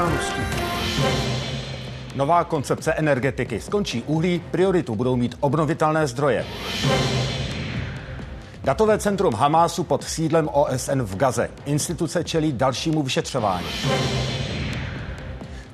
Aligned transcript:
událostí. 0.00 0.42
Nová 2.14 2.44
koncepce 2.44 2.92
energetiky. 2.92 3.60
Skončí 3.60 4.02
uhlí, 4.06 4.42
prioritu 4.50 4.94
budou 4.94 5.16
mít 5.16 5.36
obnovitelné 5.40 6.06
zdroje. 6.06 6.46
Datové 8.64 8.98
centrum 8.98 9.34
Hamásu 9.34 9.84
pod 9.84 10.04
sídlem 10.04 10.48
OSN 10.52 11.02
v 11.02 11.16
Gaze. 11.16 11.50
Instituce 11.64 12.24
čelí 12.24 12.52
dalšímu 12.52 13.02
vyšetřování. 13.02 13.66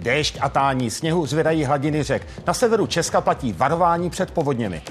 Déšť 0.01 0.39
a 0.41 0.49
tání 0.49 0.91
sněhu 0.91 1.27
zvedají 1.27 1.65
hladiny 1.65 2.03
řek. 2.03 2.27
Na 2.47 2.55
severu 2.55 2.87
Česka 2.87 3.21
platí 3.21 3.53
varování 3.53 4.11
před 4.11 4.31
povodněmi. 4.31 4.83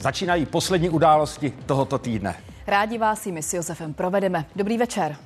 Začínají 0.00 0.46
poslední 0.46 0.90
události 0.90 1.52
tohoto 1.66 1.98
týdne. 1.98 2.34
Rádi 2.66 2.98
vás 2.98 3.26
jimi 3.26 3.42
s 3.42 3.54
Josefem 3.54 3.94
provedeme. 3.94 4.44
Dobrý 4.56 4.78
večer. 4.78 5.16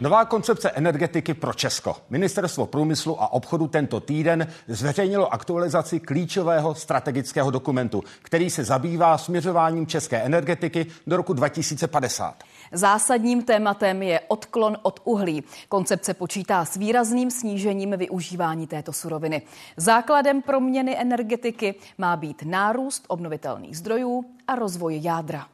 Nová 0.00 0.24
koncepce 0.24 0.70
energetiky 0.70 1.34
pro 1.34 1.52
Česko. 1.52 1.96
Ministerstvo 2.10 2.66
průmyslu 2.66 3.22
a 3.22 3.32
obchodu 3.32 3.66
tento 3.66 4.00
týden 4.00 4.46
zveřejnilo 4.68 5.34
aktualizaci 5.34 6.00
klíčového 6.00 6.74
strategického 6.74 7.50
dokumentu, 7.50 8.02
který 8.22 8.50
se 8.50 8.64
zabývá 8.64 9.18
směřováním 9.18 9.86
české 9.86 10.16
energetiky 10.22 10.86
do 11.06 11.16
roku 11.16 11.32
2050. 11.32 12.34
Zásadním 12.72 13.42
tématem 13.42 14.02
je 14.02 14.20
odklon 14.28 14.76
od 14.82 15.00
uhlí. 15.04 15.44
Koncepce 15.68 16.14
počítá 16.14 16.64
s 16.64 16.76
výrazným 16.76 17.30
snížením 17.30 17.94
využívání 17.96 18.66
této 18.66 18.92
suroviny. 18.92 19.42
Základem 19.76 20.42
proměny 20.42 21.00
energetiky 21.00 21.74
má 21.98 22.16
být 22.16 22.42
nárůst 22.42 23.04
obnovitelných 23.08 23.78
zdrojů 23.78 24.24
a 24.48 24.54
rozvoj 24.54 25.00
jádra. 25.02 25.46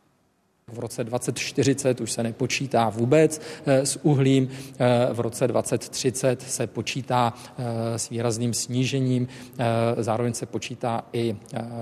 V 0.72 0.78
roce 0.78 1.04
2040 1.04 2.00
už 2.00 2.12
se 2.12 2.22
nepočítá 2.22 2.88
vůbec 2.88 3.40
eh, 3.66 3.86
s 3.86 3.98
uhlím, 4.02 4.48
eh, 4.78 5.08
v 5.12 5.20
roce 5.20 5.48
2030 5.48 6.42
se 6.42 6.66
počítá 6.66 7.34
eh, 7.58 7.98
s 7.98 8.08
výrazným 8.08 8.54
snížením, 8.54 9.28
zároveň 9.98 10.34
se 10.34 10.46
počítá 10.46 11.04
i 11.12 11.36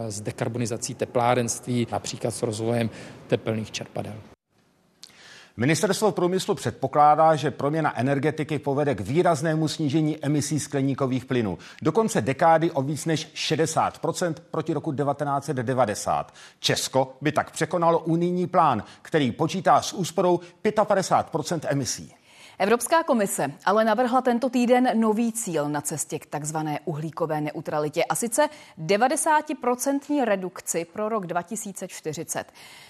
s 0.09 0.21
dekarbonizací 0.21 0.95
teplárenství, 0.95 1.87
například 1.93 2.31
s 2.31 2.43
rozvojem 2.43 2.91
tepelných 3.27 3.71
čerpadel. 3.71 4.15
Ministerstvo 5.57 6.13
průmyslu 6.13 6.55
předpokládá, 6.55 7.37
že 7.37 7.51
proměna 7.51 7.99
energetiky 7.99 8.59
povede 8.59 8.95
k 8.95 9.01
výraznému 9.01 9.69
snížení 9.69 10.25
emisí 10.25 10.61
skleníkových 10.61 11.25
plynů. 11.25 11.59
Do 11.83 11.93
konce 11.93 12.21
dekády 12.21 12.71
o 12.71 12.83
víc 12.83 13.07
než 13.07 13.33
60% 13.35 14.35
proti 14.51 14.73
roku 14.73 14.93
1990. 14.93 16.35
Česko 16.61 17.17
by 17.21 17.33
tak 17.33 17.51
překonalo 17.51 17.99
unijní 17.99 18.47
plán, 18.47 18.85
který 19.03 19.33
počítá 19.33 19.83
s 19.83 19.93
úsporou 19.93 20.41
55% 20.65 21.61
emisí. 21.69 22.15
Evropská 22.59 23.03
komise 23.03 23.53
ale 23.65 23.85
navrhla 23.85 24.21
tento 24.21 24.51
týden 24.51 25.01
nový 25.01 25.33
cíl 25.33 25.69
na 25.69 25.81
cestě 25.81 26.19
k 26.19 26.27
takzvané 26.27 26.81
uhlíkové 26.85 27.41
neutralitě 27.41 28.05
a 28.05 28.15
sice 28.15 28.49
90% 28.79 30.25
redukci 30.25 30.85
pro 30.85 31.09
rok 31.09 31.27
2040. 31.27 32.45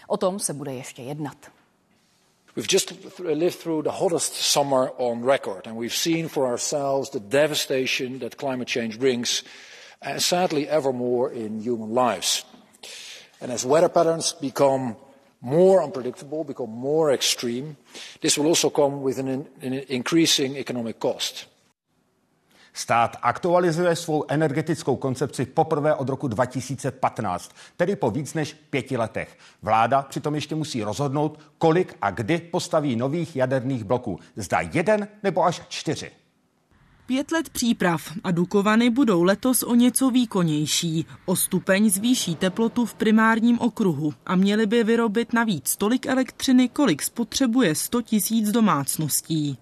O 0.07 0.17
tom 0.17 0.39
se 0.39 0.55
bude 0.55 0.75
ještě 0.75 1.03
jednat. 1.03 1.37
We've 2.57 2.67
just 2.67 3.19
lived 3.21 3.57
through 3.57 3.83
the 3.83 3.93
hottest 3.93 4.35
summer 4.35 4.91
on 4.99 5.23
record, 5.23 5.67
and 5.67 5.77
we've 5.77 5.95
seen 5.95 6.29
for 6.29 6.47
ourselves 6.47 7.11
the 7.11 7.21
devastation 7.21 8.19
that 8.21 8.39
climate 8.39 8.67
change 8.67 8.99
brings, 8.99 9.45
and 10.03 10.21
sadly, 10.21 10.69
ever 10.69 10.93
more 10.93 11.31
in 11.31 11.61
human 11.61 11.91
lives. 11.95 12.45
And 13.41 13.53
as 13.53 13.65
weather 13.65 13.89
patterns 13.89 14.33
become 14.33 14.97
more 15.41 15.83
unpredictable, 15.83 16.45
become 16.45 16.71
more 16.71 17.13
extreme, 17.13 17.77
this 18.21 18.37
will 18.37 18.47
also 18.47 18.69
come 18.69 19.01
with 19.01 19.19
an, 19.19 19.47
an 19.63 19.73
increasing 19.89 20.57
economic 20.57 20.99
cost. 20.99 21.47
Stát 22.81 23.17
aktualizuje 23.23 23.97
svou 23.97 24.25
energetickou 24.29 24.97
koncepci 24.97 25.47
poprvé 25.47 25.95
od 25.95 26.09
roku 26.09 26.29
2015, 26.29 27.51
tedy 27.77 27.97
po 27.97 28.11
víc 28.11 28.35
než 28.35 28.53
pěti 28.71 28.97
letech. 28.97 29.39
Vláda 29.63 30.03
přitom 30.03 30.35
ještě 30.35 30.55
musí 30.55 30.83
rozhodnout, 30.83 31.39
kolik 31.59 31.97
a 32.03 32.11
kdy 32.11 32.39
postaví 32.39 32.97
nových 32.97 33.37
jaderných 33.37 33.85
bloků. 33.85 34.19
Zda 34.37 34.61
jeden 34.61 35.09
nebo 35.23 35.45
až 35.45 35.63
čtyři. 35.69 36.11
Pět 37.07 37.33
let 37.33 37.51
příprav 37.51 38.13
a 38.25 38.31
Dukovany 38.31 38.91
budou 38.91 39.23
letos 39.23 39.63
o 39.63 39.75
něco 39.75 40.11
výkonnější. 40.11 41.07
O 41.27 41.37
stupeň 41.37 41.91
zvýší 41.91 42.35
teplotu 42.35 42.87
v 42.87 42.95
primárním 42.95 43.59
okruhu 43.61 44.15
a 44.27 44.37
měly 44.37 44.67
by 44.67 44.85
vyrobit 44.85 45.33
navíc 45.33 45.77
tolik 45.77 46.07
elektřiny, 46.07 46.69
kolik 46.69 47.03
spotřebuje 47.03 47.75
100 47.75 48.03
tisíc 48.03 48.51
domácností. 48.51 49.59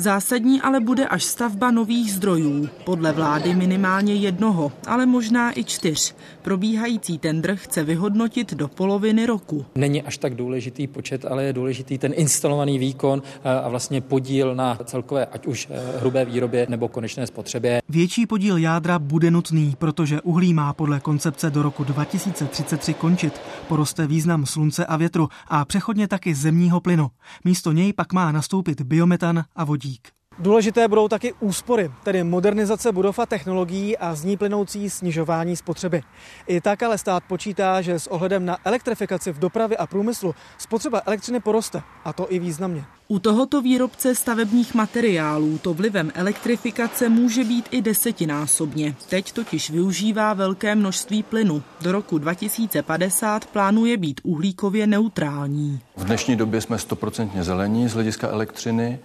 Zásadní 0.00 0.60
ale 0.60 0.80
bude 0.80 1.06
až 1.06 1.24
stavba 1.24 1.70
nových 1.70 2.12
zdrojů. 2.12 2.68
Podle 2.84 3.12
vlády 3.12 3.54
minimálně 3.54 4.14
jednoho, 4.14 4.72
ale 4.86 5.06
možná 5.06 5.58
i 5.58 5.64
čtyř. 5.64 6.14
Probíhající 6.42 7.18
tendr 7.18 7.56
chce 7.56 7.84
vyhodnotit 7.84 8.54
do 8.54 8.68
poloviny 8.68 9.26
roku. 9.26 9.66
Není 9.74 10.02
až 10.02 10.18
tak 10.18 10.34
důležitý 10.34 10.86
počet, 10.86 11.24
ale 11.24 11.44
je 11.44 11.52
důležitý 11.52 11.98
ten 11.98 12.12
instalovaný 12.16 12.78
výkon 12.78 13.22
eh, 13.44 13.60
a 13.60 13.68
vlastně 13.68 14.00
podíl 14.00 14.54
na 14.54 14.78
celkové, 14.84 15.26
ať 15.26 15.46
už 15.46 15.68
eh, 15.70 15.98
hrubé 16.00 16.24
výrobě 16.24 16.66
nebo 16.68 16.88
konečné 16.88 17.26
spotřebě. 17.26 17.80
Větší 17.88 18.26
podíl 18.26 18.56
jádra 18.56 18.98
bude 18.98 19.30
nutný, 19.30 19.74
protože 19.78 20.20
uhlí 20.20 20.54
má 20.54 20.72
podle 20.72 21.00
koncepce 21.00 21.50
do 21.50 21.62
roku 21.62 21.84
2033 21.84 22.94
končit. 22.94 23.40
Poroste 23.68 24.06
význam 24.06 24.46
slunce 24.46 24.86
a 24.86 24.96
větru 24.96 25.28
a 25.48 25.64
přechodně 25.64 26.08
taky 26.08 26.34
zemního 26.34 26.80
plynu. 26.80 27.10
Místo 27.44 27.72
něj 27.72 27.92
pak 27.92 28.12
má 28.12 28.32
nastoupit 28.32 28.80
biometan 28.80 29.44
a 29.56 29.64
vodík. 29.64 30.19
Důležité 30.40 30.88
budou 30.88 31.08
taky 31.08 31.34
úspory, 31.40 31.90
tedy 32.02 32.24
modernizace 32.24 32.92
budov 32.92 33.18
a 33.18 33.26
technologií 33.26 33.98
a 33.98 34.14
z 34.14 34.24
ní 34.24 34.36
plynoucí 34.36 34.90
snižování 34.90 35.56
spotřeby. 35.56 36.02
I 36.46 36.60
tak 36.60 36.82
ale 36.82 36.98
stát 36.98 37.24
počítá, 37.28 37.82
že 37.82 37.98
s 37.98 38.06
ohledem 38.06 38.46
na 38.46 38.56
elektrifikaci 38.64 39.32
v 39.32 39.38
dopravě 39.38 39.76
a 39.76 39.86
průmyslu 39.86 40.34
spotřeba 40.58 41.02
elektřiny 41.06 41.40
poroste, 41.40 41.82
a 42.04 42.12
to 42.12 42.32
i 42.32 42.38
významně. 42.38 42.84
U 43.08 43.18
tohoto 43.18 43.62
výrobce 43.62 44.14
stavebních 44.14 44.74
materiálů 44.74 45.58
to 45.58 45.74
vlivem 45.74 46.12
elektrifikace 46.14 47.08
může 47.08 47.44
být 47.44 47.68
i 47.70 47.82
desetinásobně. 47.82 48.94
Teď 49.08 49.32
totiž 49.32 49.70
využívá 49.70 50.34
velké 50.34 50.74
množství 50.74 51.22
plynu. 51.22 51.62
Do 51.80 51.92
roku 51.92 52.18
2050 52.18 53.46
plánuje 53.46 53.96
být 53.96 54.20
uhlíkově 54.24 54.86
neutrální. 54.86 55.80
V 55.96 56.04
dnešní 56.04 56.36
době 56.36 56.60
jsme 56.60 56.78
stoprocentně 56.78 57.44
zelení 57.44 57.88
z 57.88 57.94
hlediska 57.94 58.28
elektřiny 58.28 58.98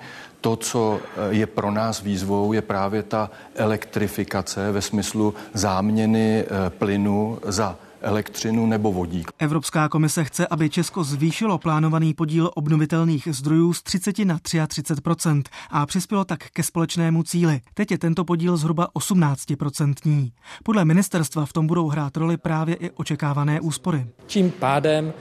to, 0.46 0.56
co 0.56 1.00
eh, 1.02 1.34
je 1.34 1.48
pro 1.48 1.72
nás 1.72 2.02
výzvou, 2.02 2.54
je 2.54 2.62
právě 2.62 3.04
ta 3.04 3.30
elektrifikace 3.56 4.72
ve 4.72 4.82
smyslu 4.82 5.34
záměny 5.54 6.44
eh, 6.44 6.70
plynu 6.70 7.40
za 7.46 7.78
elektřinu 8.02 8.66
nebo 8.66 8.92
vodík. 8.92 9.32
Evropská 9.40 9.90
komise 9.90 10.24
chce, 10.24 10.48
aby 10.48 10.70
Česko 10.70 11.04
zvýšilo 11.04 11.58
plánovaný 11.58 12.14
podíl 12.14 12.52
obnovitelných 12.56 13.28
zdrojů 13.32 13.74
z 13.74 13.84
30 13.84 14.20
na 14.20 14.38
33% 14.38 15.44
a 15.70 15.86
přispělo 15.86 16.26
tak 16.26 16.50
ke 16.50 16.64
společnému 16.64 17.24
cíli. 17.24 17.62
Teď 17.74 17.92
je 17.92 17.98
tento 17.98 18.26
podíl 18.26 18.58
zhruba 18.58 18.88
18% 18.96 20.32
Podle 20.64 20.86
ministerstva 20.86 21.46
v 21.46 21.54
tom 21.54 21.68
budou 21.68 21.88
hrát 21.88 22.18
roli 22.18 22.38
právě 22.38 22.76
i 22.76 22.90
očekávané 22.90 23.62
úspory. 23.62 24.08
Tím 24.26 24.52
pádem 24.52 25.14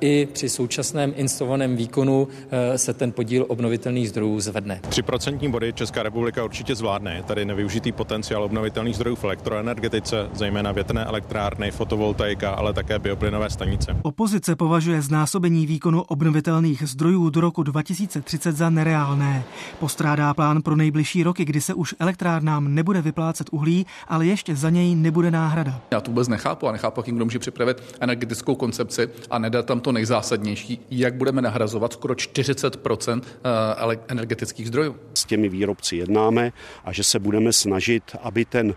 i 0.00 0.28
při 0.32 0.48
současném 0.48 1.12
instalovaném 1.16 1.76
výkonu 1.76 2.28
eh, 2.50 2.78
se 2.78 2.94
ten 2.94 3.12
podíl 3.12 3.44
obnovitelných 3.48 4.08
zdrojů 4.08 4.40
zvedne. 4.40 4.80
3% 4.88 5.50
body 5.50 5.72
Česká 5.72 6.02
republika 6.02 6.44
určitě 6.44 6.74
zvládne. 6.74 7.22
Tady 7.26 7.44
nevyužitý 7.44 7.92
potenciál 7.92 8.44
obnovitelných 8.44 8.94
zdrojů 8.96 9.16
v 9.16 9.24
elektroenergetice, 9.24 10.28
zejména 10.32 10.72
větrné 10.72 11.04
elektrárny, 11.04 11.70
fotovoltaika, 11.70 12.50
ale 12.50 12.72
také 12.72 12.98
bioplynové 12.98 13.50
stanice. 13.50 13.96
Opozice 14.02 14.56
považuje 14.56 15.02
znásobení 15.02 15.66
výkonu 15.66 16.02
obnovitelných 16.02 16.82
zdrojů 16.88 17.30
do 17.30 17.40
roku 17.40 17.62
2030 17.62 18.56
za 18.56 18.70
nereálné. 18.70 19.44
Postrádá 19.78 20.34
plán 20.34 20.62
pro 20.62 20.76
nejbližší 20.76 21.22
roky, 21.22 21.44
kdy 21.44 21.60
se 21.60 21.74
už 21.74 21.94
elektrárnám 21.98 22.74
nebude 22.74 23.02
vyplácet 23.02 23.46
uhlí, 23.50 23.86
ale 24.08 24.26
ještě 24.26 24.56
za 24.56 24.70
něj 24.70 24.94
nebude 24.94 25.30
náhrada. 25.30 25.80
Já 25.90 26.00
to 26.00 26.10
vůbec 26.10 26.28
nechápu 26.28 26.68
a 26.68 26.72
nechápu, 26.72 27.00
jak 27.00 27.16
kdo 27.16 27.24
může 27.24 27.38
připravit 27.38 27.82
energetickou 28.00 28.54
koncepci 28.54 29.08
a 29.30 29.38
ne 29.38 29.51
nedat 29.52 29.66
tam 29.66 29.80
to 29.80 29.92
nejzásadnější, 29.92 30.80
jak 30.90 31.14
budeme 31.14 31.42
nahrazovat 31.42 31.92
skoro 31.92 32.14
40 32.14 32.76
eh, 33.08 33.98
energetických 34.08 34.66
zdrojů. 34.66 34.96
S 35.14 35.24
těmi 35.24 35.48
výrobci 35.48 35.96
jednáme 35.96 36.52
a 36.84 36.92
že 36.92 37.04
se 37.04 37.18
budeme 37.18 37.52
snažit, 37.52 38.02
aby 38.22 38.44
ten 38.44 38.74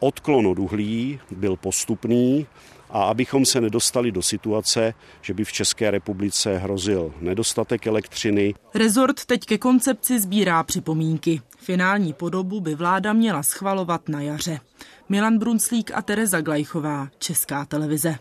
odklon 0.00 0.46
od 0.46 0.58
uhlí 0.58 1.20
byl 1.30 1.56
postupný 1.56 2.46
a 2.90 3.02
abychom 3.02 3.44
se 3.44 3.60
nedostali 3.60 4.12
do 4.12 4.22
situace, 4.22 4.94
že 5.22 5.34
by 5.34 5.44
v 5.44 5.52
České 5.52 5.90
republice 5.90 6.58
hrozil 6.58 7.12
nedostatek 7.20 7.86
elektřiny. 7.86 8.54
Rezort 8.74 9.24
teď 9.24 9.44
ke 9.44 9.58
koncepci 9.58 10.20
sbírá 10.20 10.62
připomínky. 10.62 11.40
Finální 11.58 12.12
podobu 12.12 12.60
by 12.60 12.74
vláda 12.74 13.12
měla 13.12 13.42
schvalovat 13.42 14.08
na 14.08 14.20
jaře. 14.20 14.60
Milan 15.08 15.38
Brunslík 15.38 15.90
a 15.94 16.02
Tereza 16.02 16.40
Glajchová, 16.40 17.08
Česká 17.18 17.64
televize. 17.64 18.18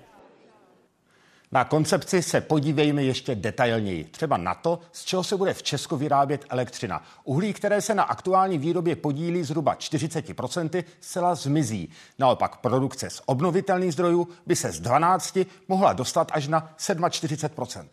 Na 1.54 1.64
koncepci 1.64 2.22
se 2.22 2.42
podívejme 2.42 3.04
ještě 3.04 3.36
detailněji. 3.36 4.04
Třeba 4.04 4.38
na 4.38 4.56
to, 4.56 4.80
z 4.92 5.04
čeho 5.04 5.24
se 5.24 5.38
bude 5.38 5.54
v 5.54 5.64
Česku 5.64 5.98
vyrábět 5.98 6.46
elektřina. 6.50 7.04
Uhlí, 7.24 7.54
které 7.54 7.82
se 7.82 7.96
na 7.96 8.04
aktuální 8.04 8.58
výrobě 8.58 8.96
podílí 8.96 9.44
zhruba 9.44 9.76
40%, 9.76 10.84
zcela 11.00 11.36
zmizí. 11.36 11.90
Naopak 12.20 12.58
produkce 12.58 13.10
z 13.10 13.22
obnovitelných 13.26 13.94
zdrojů 13.94 14.28
by 14.46 14.56
se 14.56 14.72
z 14.72 14.80
12 14.80 15.38
mohla 15.68 15.94
dostat 15.94 16.32
až 16.34 16.48
na 16.48 16.74
47%. 16.78 17.86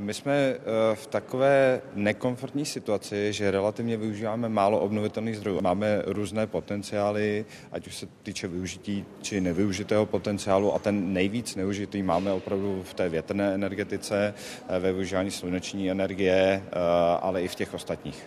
My 0.00 0.14
jsme 0.14 0.34
eh, 0.34 0.60
v 0.94 1.06
takové 1.06 1.80
nekomfortní 1.94 2.64
situaci, 2.64 3.32
že 3.32 3.50
relativně 3.50 3.96
využíváme 3.96 4.48
málo 4.48 4.80
obnovitelných 4.80 5.36
zdrojů. 5.36 5.60
Máme 5.60 6.02
různé 6.06 6.46
potenciály, 6.46 7.44
ať 7.72 7.86
už 7.86 7.96
se 7.96 8.06
týče 8.22 8.48
využití 8.48 9.04
či 9.22 9.40
nevyužitého 9.40 10.06
potenciálu 10.06 10.74
a 10.74 10.78
ten 10.78 11.12
nejvíc 11.12 11.56
neužitý 11.56 12.02
máme 12.02 12.32
opravdu 12.32 12.82
v 12.82 12.94
té 12.94 13.08
větrné 13.08 13.54
energetice, 13.54 14.34
eh, 14.68 14.78
ve 14.78 14.92
využívání 14.92 15.30
sluneční 15.30 15.90
energie, 15.90 16.62
eh, 16.66 16.78
ale 17.20 17.42
i 17.42 17.48
v 17.48 17.54
těch 17.54 17.74
ostatních. 17.74 18.24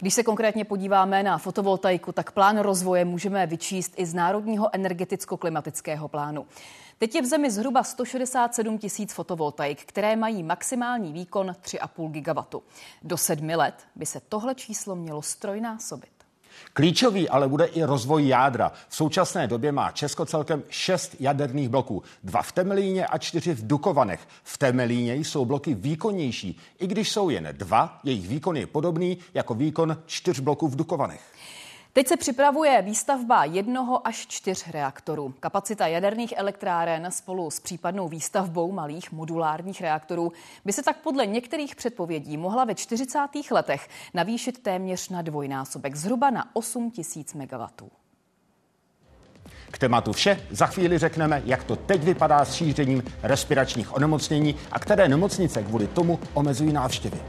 Když 0.00 0.14
se 0.14 0.22
konkrétně 0.22 0.64
podíváme 0.64 1.22
na 1.22 1.38
fotovoltaiku, 1.38 2.12
tak 2.12 2.32
plán 2.32 2.58
rozvoje 2.58 3.04
můžeme 3.04 3.46
vyčíst 3.46 3.92
i 3.96 4.06
z 4.06 4.14
Národního 4.14 4.74
energeticko-klimatického 4.74 6.08
plánu. 6.08 6.46
Teď 6.98 7.14
je 7.14 7.22
v 7.22 7.26
zemi 7.26 7.50
zhruba 7.50 7.82
167 7.82 8.78
tisíc 8.78 9.12
fotovoltaik, 9.12 9.84
které 9.84 10.16
mají 10.16 10.42
maximální 10.42 11.12
výkon 11.12 11.46
3,5 11.62 12.10
gigawatu. 12.10 12.62
Do 13.02 13.16
sedmi 13.16 13.56
let 13.56 13.74
by 13.96 14.06
se 14.06 14.20
tohle 14.28 14.54
číslo 14.54 14.96
mělo 14.96 15.22
strojnásobit. 15.22 16.10
Klíčový 16.72 17.28
ale 17.28 17.48
bude 17.48 17.64
i 17.64 17.82
rozvoj 17.82 18.28
jádra. 18.28 18.72
V 18.88 18.96
současné 18.96 19.46
době 19.46 19.72
má 19.72 19.90
Česko 19.90 20.26
celkem 20.26 20.62
šest 20.68 21.16
jaderných 21.20 21.68
bloků. 21.68 22.02
Dva 22.24 22.42
v 22.42 22.52
Temelíně 22.52 23.06
a 23.06 23.18
čtyři 23.18 23.54
v 23.54 23.66
Dukovanech. 23.66 24.20
V 24.42 24.58
Temelíně 24.58 25.14
jsou 25.14 25.44
bloky 25.44 25.74
výkonnější. 25.74 26.58
I 26.78 26.86
když 26.86 27.12
jsou 27.12 27.30
jen 27.30 27.48
dva, 27.52 28.00
jejich 28.04 28.28
výkon 28.28 28.56
je 28.56 28.66
podobný 28.66 29.18
jako 29.34 29.54
výkon 29.54 30.02
čtyř 30.06 30.40
bloků 30.40 30.68
v 30.68 30.76
Dukovanech. 30.76 31.22
Teď 31.92 32.08
se 32.08 32.16
připravuje 32.16 32.82
výstavba 32.82 33.44
jednoho 33.44 34.06
až 34.06 34.26
čtyř 34.26 34.66
reaktorů. 34.70 35.34
Kapacita 35.40 35.86
jaderných 35.86 36.34
elektráren 36.36 37.10
spolu 37.10 37.50
s 37.50 37.60
případnou 37.60 38.08
výstavbou 38.08 38.72
malých 38.72 39.12
modulárních 39.12 39.80
reaktorů 39.80 40.32
by 40.64 40.72
se 40.72 40.82
tak 40.82 40.96
podle 40.96 41.26
některých 41.26 41.76
předpovědí 41.76 42.36
mohla 42.36 42.64
ve 42.64 42.74
40. 42.74 43.18
letech 43.50 43.88
navýšit 44.14 44.62
téměř 44.62 45.08
na 45.08 45.22
dvojnásobek, 45.22 45.96
zhruba 45.96 46.30
na 46.30 46.44
8 46.52 46.90
tisíc 46.90 47.34
megawatů. 47.34 47.90
K 49.70 49.78
tématu 49.78 50.12
vše. 50.12 50.46
Za 50.50 50.66
chvíli 50.66 50.98
řekneme, 50.98 51.42
jak 51.44 51.64
to 51.64 51.76
teď 51.76 52.02
vypadá 52.02 52.44
s 52.44 52.54
šířením 52.54 53.02
respiračních 53.22 53.94
onemocnění 53.94 54.56
a 54.72 54.78
které 54.78 55.08
nemocnice 55.08 55.62
kvůli 55.62 55.86
tomu 55.86 56.18
omezují 56.34 56.72
návštěvy. 56.72 57.20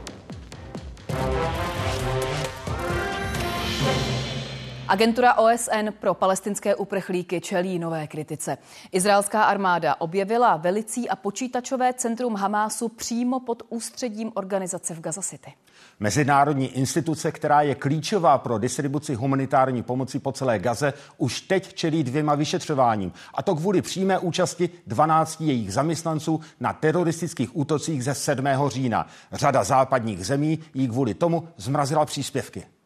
Agentura 4.90 5.34
OSN 5.34 5.88
pro 6.00 6.14
palestinské 6.14 6.74
uprchlíky 6.74 7.40
čelí 7.40 7.78
nové 7.78 8.06
kritice. 8.06 8.58
Izraelská 8.92 9.42
armáda 9.42 9.94
objevila 9.98 10.56
velicí 10.56 11.08
a 11.08 11.16
počítačové 11.16 11.92
centrum 11.92 12.34
Hamásu 12.34 12.88
přímo 12.88 13.40
pod 13.40 13.62
ústředím 13.68 14.32
organizace 14.34 14.94
v 14.94 15.00
Gaza 15.00 15.22
City. 15.22 15.52
Mezinárodní 16.00 16.66
instituce, 16.66 17.32
která 17.32 17.62
je 17.62 17.74
klíčová 17.74 18.38
pro 18.38 18.58
distribuci 18.58 19.14
humanitární 19.14 19.82
pomoci 19.82 20.18
po 20.18 20.32
celé 20.32 20.58
Gaze, 20.58 20.92
už 21.18 21.40
teď 21.40 21.74
čelí 21.74 22.04
dvěma 22.04 22.34
vyšetřováním. 22.34 23.12
A 23.34 23.42
to 23.42 23.54
kvůli 23.54 23.82
přímé 23.82 24.18
účasti 24.18 24.70
12 24.86 25.40
jejich 25.40 25.72
zaměstnanců 25.72 26.40
na 26.60 26.72
teroristických 26.72 27.56
útocích 27.56 28.04
ze 28.04 28.14
7. 28.14 28.46
října. 28.68 29.06
Řada 29.32 29.64
západních 29.64 30.26
zemí 30.26 30.58
jí 30.74 30.88
kvůli 30.88 31.14
tomu 31.14 31.48
zmrazila 31.56 32.04
příspěvky. 32.04 32.79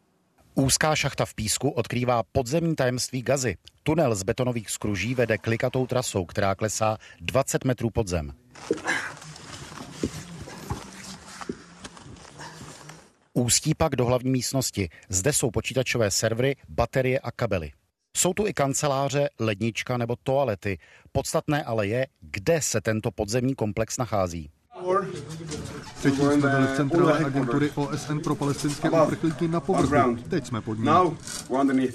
Úzká 0.57 0.97
šachta 0.97 1.25
v 1.25 1.35
písku 1.35 1.71
odkrývá 1.71 2.23
podzemní 2.23 2.77
tajemství 2.77 3.23
gazy. 3.23 3.57
Tunel 3.83 4.15
z 4.15 4.23
betonových 4.23 4.71
skruží 4.71 5.15
vede 5.15 5.39
klikatou 5.39 5.87
trasou, 5.87 6.25
která 6.25 6.55
klesá 6.55 6.99
20 7.21 7.65
metrů 7.65 7.91
pod 7.91 8.09
zem. 8.09 8.33
Ústí 13.33 13.75
pak 13.75 13.97
do 13.97 14.05
hlavní 14.05 14.31
místnosti. 14.31 14.89
Zde 15.09 15.33
jsou 15.33 15.51
počítačové 15.51 16.11
servery, 16.11 16.57
baterie 16.69 17.19
a 17.19 17.31
kabely. 17.31 17.73
Jsou 18.17 18.35
tu 18.35 18.47
i 18.47 18.55
kanceláře, 18.55 19.29
lednička 19.41 19.97
nebo 19.97 20.17
toalety. 20.23 20.79
Podstatné 21.13 21.65
ale 21.65 21.87
je, 21.87 22.07
kde 22.21 22.63
se 22.63 22.81
tento 22.81 23.11
podzemní 23.11 23.55
komplex 23.55 23.99
nachází. 23.99 24.51
Třetí 26.05 26.17
jsme 26.17 26.37
byli 26.37 26.67
v 26.67 26.77
centrále 26.77 27.25
agentury 27.25 27.71
OSN 27.75 28.19
pro 28.19 28.35
palestinské 28.35 28.91
uprchlíky 28.91 29.49
na 29.49 29.61
povrchu. 29.61 30.17
Teď 30.29 30.47
jsme 30.47 30.61
pod 30.61 30.79
ní. 30.79 31.89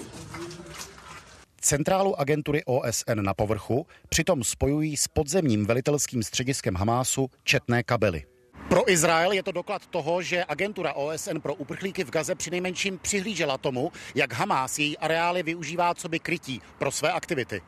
Centrálu 1.60 2.20
agentury 2.20 2.62
OSN 2.64 3.22
na 3.22 3.34
povrchu 3.34 3.86
přitom 4.08 4.44
spojují 4.44 4.96
s 4.96 5.08
podzemním 5.08 5.66
velitelským 5.66 6.22
střediskem 6.22 6.74
Hamásu 6.74 7.30
četné 7.44 7.82
kabely. 7.82 8.24
Pro 8.68 8.90
Izrael 8.90 9.32
je 9.32 9.42
to 9.42 9.52
doklad 9.52 9.86
toho, 9.86 10.22
že 10.22 10.44
agentura 10.48 10.92
OSN 10.92 11.38
pro 11.38 11.54
uprchlíky 11.54 12.04
v 12.04 12.10
Gaze 12.10 12.34
přinejmenším 12.34 12.98
přihlížela 12.98 13.58
tomu, 13.58 13.92
jak 14.14 14.32
Hamás 14.32 14.78
její 14.78 14.98
areály 14.98 15.42
využívá 15.42 15.94
co 15.94 16.08
by 16.08 16.18
krytí 16.18 16.62
pro 16.78 16.92
své 16.92 17.12
aktivity. 17.12 17.62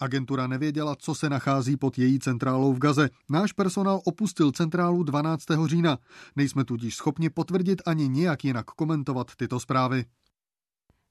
Agentura 0.00 0.46
nevěděla, 0.46 0.96
co 0.98 1.14
se 1.14 1.30
nachází 1.30 1.76
pod 1.76 1.98
její 1.98 2.18
centrálou 2.18 2.72
v 2.72 2.78
Gaze. 2.78 3.10
Náš 3.30 3.52
personál 3.52 4.00
opustil 4.04 4.52
centrálu 4.52 5.02
12. 5.02 5.44
října. 5.66 5.98
Nejsme 6.36 6.64
tudíž 6.64 6.96
schopni 6.96 7.30
potvrdit 7.30 7.82
ani 7.86 8.08
nějak 8.08 8.44
jinak 8.44 8.66
komentovat 8.66 9.34
tyto 9.36 9.60
zprávy. 9.60 10.04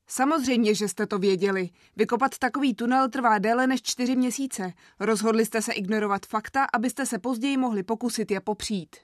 Samozřejmě, 0.07 0.75
že 0.75 0.87
jste 0.87 1.07
to 1.07 1.19
věděli. 1.19 1.69
Vykopat 1.95 2.37
takový 2.37 2.73
tunel 2.73 3.09
trvá 3.09 3.39
déle 3.39 3.67
než 3.67 3.81
čtyři 3.81 4.15
měsíce. 4.15 4.73
Rozhodli 4.99 5.45
jste 5.45 5.61
se 5.61 5.73
ignorovat 5.73 6.25
fakta, 6.25 6.65
abyste 6.73 7.05
se 7.05 7.19
později 7.19 7.57
mohli 7.57 7.83
pokusit 7.83 8.31
je 8.31 8.39
popřít. 8.39 8.95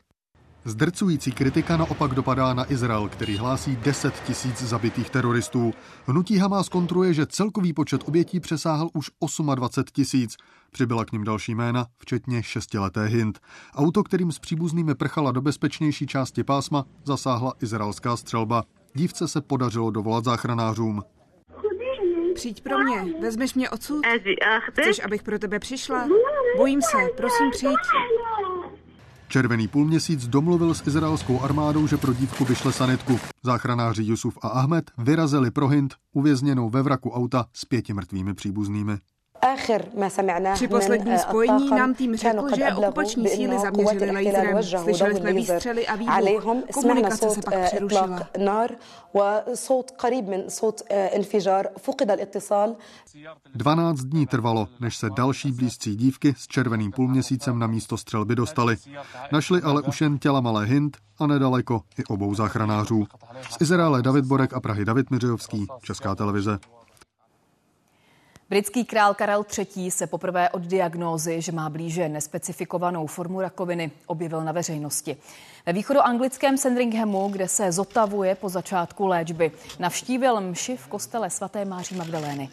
Zdrcující 0.65 1.31
kritika 1.31 1.77
naopak 1.77 2.13
dopadá 2.13 2.53
na 2.53 2.71
Izrael, 2.71 3.09
který 3.09 3.38
hlásí 3.38 3.75
10 3.75 4.13
tisíc 4.23 4.61
zabitých 4.61 5.09
teroristů. 5.09 5.73
Hnutí 6.06 6.37
Hamas 6.37 6.69
kontruje, 6.69 7.13
že 7.13 7.25
celkový 7.25 7.73
počet 7.73 8.01
obětí 8.07 8.39
přesáhl 8.39 8.89
už 8.94 9.09
28 9.56 9.94
tisíc. 9.94 10.37
Přibyla 10.71 11.06
k 11.06 11.11
ním 11.11 11.23
další 11.23 11.56
jména, 11.56 11.85
včetně 11.97 12.44
šestileté 12.44 13.06
Hind. 13.06 13.39
Auto, 13.75 14.04
kterým 14.04 14.31
s 14.31 14.39
příbuznými 14.39 14.95
prchala 14.95 15.31
do 15.31 15.42
bezpečnější 15.42 16.07
části 16.07 16.44
pásma, 16.44 16.85
zasáhla 17.04 17.54
izraelská 17.61 18.18
střelba. 18.18 18.63
Dívce 18.94 19.28
se 19.28 19.42
podařilo 19.42 19.92
dovolat 19.92 20.23
záchranářům. 20.23 21.01
Přijď 22.35 22.63
pro 22.63 22.80
mě, 22.80 23.13
vezmeš 23.21 23.54
mě 23.54 23.69
odsud? 23.69 24.01
Chceš, 24.71 24.99
abych 25.06 25.23
pro 25.23 25.39
tebe 25.39 25.59
přišla? 25.59 26.07
Bojím 26.57 26.81
se, 26.81 26.97
prosím 27.18 27.51
přijď. 27.51 27.80
Červený 29.30 29.68
půlměsíc 29.68 30.28
domluvil 30.28 30.74
s 30.74 30.88
izraelskou 30.88 31.42
armádou, 31.42 31.88
že 31.88 31.98
pro 31.98 32.14
dívku 32.14 32.45
vyšle 32.45 32.74
sanitku. 32.74 33.19
Záchranáři 33.44 34.04
Jusuf 34.04 34.38
a 34.42 34.48
Ahmed 34.48 34.92
vyrazili 34.98 35.52
pro 35.52 35.68
Hind, 35.68 35.94
uvězněnou 36.14 36.69
ve 36.69 36.81
vraku 36.81 37.09
auta 37.09 37.45
s 37.54 37.66
pěti 37.66 37.94
mrtvými 37.94 38.33
příbuznými. 38.33 38.98
Při 40.54 40.68
posledním 40.68 41.18
spojení 41.18 41.69
nám 41.69 41.94
tým 41.94 42.16
řekl, 42.16 42.56
že 42.56 42.74
okupační 42.74 43.28
síly 43.28 43.60
zaměřily 43.60 44.12
na 44.12 44.19
Izrael. 44.19 44.64
Slyšeli 44.64 45.16
jsme 45.16 45.34
výstřely 45.34 45.88
a 45.88 45.96
výbuch. 45.96 46.44
Komunikace 46.74 47.30
se 47.30 47.42
pak 47.42 47.54
přerušila. 47.66 48.19
12 53.56 54.00
dní 54.00 54.28
trvalo, 54.28 54.68
než 54.80 54.98
se 54.98 55.10
další 55.18 55.52
blízcí 55.52 55.96
dívky 55.96 56.34
s 56.38 56.48
červeným 56.48 56.92
půlměsícem 56.92 57.60
na 57.60 57.68
místo 57.68 57.98
střelby 57.98 58.36
dostali. 58.36 58.78
Našli 59.31 59.62
ale 59.62 59.81
už 59.81 60.02
jen 60.02 60.19
těla 60.19 60.42
malé 60.42 60.66
Hind 60.66 60.98
a 61.19 61.28
nedaleko 61.28 61.81
i 62.00 62.04
obou 62.04 62.36
záchranářů. 62.36 63.08
Z 63.50 63.62
Izraele 63.62 64.02
David 64.02 64.26
Borek 64.26 64.54
a 64.54 64.60
Prahy 64.60 64.86
David 64.86 65.12
Miřijovský, 65.12 65.68
Česká 65.81 66.16
televize. 66.16 66.60
Britský 68.49 68.85
král 68.85 69.13
Karel 69.13 69.45
III. 69.57 69.91
se 69.91 70.07
poprvé 70.07 70.49
od 70.49 70.61
diagnózy, 70.61 71.41
že 71.41 71.51
má 71.51 71.69
blíže 71.69 72.09
nespecifikovanou 72.09 73.07
formu 73.07 73.41
rakoviny, 73.41 73.91
objevil 74.06 74.44
na 74.44 74.51
veřejnosti. 74.51 75.18
Ve 75.65 75.73
východoanglickém 75.73 76.57
Sandringhamu, 76.57 77.29
kde 77.29 77.47
se 77.47 77.71
zotavuje 77.71 78.35
po 78.35 78.49
začátku 78.49 79.07
léčby, 79.07 79.51
navštívil 79.79 80.41
mši 80.41 80.77
v 80.77 80.87
kostele 80.87 81.29
svaté 81.29 81.65
Máří 81.65 81.95
Magdalény. 81.95 82.49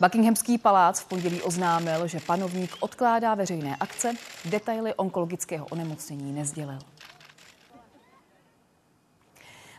Buckinghamský 0.00 0.58
palác 0.58 1.00
v 1.00 1.08
pondělí 1.08 1.42
oznámil, 1.42 2.06
že 2.06 2.20
panovník 2.20 2.76
odkládá 2.80 3.34
veřejné 3.34 3.76
akce, 3.76 4.12
detaily 4.44 4.94
onkologického 4.94 5.66
onemocnění 5.70 6.32
nezdělil. 6.32 6.78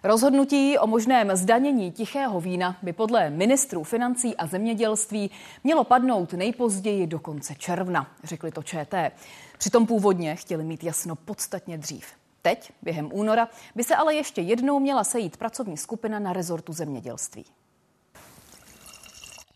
Rozhodnutí 0.03 0.77
o 0.77 0.88
možném 0.88 1.36
zdanění 1.36 1.91
tichého 1.91 2.41
vína 2.41 2.77
by 2.81 2.93
podle 2.93 3.29
ministrů 3.29 3.84
financí 3.84 4.38
a 4.38 4.48
zemědělství 4.48 5.31
mělo 5.63 5.84
padnout 5.84 6.34
nejpozději 6.34 7.08
do 7.08 7.20
konce 7.20 7.55
června, 7.55 8.12
řekli 8.24 8.51
to 8.51 8.63
ČT. 8.63 9.13
Přitom 9.58 9.88
původně 9.88 10.36
chtěli 10.36 10.63
mít 10.63 10.84
jasno 10.84 11.15
podstatně 11.15 11.77
dřív. 11.77 12.05
Teď, 12.41 12.72
během 12.81 13.10
února, 13.13 13.48
by 13.75 13.84
se 13.84 13.96
ale 13.96 14.15
ještě 14.15 14.41
jednou 14.41 14.79
měla 14.79 15.03
sejít 15.03 15.38
pracovní 15.38 15.77
skupina 15.77 16.20
na 16.20 16.34
rezortu 16.34 16.74
zemědělství. 16.74 17.46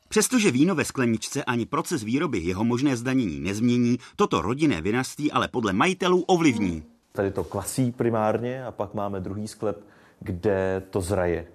Přestože 0.09 0.51
víno 0.51 0.75
ve 0.75 0.85
skleničce 0.85 1.43
ani 1.43 1.65
proces 1.65 2.03
výroby 2.03 2.37
jeho 2.37 2.63
možné 2.63 2.97
zdanění 2.97 3.39
nezmění, 3.39 3.99
toto 4.15 4.41
rodinné 4.41 4.81
vinařství 4.81 5.31
ale 5.31 5.47
podle 5.47 5.73
majitelů 5.73 6.21
ovlivní. 6.21 6.83
Tady 7.11 7.31
to 7.31 7.43
klasí 7.43 7.91
primárně 7.91 8.65
a 8.65 8.71
pak 8.71 8.93
máme 8.93 9.19
druhý 9.19 9.47
sklep, 9.47 9.94
kde 10.25 10.83
to 10.89 11.01
zraje. 11.01 11.47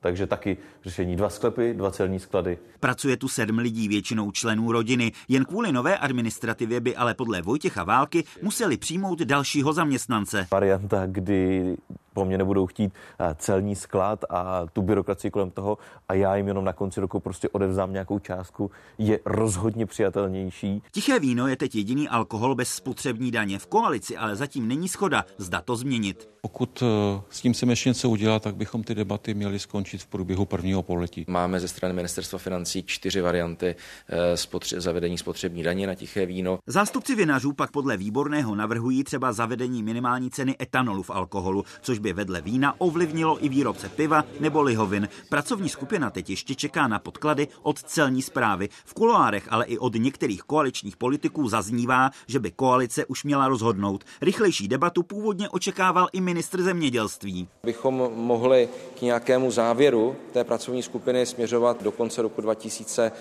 Takže 0.00 0.26
taky 0.26 0.56
řešení 0.84 1.16
dva 1.16 1.30
sklepy, 1.30 1.74
dva 1.74 1.90
celní 1.90 2.20
sklady. 2.20 2.58
Pracuje 2.80 3.16
tu 3.16 3.28
sedm 3.28 3.58
lidí, 3.58 3.88
většinou 3.88 4.30
členů 4.30 4.72
rodiny. 4.72 5.12
Jen 5.28 5.44
kvůli 5.44 5.72
nové 5.72 5.98
administrativě 5.98 6.80
by 6.80 6.96
ale 6.96 7.14
podle 7.14 7.42
Vojtěcha 7.42 7.84
Války 7.84 8.24
museli 8.42 8.76
přijmout 8.76 9.18
dalšího 9.18 9.72
zaměstnance. 9.72 10.46
Varianta, 10.50 11.06
kdy 11.06 11.76
po 12.14 12.24
mně 12.24 12.38
nebudou 12.38 12.66
chtít 12.66 12.92
eh, 12.92 13.34
celní 13.38 13.76
sklad 13.76 14.24
a 14.30 14.66
tu 14.72 14.82
byrokracii 14.82 15.30
kolem 15.30 15.50
toho 15.50 15.78
a 16.08 16.14
já 16.14 16.36
jim 16.36 16.48
jenom 16.48 16.64
na 16.64 16.72
konci 16.72 17.00
roku 17.00 17.20
prostě 17.20 17.48
odevzám 17.48 17.92
nějakou 17.92 18.18
částku, 18.18 18.70
je 18.98 19.18
rozhodně 19.24 19.86
přijatelnější. 19.86 20.82
Tiché 20.92 21.18
víno 21.18 21.48
je 21.48 21.56
teď 21.56 21.74
jediný 21.74 22.08
alkohol 22.08 22.54
bez 22.54 22.68
spotřební 22.68 23.30
daně. 23.30 23.58
V 23.58 23.66
koalici 23.66 24.16
ale 24.16 24.36
zatím 24.36 24.68
není 24.68 24.88
schoda, 24.88 25.24
zda 25.38 25.60
to 25.60 25.76
změnit. 25.76 26.28
Pokud 26.40 26.82
eh, 26.82 27.22
s 27.30 27.40
tím 27.40 27.52
chceme 27.52 27.72
ještě 27.72 27.90
něco 27.90 28.10
udělat, 28.10 28.42
tak 28.42 28.56
bychom 28.56 28.82
ty 28.82 28.94
debaty 28.94 29.34
měli 29.34 29.58
skončit 29.58 30.02
v 30.02 30.06
průběhu 30.06 30.44
prvního 30.44 30.82
poletí. 30.82 31.24
Máme 31.28 31.60
ze 31.60 31.68
strany 31.68 31.94
ministerstva 31.94 32.38
financí 32.38 32.82
čtyři 32.86 33.20
varianty 33.20 33.74
eh, 34.08 34.34
spotře- 34.34 34.80
zavedení 34.80 35.18
spotřební 35.18 35.62
daně 35.62 35.86
na 35.86 35.94
tiché 35.94 36.26
víno. 36.26 36.58
Zástupci 36.66 37.14
vinařů 37.14 37.52
pak 37.52 37.70
podle 37.70 37.96
výborného 37.96 38.54
navrhují 38.54 39.04
třeba 39.04 39.32
zavedení 39.32 39.82
minimální 39.82 40.30
ceny 40.30 40.56
etanolu 40.60 41.02
v 41.02 41.10
alkoholu, 41.10 41.64
což 41.80 41.98
by 42.04 42.12
vedle 42.12 42.40
vína 42.40 42.74
ovlivnilo 42.78 43.44
i 43.44 43.48
výrobce 43.48 43.88
piva 43.88 44.24
nebo 44.40 44.62
lihovin. 44.62 45.08
Pracovní 45.28 45.68
skupina 45.68 46.10
teď 46.10 46.30
ještě 46.30 46.54
čeká 46.54 46.88
na 46.88 46.98
podklady 46.98 47.48
od 47.62 47.82
celní 47.82 48.22
zprávy. 48.22 48.68
V 48.84 48.94
kuloárech, 48.94 49.48
ale 49.50 49.64
i 49.64 49.78
od 49.78 49.94
některých 49.94 50.42
koaličních 50.42 50.96
politiků 50.96 51.48
zaznívá, 51.48 52.10
že 52.26 52.40
by 52.40 52.50
koalice 52.50 53.06
už 53.06 53.24
měla 53.24 53.48
rozhodnout. 53.48 54.04
Rychlejší 54.20 54.68
debatu 54.68 55.02
původně 55.02 55.48
očekával 55.48 56.08
i 56.12 56.20
ministr 56.20 56.62
zemědělství. 56.62 57.48
Bychom 57.64 58.10
mohli 58.14 58.68
k 58.98 59.02
nějakému 59.02 59.50
závěru 59.50 60.16
té 60.32 60.44
pracovní 60.44 60.82
skupiny 60.82 61.26
směřovat 61.26 61.82
do 61.82 61.92
konce 61.92 62.22
roku 62.22 62.40
2000, 62.40 63.12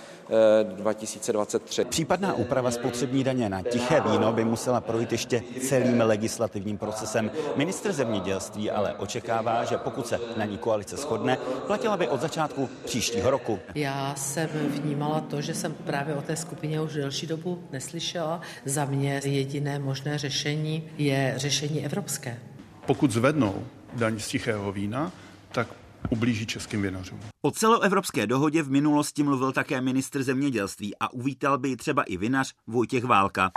2023. 0.75 1.85
Případná 1.85 2.33
úprava 2.33 2.71
spotřební 2.71 3.23
daně 3.23 3.49
na 3.49 3.61
tiché 3.61 4.01
víno 4.11 4.33
by 4.33 4.45
musela 4.45 4.81
projít 4.81 5.11
ještě 5.11 5.43
celým 5.61 6.01
legislativním 6.01 6.77
procesem. 6.77 7.31
Ministr 7.55 7.93
zemědělství 7.93 8.71
ale 8.73 8.93
očekává, 8.93 9.63
že 9.65 9.77
pokud 9.77 10.07
se 10.07 10.19
na 10.37 10.45
ní 10.45 10.57
koalice 10.57 10.97
shodne, 10.97 11.37
platila 11.67 11.97
by 11.97 12.07
od 12.07 12.21
začátku 12.21 12.69
příštího 12.85 13.31
roku. 13.31 13.59
Já 13.75 14.15
jsem 14.15 14.49
vnímala 14.49 15.21
to, 15.21 15.41
že 15.41 15.53
jsem 15.53 15.73
právě 15.73 16.15
o 16.15 16.21
té 16.21 16.35
skupině 16.35 16.81
už 16.81 16.93
delší 16.93 17.27
dobu 17.27 17.63
neslyšela. 17.71 18.41
Za 18.65 18.85
mě 18.85 19.21
jediné 19.25 19.79
možné 19.79 20.17
řešení 20.17 20.83
je 20.97 21.33
řešení 21.37 21.85
evropské. 21.85 22.39
Pokud 22.85 23.11
zvednou 23.11 23.63
daň 23.93 24.19
z 24.19 24.27
tichého 24.27 24.71
vína, 24.71 25.11
tak 25.51 25.67
ublíží 26.09 26.45
českým 26.45 26.81
vinařům. 26.81 27.19
O 27.41 27.51
celoevropské 27.51 28.27
dohodě 28.27 28.63
v 28.63 28.71
minulosti 28.71 29.23
mluvil 29.23 29.51
také 29.51 29.81
ministr 29.81 30.23
zemědělství 30.23 30.95
a 30.99 31.13
uvítal 31.13 31.57
by 31.57 31.69
ji 31.69 31.75
třeba 31.75 32.03
i 32.03 32.17
vinař 32.17 32.53
Vojtěch 32.67 33.03
Válka. 33.03 33.51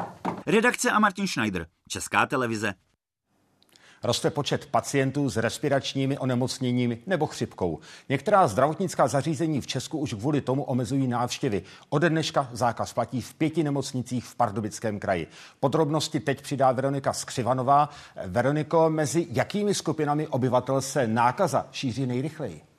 Redakce 0.47 0.91
a 0.91 0.99
Martin 0.99 1.27
Schneider, 1.27 1.67
Česká 1.89 2.27
televize. 2.27 2.75
Roste 4.03 4.31
počet 4.31 4.67
pacientů 4.67 5.31
s 5.31 5.37
respiračními 5.37 6.19
onemocněními 6.19 6.99
nebo 7.07 7.27
chřipkou. 7.27 7.79
Některá 8.09 8.49
zdravotnická 8.49 9.09
zařízení 9.09 9.61
v 9.61 9.67
Česku 9.67 9.99
už 9.99 10.15
kvůli 10.15 10.41
tomu 10.41 10.63
omezují 10.63 11.09
návštěvy. 11.09 11.63
Ode 11.89 12.11
dneška 12.11 12.49
zákaz 12.53 12.93
platí 12.93 13.21
v 13.21 13.35
pěti 13.35 13.65
nemocnicích 13.65 14.25
v 14.25 14.35
Pardubickém 14.35 14.99
kraji. 14.99 15.27
Podrobnosti 15.61 16.21
teď 16.21 16.43
přidá 16.43 16.73
Veronika 16.73 17.13
Skřivanová. 17.13 17.89
Veroniko, 18.27 18.91
mezi 18.91 19.27
jakými 19.31 19.75
skupinami 19.75 20.27
obyvatel 20.27 20.81
se 20.81 21.07
nákaza 21.07 21.67
šíří 21.73 22.07
nejrychleji? 22.07 22.76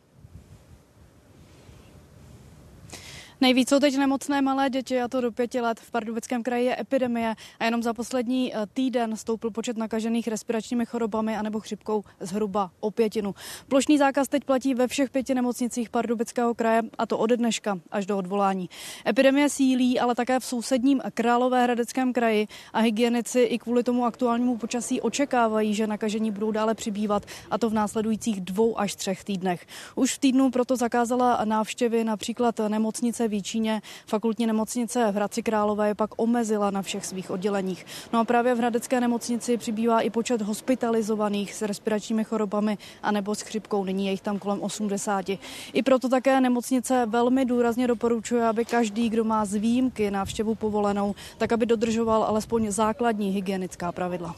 Nejvíc 3.41 3.69
jsou 3.69 3.79
teď 3.79 3.97
nemocné 3.97 4.41
malé 4.41 4.69
děti, 4.69 5.01
a 5.01 5.07
to 5.07 5.21
do 5.21 5.31
pěti 5.31 5.61
let. 5.61 5.79
V 5.79 5.91
Pardubickém 5.91 6.43
kraji 6.43 6.65
je 6.65 6.81
epidemie 6.81 7.35
a 7.59 7.65
jenom 7.65 7.83
za 7.83 7.93
poslední 7.93 8.55
eh, 8.55 8.59
týden 8.73 9.17
stoupl 9.17 9.51
počet 9.51 9.77
nakažených 9.77 10.27
respiračními 10.27 10.85
chorobami 10.85 11.37
anebo 11.37 11.59
chřipkou 11.59 12.03
zhruba 12.19 12.71
o 12.79 12.91
pětinu. 12.91 13.35
Plošný 13.67 13.97
zákaz 13.97 14.27
teď 14.27 14.43
platí 14.43 14.73
ve 14.73 14.87
všech 14.87 15.09
pěti 15.09 15.35
nemocnicích 15.35 15.89
Pardubického 15.89 16.53
kraje 16.53 16.81
a 16.97 17.05
to 17.05 17.17
od 17.17 17.31
dneška 17.31 17.79
až 17.91 18.05
do 18.05 18.17
odvolání. 18.17 18.69
Epidemie 19.07 19.49
sílí, 19.49 19.99
ale 19.99 20.15
také 20.15 20.39
v 20.39 20.45
sousedním 20.45 21.01
Královéhradeckém 21.13 22.13
kraji 22.13 22.47
a 22.73 22.79
hygienici 22.79 23.39
i 23.39 23.59
kvůli 23.59 23.83
tomu 23.83 24.05
aktuálnímu 24.05 24.57
počasí 24.57 25.01
očekávají, 25.01 25.73
že 25.73 25.87
nakažení 25.87 26.31
budou 26.31 26.51
dále 26.51 26.75
přibývat 26.75 27.25
a 27.51 27.57
to 27.57 27.69
v 27.69 27.73
následujících 27.73 28.41
dvou 28.41 28.79
až 28.79 28.95
třech 28.95 29.23
týdnech. 29.23 29.67
Už 29.95 30.13
v 30.13 30.19
týdnu 30.19 30.51
proto 30.51 30.75
zakázala 30.75 31.41
návštěvy 31.45 32.03
například 32.03 32.59
nemocnice 32.67 33.26
Výčíně. 33.27 33.81
Fakultní 34.05 34.47
nemocnice 34.47 35.11
v 35.11 35.15
Hradci 35.15 35.43
Králové 35.43 35.87
je 35.87 35.95
pak 35.95 36.09
omezila 36.17 36.71
na 36.71 36.81
všech 36.81 37.05
svých 37.05 37.31
odděleních. 37.31 37.85
No 38.13 38.19
a 38.19 38.23
právě 38.23 38.55
v 38.55 38.57
Hradecké 38.57 39.01
nemocnici 39.01 39.57
přibývá 39.57 40.01
i 40.01 40.09
počet 40.09 40.41
hospitalizovaných 40.41 41.53
s 41.53 41.61
respiračními 41.61 42.23
chorobami 42.23 42.77
a 43.03 43.11
nebo 43.11 43.35
s 43.35 43.41
chřipkou. 43.41 43.83
Nyní 43.83 44.05
je 44.05 44.11
jich 44.11 44.21
tam 44.21 44.39
kolem 44.39 44.61
80. 44.61 45.25
I 45.73 45.83
proto 45.83 46.09
také 46.09 46.41
nemocnice 46.41 47.05
velmi 47.05 47.45
důrazně 47.45 47.87
doporučuje, 47.87 48.47
aby 48.47 48.65
každý, 48.65 49.09
kdo 49.09 49.23
má 49.23 49.45
z 49.45 49.55
výjimky 49.55 50.11
návštěvu 50.11 50.55
povolenou, 50.55 51.15
tak 51.37 51.51
aby 51.51 51.65
dodržoval 51.65 52.23
alespoň 52.23 52.71
základní 52.71 53.31
hygienická 53.31 53.91
pravidla. 53.91 54.35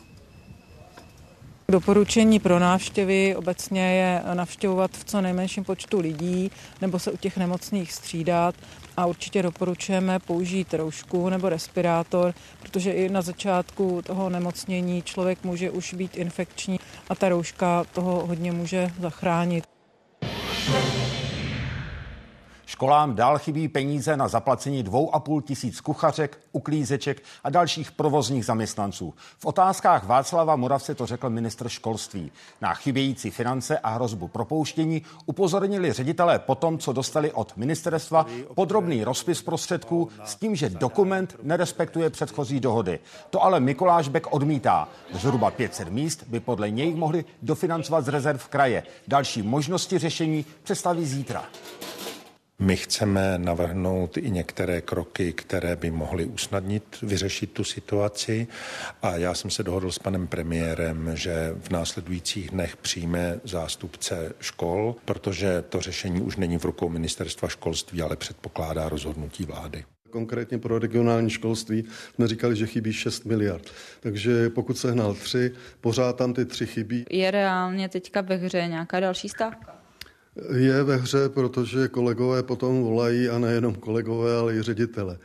Doporučení 1.69 2.39
pro 2.39 2.59
návštěvy 2.59 3.35
obecně 3.35 3.81
je 3.81 4.23
navštěvovat 4.33 4.91
v 4.91 5.03
co 5.03 5.21
nejmenším 5.21 5.63
počtu 5.63 5.99
lidí 5.99 6.51
nebo 6.81 6.99
se 6.99 7.11
u 7.11 7.17
těch 7.17 7.37
nemocných 7.37 7.93
střídat 7.93 8.55
a 8.99 9.05
určitě 9.05 9.43
doporučujeme 9.43 10.19
použít 10.19 10.73
roušku 10.73 11.29
nebo 11.29 11.49
respirátor, 11.49 12.33
protože 12.59 12.91
i 12.91 13.09
na 13.09 13.21
začátku 13.21 14.01
toho 14.01 14.29
nemocnění 14.29 15.01
člověk 15.01 15.43
může 15.43 15.71
už 15.71 15.93
být 15.93 16.17
infekční 16.17 16.79
a 17.09 17.15
ta 17.15 17.29
rouška 17.29 17.83
toho 17.93 18.25
hodně 18.25 18.51
může 18.51 18.91
zachránit. 18.99 19.63
Školám 22.69 23.15
dál 23.15 23.39
chybí 23.39 23.67
peníze 23.67 24.17
na 24.17 24.27
zaplacení 24.27 24.83
2,5 24.83 25.41
tisíc 25.41 25.81
kuchařek, 25.81 26.39
uklízeček 26.51 27.23
a 27.43 27.49
dalších 27.49 27.91
provozních 27.91 28.45
zaměstnanců. 28.45 29.13
V 29.39 29.45
otázkách 29.45 30.05
Václava 30.05 30.55
Moravce 30.55 30.95
to 30.95 31.05
řekl 31.05 31.29
ministr 31.29 31.69
školství. 31.69 32.31
Na 32.61 32.73
chybějící 32.73 33.31
finance 33.31 33.79
a 33.79 33.89
hrozbu 33.89 34.27
propouštění 34.27 35.01
upozornili 35.25 35.93
ředitelé 35.93 36.39
po 36.39 36.55
tom, 36.55 36.77
co 36.77 36.93
dostali 36.93 37.31
od 37.31 37.57
ministerstva 37.57 38.25
podrobný 38.55 39.03
rozpis 39.03 39.41
prostředků 39.41 40.09
s 40.25 40.35
tím, 40.35 40.55
že 40.55 40.69
dokument 40.69 41.35
nerespektuje 41.43 42.09
předchozí 42.09 42.59
dohody. 42.59 42.99
To 43.29 43.43
ale 43.43 43.59
Mikuláš 43.59 44.07
Bek 44.07 44.33
odmítá. 44.33 44.87
Zhruba 45.13 45.51
500 45.51 45.89
míst 45.89 46.23
by 46.27 46.39
podle 46.39 46.69
něj 46.69 46.93
mohli 46.95 47.25
dofinancovat 47.41 48.05
z 48.05 48.07
rezerv 48.07 48.47
kraje. 48.47 48.83
Další 49.07 49.41
možnosti 49.41 49.97
řešení 49.97 50.45
představí 50.63 51.05
zítra. 51.05 51.45
My 52.61 52.75
chceme 52.75 53.37
navrhnout 53.37 54.17
i 54.17 54.31
některé 54.31 54.81
kroky, 54.81 55.33
které 55.33 55.75
by 55.75 55.91
mohly 55.91 56.25
usnadnit, 56.25 56.83
vyřešit 57.01 57.51
tu 57.51 57.63
situaci 57.63 58.47
a 59.01 59.17
já 59.17 59.33
jsem 59.33 59.51
se 59.51 59.63
dohodl 59.63 59.91
s 59.91 59.99
panem 59.99 60.27
premiérem, 60.27 61.11
že 61.13 61.55
v 61.61 61.69
následujících 61.69 62.49
dnech 62.49 62.77
přijme 62.77 63.39
zástupce 63.43 64.33
škol, 64.39 64.95
protože 65.05 65.61
to 65.69 65.81
řešení 65.81 66.21
už 66.21 66.35
není 66.35 66.57
v 66.57 66.65
rukou 66.65 66.89
ministerstva 66.89 67.47
školství, 67.47 68.01
ale 68.01 68.15
předpokládá 68.15 68.89
rozhodnutí 68.89 69.43
vlády. 69.43 69.83
Konkrétně 70.09 70.57
pro 70.57 70.79
regionální 70.79 71.29
školství 71.29 71.83
jsme 72.15 72.27
říkali, 72.27 72.55
že 72.55 72.67
chybí 72.67 72.93
6 72.93 73.25
miliard. 73.25 73.71
Takže 73.99 74.49
pokud 74.49 74.77
se 74.77 74.91
hnal 74.91 75.13
3, 75.13 75.51
pořád 75.81 76.15
tam 76.15 76.33
ty 76.33 76.45
tři 76.45 76.65
chybí. 76.65 77.05
Je 77.09 77.31
reálně 77.31 77.89
teďka 77.89 78.21
ve 78.21 78.35
hře 78.35 78.67
nějaká 78.67 78.99
další 78.99 79.29
stávka? 79.29 79.78
Je 80.55 80.83
ve 80.83 80.95
hře, 80.95 81.29
protože 81.29 81.87
kolegové 81.87 82.43
potom 82.43 82.83
volají 82.83 83.29
a 83.29 83.39
nejenom 83.39 83.75
kolegové, 83.75 84.37
ale 84.37 84.55
i 84.55 84.61
ředitele. 84.61 85.17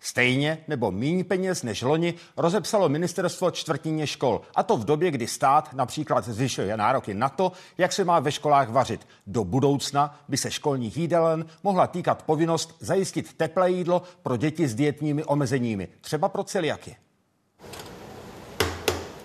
Stejně 0.00 0.58
nebo 0.68 0.92
míň 0.92 1.24
peněz 1.24 1.62
než 1.62 1.82
loni 1.82 2.14
rozepsalo 2.36 2.88
ministerstvo 2.88 3.50
čtvrtině 3.50 4.06
škol. 4.06 4.40
A 4.54 4.62
to 4.62 4.76
v 4.76 4.84
době, 4.84 5.10
kdy 5.10 5.26
stát 5.26 5.72
například 5.74 6.24
zvyšuje 6.24 6.76
nároky 6.76 7.14
na 7.14 7.28
to, 7.28 7.52
jak 7.78 7.92
se 7.92 8.04
má 8.04 8.20
ve 8.20 8.32
školách 8.32 8.68
vařit. 8.68 9.06
Do 9.26 9.44
budoucna 9.44 10.20
by 10.28 10.36
se 10.36 10.50
školních 10.50 10.96
jídelen 10.96 11.46
mohla 11.62 11.86
týkat 11.86 12.22
povinnost 12.22 12.76
zajistit 12.80 13.32
teplé 13.32 13.70
jídlo 13.70 14.02
pro 14.22 14.36
děti 14.36 14.68
s 14.68 14.74
dietními 14.74 15.24
omezeními, 15.24 15.88
třeba 16.00 16.28
pro 16.28 16.44
celiaky. 16.44 16.96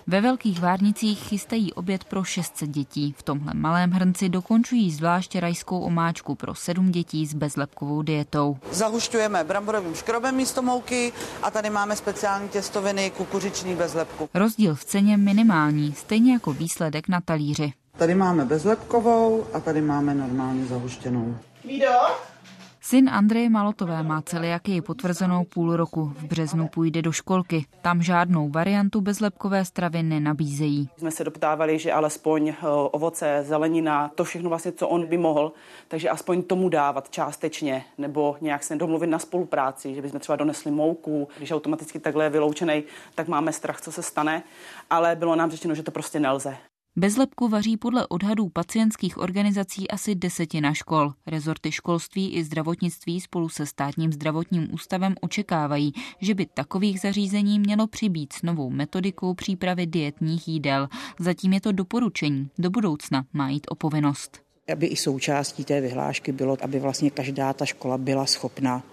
Ve 0.08 0.22
Velkých 0.22 0.60
Várnicích 0.60 1.20
chystají 1.20 1.74
oběd 1.74 2.03
pro 2.03 2.24
600 2.24 2.70
dětí. 2.70 3.15
V 3.17 3.24
tomhle 3.24 3.53
malém 3.53 3.91
hrnci 3.91 4.29
dokončují 4.29 4.91
zvláště 4.91 5.39
rajskou 5.39 5.79
omáčku 5.79 6.36
pro 6.36 6.55
7 6.55 6.91
dětí 6.91 7.25
s 7.25 7.34
bezlepkovou 7.34 8.01
dietou. 8.01 8.58
Zahušťujeme 8.72 9.43
bramborovým 9.43 9.96
škrobem 9.96 10.36
místo 10.36 10.62
mouky 10.62 11.13
a 11.43 11.51
tady 11.51 11.70
máme 11.70 11.96
speciální 11.96 12.50
těstoviny 12.50 13.12
kukuřičný 13.17 13.75
bez 13.75 13.93
lepku. 13.93 14.29
Rozdíl 14.34 14.75
v 14.75 14.86
ceně 14.86 15.17
minimální, 15.17 15.93
stejně 15.93 16.34
jako 16.34 16.53
výsledek 16.53 17.08
na 17.08 17.22
talíři. 17.22 17.74
Tady 17.98 18.15
máme 18.15 18.46
bezlepkovou 18.46 19.46
a 19.53 19.60
tady 19.60 19.81
máme 19.81 20.15
normálně 20.15 20.65
zahuštěnou. 20.65 21.38
Vído? 21.65 21.91
Syn 22.91 23.10
Andreje 23.10 23.50
Malotové 23.50 24.03
má 24.03 24.21
celiakii 24.21 24.81
potvrzenou 24.81 25.43
půl 25.43 25.75
roku. 25.75 26.05
V 26.05 26.24
březnu 26.24 26.67
půjde 26.67 27.01
do 27.01 27.12
školky. 27.12 27.65
Tam 27.81 28.01
žádnou 28.01 28.50
variantu 28.50 29.01
bezlepkové 29.01 29.65
stravy 29.65 30.03
nenabízejí. 30.03 30.89
Jsme 30.98 31.12
se 31.12 31.24
doptávali, 31.24 31.79
že 31.79 31.91
alespoň 31.91 32.48
eh, 32.48 32.55
ovoce, 32.91 33.43
zelenina, 33.48 34.12
to 34.15 34.24
všechno 34.24 34.50
vlastně, 34.50 34.71
co 34.71 34.88
on 34.88 35.05
by 35.05 35.17
mohl, 35.17 35.51
takže 35.88 36.10
aspoň 36.10 36.43
tomu 36.43 36.69
dávat 36.69 37.10
částečně, 37.10 37.83
nebo 37.98 38.38
nějak 38.41 38.63
se 38.63 38.75
domluvit 38.75 39.07
na 39.07 39.19
spolupráci, 39.19 39.95
že 39.95 40.01
bychom 40.01 40.19
třeba 40.19 40.36
donesli 40.36 40.71
mouku, 40.71 41.27
když 41.38 41.51
automaticky 41.51 42.00
takhle 42.00 42.25
je 42.25 42.29
vyloučený, 42.29 42.83
tak 43.15 43.27
máme 43.27 43.53
strach, 43.53 43.81
co 43.81 43.91
se 43.91 44.03
stane, 44.03 44.43
ale 44.89 45.15
bylo 45.15 45.36
nám 45.36 45.51
řečeno, 45.51 45.75
že 45.75 45.83
to 45.83 45.91
prostě 45.91 46.19
nelze. 46.19 46.57
Bezlepku 46.95 47.48
vaří 47.48 47.77
podle 47.77 48.07
odhadů 48.07 48.50
pacientských 48.50 49.17
organizací 49.17 49.91
asi 49.91 50.15
desetina 50.15 50.74
škol. 50.74 51.13
Rezorty 51.27 51.71
školství 51.71 52.33
i 52.33 52.43
zdravotnictví 52.43 53.21
spolu 53.21 53.50
se 53.50 53.65
státním 53.65 54.13
zdravotním 54.13 54.74
ústavem 54.74 55.15
očekávají, 55.21 55.93
že 56.21 56.36
by 56.36 56.45
takových 56.45 57.00
zařízení 57.00 57.60
mělo 57.60 57.88
přibít 57.88 58.33
s 58.33 58.41
novou 58.41 58.69
metodikou 58.69 59.33
přípravy 59.33 59.86
dietních 59.86 60.48
jídel. 60.48 60.88
Zatím 61.19 61.53
je 61.53 61.62
to 61.62 61.71
doporučení, 61.71 62.50
do 62.57 62.69
budoucna 62.69 63.25
má 63.33 63.50
jít 63.50 63.67
o 63.69 63.75
povinnost. 63.75 64.41
Aby 64.74 64.88
i 64.88 64.95
součástí 64.95 65.65
té 65.65 65.81
vyhlášky 65.81 66.31
bylo, 66.31 66.57
aby 66.62 66.79
vlastně 66.79 67.10
každá 67.10 67.53
ta 67.53 67.65
škola 67.65 67.98
byla 67.98 68.25
schopna 68.25 68.83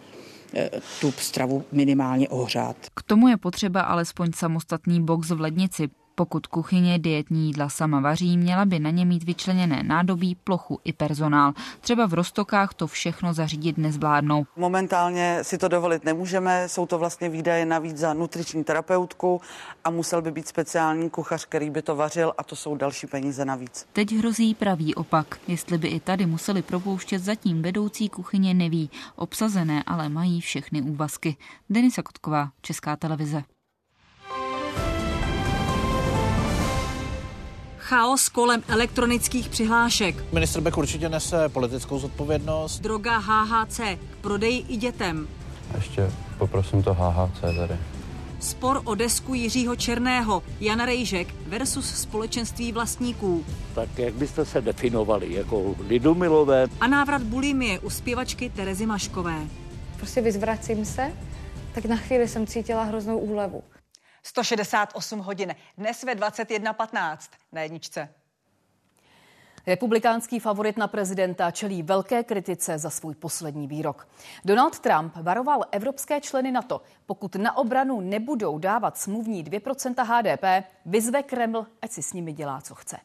eh, 0.55 0.71
tu 1.01 1.13
stravu 1.13 1.65
minimálně 1.73 2.29
ohřát. 2.29 2.77
K 2.95 3.03
tomu 3.03 3.29
je 3.29 3.37
potřeba 3.37 3.81
alespoň 3.81 4.33
samostatný 4.33 5.03
box 5.03 5.31
v 5.31 5.41
lednici. 5.41 5.89
Pokud 6.19 6.47
kuchyně 6.47 6.99
dietní 6.99 7.47
jídla 7.47 7.69
sama 7.69 8.01
vaří, 8.01 8.39
měla 8.39 8.65
by 8.65 8.79
na 8.79 8.91
ně 8.91 9.05
mít 9.05 9.25
vyčleněné 9.25 9.83
nádobí, 9.83 10.35
plochu 10.35 10.81
i 10.85 10.93
personál. 10.93 11.53
Třeba 11.81 12.07
v 12.07 12.15
Rostokách 12.15 12.75
to 12.75 12.87
všechno 12.87 13.35
zařídit 13.35 13.79
nezvládnou. 13.79 14.47
Momentálně 14.57 15.39
si 15.43 15.59
to 15.59 15.69
dovolit 15.69 16.05
nemůžeme, 16.05 16.69
jsou 16.69 16.87
to 16.87 16.99
vlastně 16.99 17.29
výdaje 17.29 17.67
navíc 17.67 17.97
za 17.97 18.15
nutriční 18.15 18.65
terapeutku 18.65 19.41
a 19.85 19.91
musel 19.91 20.23
by 20.23 20.31
být 20.31 20.49
speciální 20.49 21.11
kuchař, 21.11 21.47
který 21.47 21.71
by 21.71 21.83
to 21.83 21.97
vařil 21.97 22.33
a 22.39 22.45
to 22.45 22.57
jsou 22.57 22.77
další 22.77 23.07
peníze 23.07 23.45
navíc. 23.45 23.87
Teď 23.93 24.13
hrozí 24.13 24.55
pravý 24.55 24.95
opak. 24.95 25.39
Jestli 25.49 25.79
by 25.79 25.89
i 25.89 26.01
tady 26.01 26.27
museli 26.27 26.63
propouštět 26.63 27.19
zatím 27.19 27.63
vedoucí 27.63 28.09
kuchyně 28.09 28.55
neví. 28.55 28.91
Obsazené 29.17 29.83
ale 29.87 30.09
mají 30.09 30.41
všechny 30.41 30.83
úvazky. 30.83 31.37
Denisa 31.71 32.03
Kotková, 32.03 32.51
Česká 32.63 32.97
televize. 32.97 33.43
Chaos 37.89 38.29
kolem 38.29 38.63
elektronických 38.69 39.49
přihlášek. 39.49 40.25
Ministr 40.33 40.61
Bek 40.61 40.79
určitě 40.79 41.09
nese 41.09 41.49
politickou 41.49 41.99
zodpovědnost. 41.99 42.81
Droga 42.81 43.19
HHC 43.19 43.81
k 43.81 44.17
prodeji 44.21 44.65
i 44.69 44.77
dětem. 44.77 45.29
Ještě 45.75 46.11
poprosím 46.39 46.83
to 46.83 46.95
HHC 46.95 47.41
tady. 47.41 47.77
Spor 48.41 48.83
o 48.85 48.95
desku 48.95 49.35
Jiřího 49.35 49.77
Černého, 49.77 50.43
Jana 50.61 50.87
Rejžek 50.87 51.35
versus 51.47 51.95
společenství 51.95 52.73
vlastníků. 52.73 53.45
Tak 53.75 53.99
jak 53.99 54.15
byste 54.15 54.45
se 54.45 54.61
definovali, 54.61 55.35
jako 55.35 55.75
lidumilové? 55.89 56.67
A 56.81 56.87
návrat 56.87 57.23
bulimie 57.23 57.79
u 57.79 57.91
zpěvačky 57.91 58.51
Terezy 58.51 58.87
Maškové. 58.87 59.39
Prostě 59.97 60.21
vyzvracím 60.21 60.85
se, 60.85 61.13
tak 61.75 61.85
na 61.85 61.97
chvíli 61.97 62.29
jsem 62.29 62.47
cítila 62.47 62.83
hroznou 62.85 63.19
úlevu. 63.19 63.63
168 64.23 65.19
hodin. 65.19 65.55
Dnes 65.79 66.03
ve 66.03 66.15
21.15 66.15 67.19
na 67.53 67.63
jedničce. 67.63 68.09
Republikánský 69.67 70.41
favorit 70.41 70.77
na 70.77 70.89
prezidenta 70.89 71.51
čelí 71.51 71.83
velké 71.83 72.25
kritice 72.25 72.79
za 72.79 72.91
svůj 72.91 73.15
poslední 73.15 73.67
výrok. 73.67 74.09
Donald 74.45 74.79
Trump 74.79 75.13
varoval 75.17 75.65
evropské 75.73 76.21
členy 76.21 76.53
NATO, 76.53 76.81
pokud 77.07 77.35
na 77.35 77.57
obranu 77.57 78.01
nebudou 78.01 78.59
dávat 78.59 78.99
smluvní 78.99 79.45
2% 79.45 80.05
HDP, 80.05 80.69
vyzve 80.87 81.23
Kreml, 81.23 81.67
ať 81.83 81.91
si 81.91 82.03
s 82.03 82.13
nimi 82.13 82.33
dělá, 82.33 82.61
co 82.61 82.75
chce. 82.75 82.97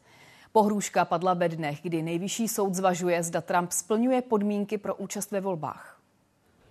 Pohrůžka 0.51 1.05
padla 1.05 1.33
ve 1.33 1.49
dnech, 1.49 1.79
kdy 1.81 2.01
nejvyšší 2.01 2.47
soud 2.47 2.73
zvažuje, 2.73 3.23
zda 3.23 3.41
Trump 3.41 3.71
splňuje 3.71 4.21
podmínky 4.21 4.77
pro 4.77 4.95
účast 4.95 5.31
ve 5.31 5.41
volbách. 5.41 5.99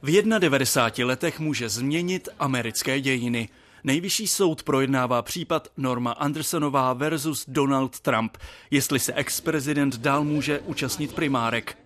V 0.03 0.23
91 0.39 1.07
letech 1.09 1.41
může 1.41 1.69
změnit 1.69 2.29
americké 2.39 3.01
dějiny. 3.01 3.49
Nejvyšší 3.85 4.27
soud 4.27 4.63
projednává 4.63 5.23
případ 5.23 5.69
Norma 5.77 6.13
Andersonová 6.13 6.93
versus 6.93 7.45
Donald 7.49 8.01
Trump, 8.01 8.37
jestli 8.71 8.99
se 8.99 9.13
ex-prezident 9.13 9.97
dál 9.97 10.25
může 10.25 10.61
účastnit 10.61 11.15
primárek. 11.15 11.79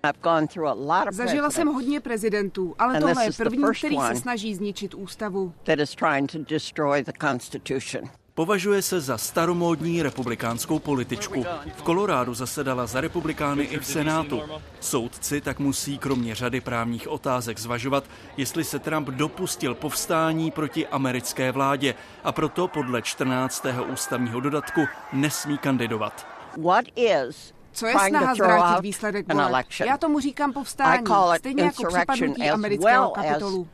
Zažila 1.11 1.51
jsem 1.51 1.69
hodně 1.69 2.01
prezidentů, 2.01 2.75
ale 2.79 3.01
tohle 3.01 3.25
je 3.25 3.33
první, 3.33 3.65
který 3.79 3.97
se 4.09 4.15
snaží 4.17 4.55
zničit 4.55 4.95
ústavu. 4.95 5.53
Považuje 8.37 8.83
se 8.83 9.01
za 9.01 9.19
staromódní 9.19 10.03
republikánskou 10.03 10.79
političku. 10.79 11.45
V 11.77 11.83
Kolorádu 11.83 12.35
zasedala 12.35 12.87
za 12.87 13.01
republikány 13.01 13.65
i 13.65 13.79
v 13.79 13.87
Senátu. 13.87 14.43
Soudci 14.81 15.41
tak 15.41 15.59
musí 15.59 15.99
kromě 15.99 16.35
řady 16.35 16.61
právních 16.61 17.09
otázek 17.09 17.59
zvažovat, 17.59 18.05
jestli 18.37 18.65
se 18.65 18.79
Trump 18.79 19.09
dopustil 19.09 19.75
povstání 19.75 20.51
proti 20.51 20.87
americké 20.87 21.53
vládě 21.53 21.95
a 22.25 22.33
proto 22.33 22.69
podle 22.69 23.03
14. 23.03 23.67
ústavního 23.93 24.41
dodatku 24.41 24.81
nesmí 25.13 25.59
kandidovat. 25.59 26.27
What 26.65 26.85
is 26.97 27.55
co 27.73 27.87
je 27.87 27.95
snaha 28.09 28.35
zvrátit 28.35 28.83
výsledek 28.83 29.33
voleb? 29.35 29.67
Já 29.87 29.99
tomu 29.99 30.21
říkám 30.21 30.53
povstání, 30.53 31.07
stejně 31.39 31.63
jako 31.63 31.87
přepadnutí 31.87 32.51
amerického 32.51 33.11
kapitolu. 33.11 33.69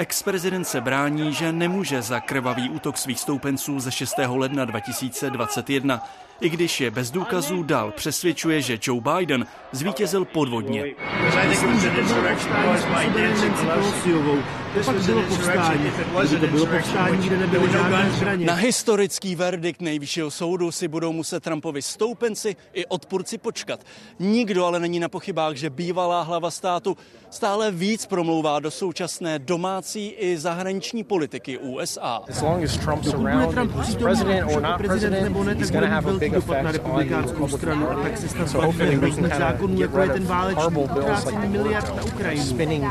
Ex-prezident 0.00 0.64
se 0.64 0.80
brání, 0.80 1.34
že 1.34 1.52
nemůže 1.52 2.02
za 2.02 2.20
krvavý 2.20 2.70
útok 2.70 2.96
svých 2.96 3.20
stoupenců 3.20 3.80
ze 3.80 3.92
6. 3.92 4.14
ledna 4.28 4.64
2021. 4.64 6.00
I 6.40 6.48
když 6.48 6.80
je 6.80 6.90
bez 6.90 7.10
důkazů, 7.10 7.62
dál 7.62 7.90
přesvědčuje, 7.90 8.62
že 8.62 8.78
Joe 8.82 9.00
Biden 9.00 9.46
zvítězil 9.72 10.24
podvodně. 10.24 10.84
To 14.74 14.92
bylo 14.92 15.22
povstání, 15.22 15.90
to 16.40 16.46
bylo 16.46 16.66
povstání, 16.66 17.26
kde 17.26 17.36
nebyly 17.36 17.72
žádné 17.72 18.10
zbraně. 18.10 18.46
Na 18.46 18.54
historický 18.54 19.34
verdikt 19.34 19.80
nejvyššího 19.80 20.30
soudu 20.30 20.72
si 20.72 20.88
budou 20.88 21.12
muset 21.12 21.42
Trumpovi 21.42 21.82
stoupenci 21.82 22.56
i 22.72 22.86
odpůrci 22.86 23.38
počkat. 23.38 23.80
Nikdo 24.18 24.64
ale 24.64 24.80
není 24.80 25.00
na 25.00 25.08
pochybách, 25.08 25.56
že 25.56 25.70
bývalá 25.70 26.22
hlava 26.22 26.50
státu 26.50 26.96
stále 27.30 27.70
víc 27.70 28.06
promlouvá 28.06 28.60
do 28.60 28.70
současné 28.70 29.38
domácí 29.38 30.08
i 30.08 30.38
zahraniční 30.38 31.04
politiky 31.04 31.58
USA. 31.58 32.20
Dokud 33.02 33.16
bude 33.16 33.46
Trump 33.46 33.80
přítomný, 33.80 34.40
prezident 34.78 35.22
nebo 35.22 35.44
ne, 35.44 35.54
tak 35.54 35.70
bude 35.70 36.00
velký 36.00 36.30
dopad 36.30 36.62
na 36.62 36.72
republikánskou 36.72 37.48
stranu 37.48 37.90
a 37.90 38.02
tak 38.02 38.18
se 38.18 38.28
snad 38.28 38.52
bavíme 38.52 38.84
hrozných 38.84 39.34
zákonů, 39.34 39.80
jako 39.80 40.00
je 40.00 40.08
ten 40.08 40.24
válečný 40.24 40.76
utrácení 40.76 41.48
miliard 41.48 41.96
na 41.96 42.02
Ukrajinu. 42.02 42.90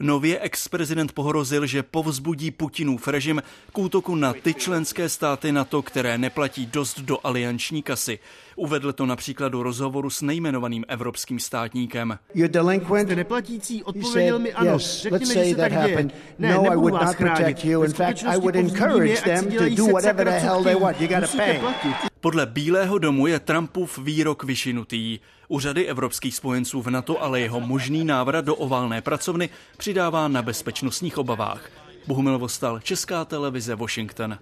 Nově 0.00 0.40
ex-prezident 0.40 1.12
pohrozil, 1.12 1.66
že 1.66 1.82
povzbudí 1.82 2.50
Putinův 2.50 3.08
režim 3.08 3.42
k 3.72 3.78
útoku 3.78 4.14
na 4.14 4.32
ty 4.32 4.54
členské 4.54 5.08
státy 5.08 5.52
NATO, 5.52 5.82
které 5.82 6.18
neplatí 6.18 6.66
dost 6.66 7.00
do 7.00 7.18
alianční 7.24 7.82
kasy. 7.82 8.18
Uvedl 8.56 8.92
to 8.92 9.06
například 9.06 9.48
do 9.48 9.62
rozhovoru 9.62 10.10
s 10.10 10.22
nejmenovaným 10.22 10.84
evropským 10.88 11.40
státníkem. 11.40 12.18
Jste 12.34 13.16
neplatící, 13.16 13.84
odpověděl 13.84 14.38
mi 14.38 14.52
ano. 14.52 14.78
Řekněme, 14.78 15.34
že 15.34 15.44
se 15.44 15.56
tak 15.56 15.72
děje. 15.72 16.08
Ne, 16.38 16.54
no, 16.54 16.62
nebudu 16.62 16.94
vás 16.94 17.14
chránit. 17.14 17.64
In 17.64 17.92
fact, 17.92 18.24
I 18.26 18.36
would 18.36 18.56
encourage 18.56 19.22
them 19.22 19.44
to 19.44 19.68
do 19.76 19.86
whatever 19.86 20.26
the 20.26 20.38
hell 20.38 20.64
they 20.64 20.74
want. 20.74 21.00
You 21.00 21.08
gotta 21.08 21.36
pay. 21.36 21.60
Podle 22.20 22.46
Bílého 22.46 22.98
domu 22.98 23.26
je 23.26 23.40
Trumpův 23.40 23.98
výrok 23.98 24.44
vyšinutý. 24.44 25.18
Úřady 25.48 25.86
evropských 25.86 26.34
spojenců 26.34 26.82
v 26.82 26.90
NATO 26.90 27.22
ale 27.22 27.40
jeho 27.40 27.60
možný 27.60 28.04
návrat 28.04 28.44
do 28.44 28.56
oválné 28.56 29.02
pracovny 29.02 29.48
přidává 29.76 30.28
na 30.28 30.42
bezpečnostních 30.42 31.18
obavách. 31.18 31.70
Bohumil 32.06 32.38
Vostal, 32.38 32.80
Česká 32.80 33.24
televize, 33.24 33.74
Washington. 33.74 34.38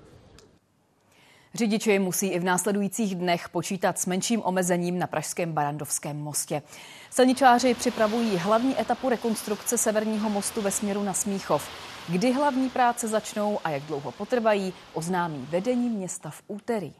Řidiči 1.54 1.98
musí 1.98 2.26
i 2.26 2.38
v 2.38 2.44
následujících 2.44 3.14
dnech 3.14 3.48
počítat 3.48 3.98
s 3.98 4.06
menším 4.06 4.42
omezením 4.44 4.98
na 4.98 5.06
pražském 5.06 5.52
Barandovském 5.52 6.16
mostě. 6.16 6.62
Silničáři 7.10 7.74
připravují 7.74 8.36
hlavní 8.36 8.80
etapu 8.80 9.08
rekonstrukce 9.08 9.78
severního 9.78 10.30
mostu 10.30 10.62
ve 10.62 10.70
směru 10.70 11.02
na 11.02 11.12
Smíchov. 11.12 11.68
Kdy 12.08 12.32
hlavní 12.32 12.70
práce 12.70 13.08
začnou 13.08 13.58
a 13.64 13.70
jak 13.70 13.82
dlouho 13.82 14.12
potrvají, 14.12 14.72
oznámí 14.94 15.46
vedení 15.50 15.88
města 15.88 16.30
v 16.30 16.42
úterý. 16.46 16.92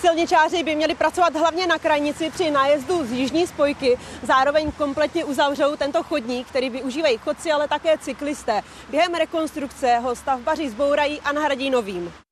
Silničáři 0.00 0.62
by 0.62 0.74
měli 0.74 0.94
pracovat 0.94 1.36
hlavně 1.36 1.66
na 1.66 1.78
krajnici 1.78 2.30
při 2.30 2.50
nájezdu 2.50 3.06
z 3.06 3.12
jižní 3.12 3.46
spojky. 3.46 3.98
Zároveň 4.22 4.72
kompletně 4.72 5.24
uzavřou 5.24 5.76
tento 5.76 6.02
chodník, 6.02 6.48
který 6.48 6.70
využívají 6.70 7.18
chodci, 7.18 7.52
ale 7.52 7.68
také 7.68 7.98
cyklisté. 7.98 8.62
Během 8.90 9.14
rekonstrukce 9.14 9.98
ho 9.98 10.16
stavbaři 10.16 10.70
zbourají 10.70 11.20
a 11.20 11.32
nahradí 11.32 11.70
novým. 11.70 12.23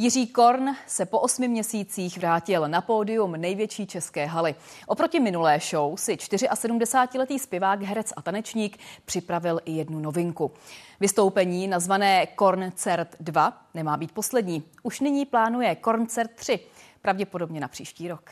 Jiří 0.00 0.26
Korn 0.26 0.76
se 0.86 1.06
po 1.06 1.20
osmi 1.20 1.48
měsících 1.48 2.18
vrátil 2.18 2.68
na 2.68 2.80
pódium 2.80 3.32
největší 3.32 3.86
české 3.86 4.26
haly. 4.26 4.54
Oproti 4.86 5.20
minulé 5.20 5.60
show 5.70 5.96
si 5.96 6.16
74-letý 6.16 7.38
zpěvák, 7.38 7.82
herec 7.82 8.12
a 8.16 8.22
tanečník 8.22 8.78
připravil 9.04 9.60
i 9.64 9.72
jednu 9.72 9.98
novinku. 9.98 10.52
Vystoupení 11.00 11.68
nazvané 11.68 12.26
Korncert 12.26 13.16
2 13.20 13.62
nemá 13.74 13.96
být 13.96 14.12
poslední. 14.12 14.62
Už 14.82 15.00
nyní 15.00 15.26
plánuje 15.26 15.74
Korncert 15.74 16.30
3, 16.34 16.60
pravděpodobně 17.02 17.60
na 17.60 17.68
příští 17.68 18.08
rok. 18.08 18.30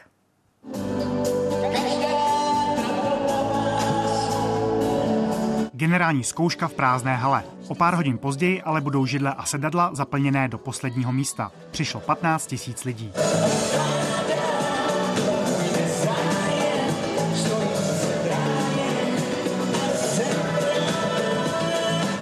Generální 5.78 6.24
zkouška 6.24 6.68
v 6.68 6.72
prázdné 6.72 7.16
hale. 7.16 7.44
O 7.68 7.74
pár 7.74 7.94
hodin 7.94 8.18
později 8.18 8.62
ale 8.62 8.80
budou 8.80 9.06
židle 9.06 9.34
a 9.34 9.44
sedadla 9.44 9.90
zaplněné 9.94 10.48
do 10.48 10.58
posledního 10.58 11.12
místa. 11.12 11.52
Přišlo 11.70 12.00
15 12.00 12.46
tisíc 12.46 12.84
lidí. 12.84 13.12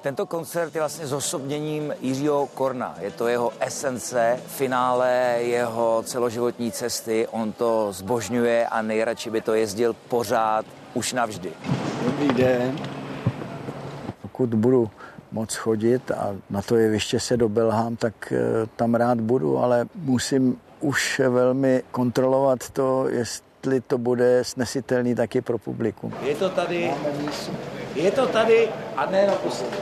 Tento 0.02 0.26
koncert 0.26 0.74
je 0.74 0.80
vlastně 0.80 1.06
zosobněním 1.06 1.94
Jiřího 2.00 2.46
Korna. 2.46 2.94
Je 3.00 3.10
to 3.10 3.28
jeho 3.28 3.52
esence, 3.60 4.40
finále 4.46 5.36
jeho 5.38 6.02
celoživotní 6.06 6.72
cesty. 6.72 7.26
On 7.30 7.52
to 7.52 7.92
zbožňuje 7.92 8.66
a 8.66 8.82
nejradši 8.82 9.30
by 9.30 9.40
to 9.40 9.54
jezdil 9.54 9.96
pořád, 10.08 10.66
už 10.94 11.12
navždy. 11.12 11.52
Dobrý 12.04 12.28
den 12.28 12.78
pokud 14.36 14.54
budu 14.54 14.90
moc 15.32 15.54
chodit 15.54 16.10
a 16.10 16.36
na 16.50 16.62
to 16.62 16.76
jeviště 16.76 17.20
se 17.20 17.36
dobelhám, 17.36 17.96
tak 17.96 18.32
eh, 18.32 18.66
tam 18.76 18.94
rád 18.94 19.20
budu, 19.20 19.58
ale 19.58 19.86
musím 19.94 20.56
už 20.80 21.20
velmi 21.28 21.82
kontrolovat 21.90 22.70
to, 22.70 23.08
jestli 23.08 23.80
to 23.80 23.98
bude 23.98 24.44
snesitelný 24.44 25.14
taky 25.14 25.40
pro 25.40 25.58
publikum. 25.58 26.12
Je 26.22 26.34
to 26.34 26.48
tady, 26.48 26.90
je 27.94 28.10
to 28.10 28.26
tady 28.26 28.68
a 28.96 29.06
ne 29.10 29.26
naposledy. 29.26 29.76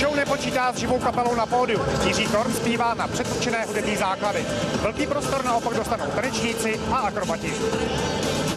Show 0.00 0.16
nepočítá 0.16 0.72
s 0.72 0.76
živou 0.76 0.98
kapelou 0.98 1.34
na 1.34 1.46
pódiu. 1.46 1.80
Jiří 2.06 2.26
Korn 2.26 2.52
zpívá 2.52 2.94
na 2.94 3.08
předurčené 3.08 3.64
hudební 3.66 3.96
základy. 3.96 4.44
Velký 4.82 5.06
prostor 5.06 5.44
naopak 5.44 5.74
dostanou 5.74 6.04
tanečníci 6.14 6.80
a 6.90 6.96
akrobati. 6.96 7.52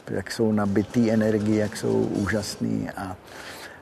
Jak 0.10 0.32
jsou 0.32 0.52
nabitý 0.52 1.12
energii, 1.12 1.58
jak 1.58 1.78
jsou 1.78 1.94
úžasný 2.02 2.90
a 2.98 3.16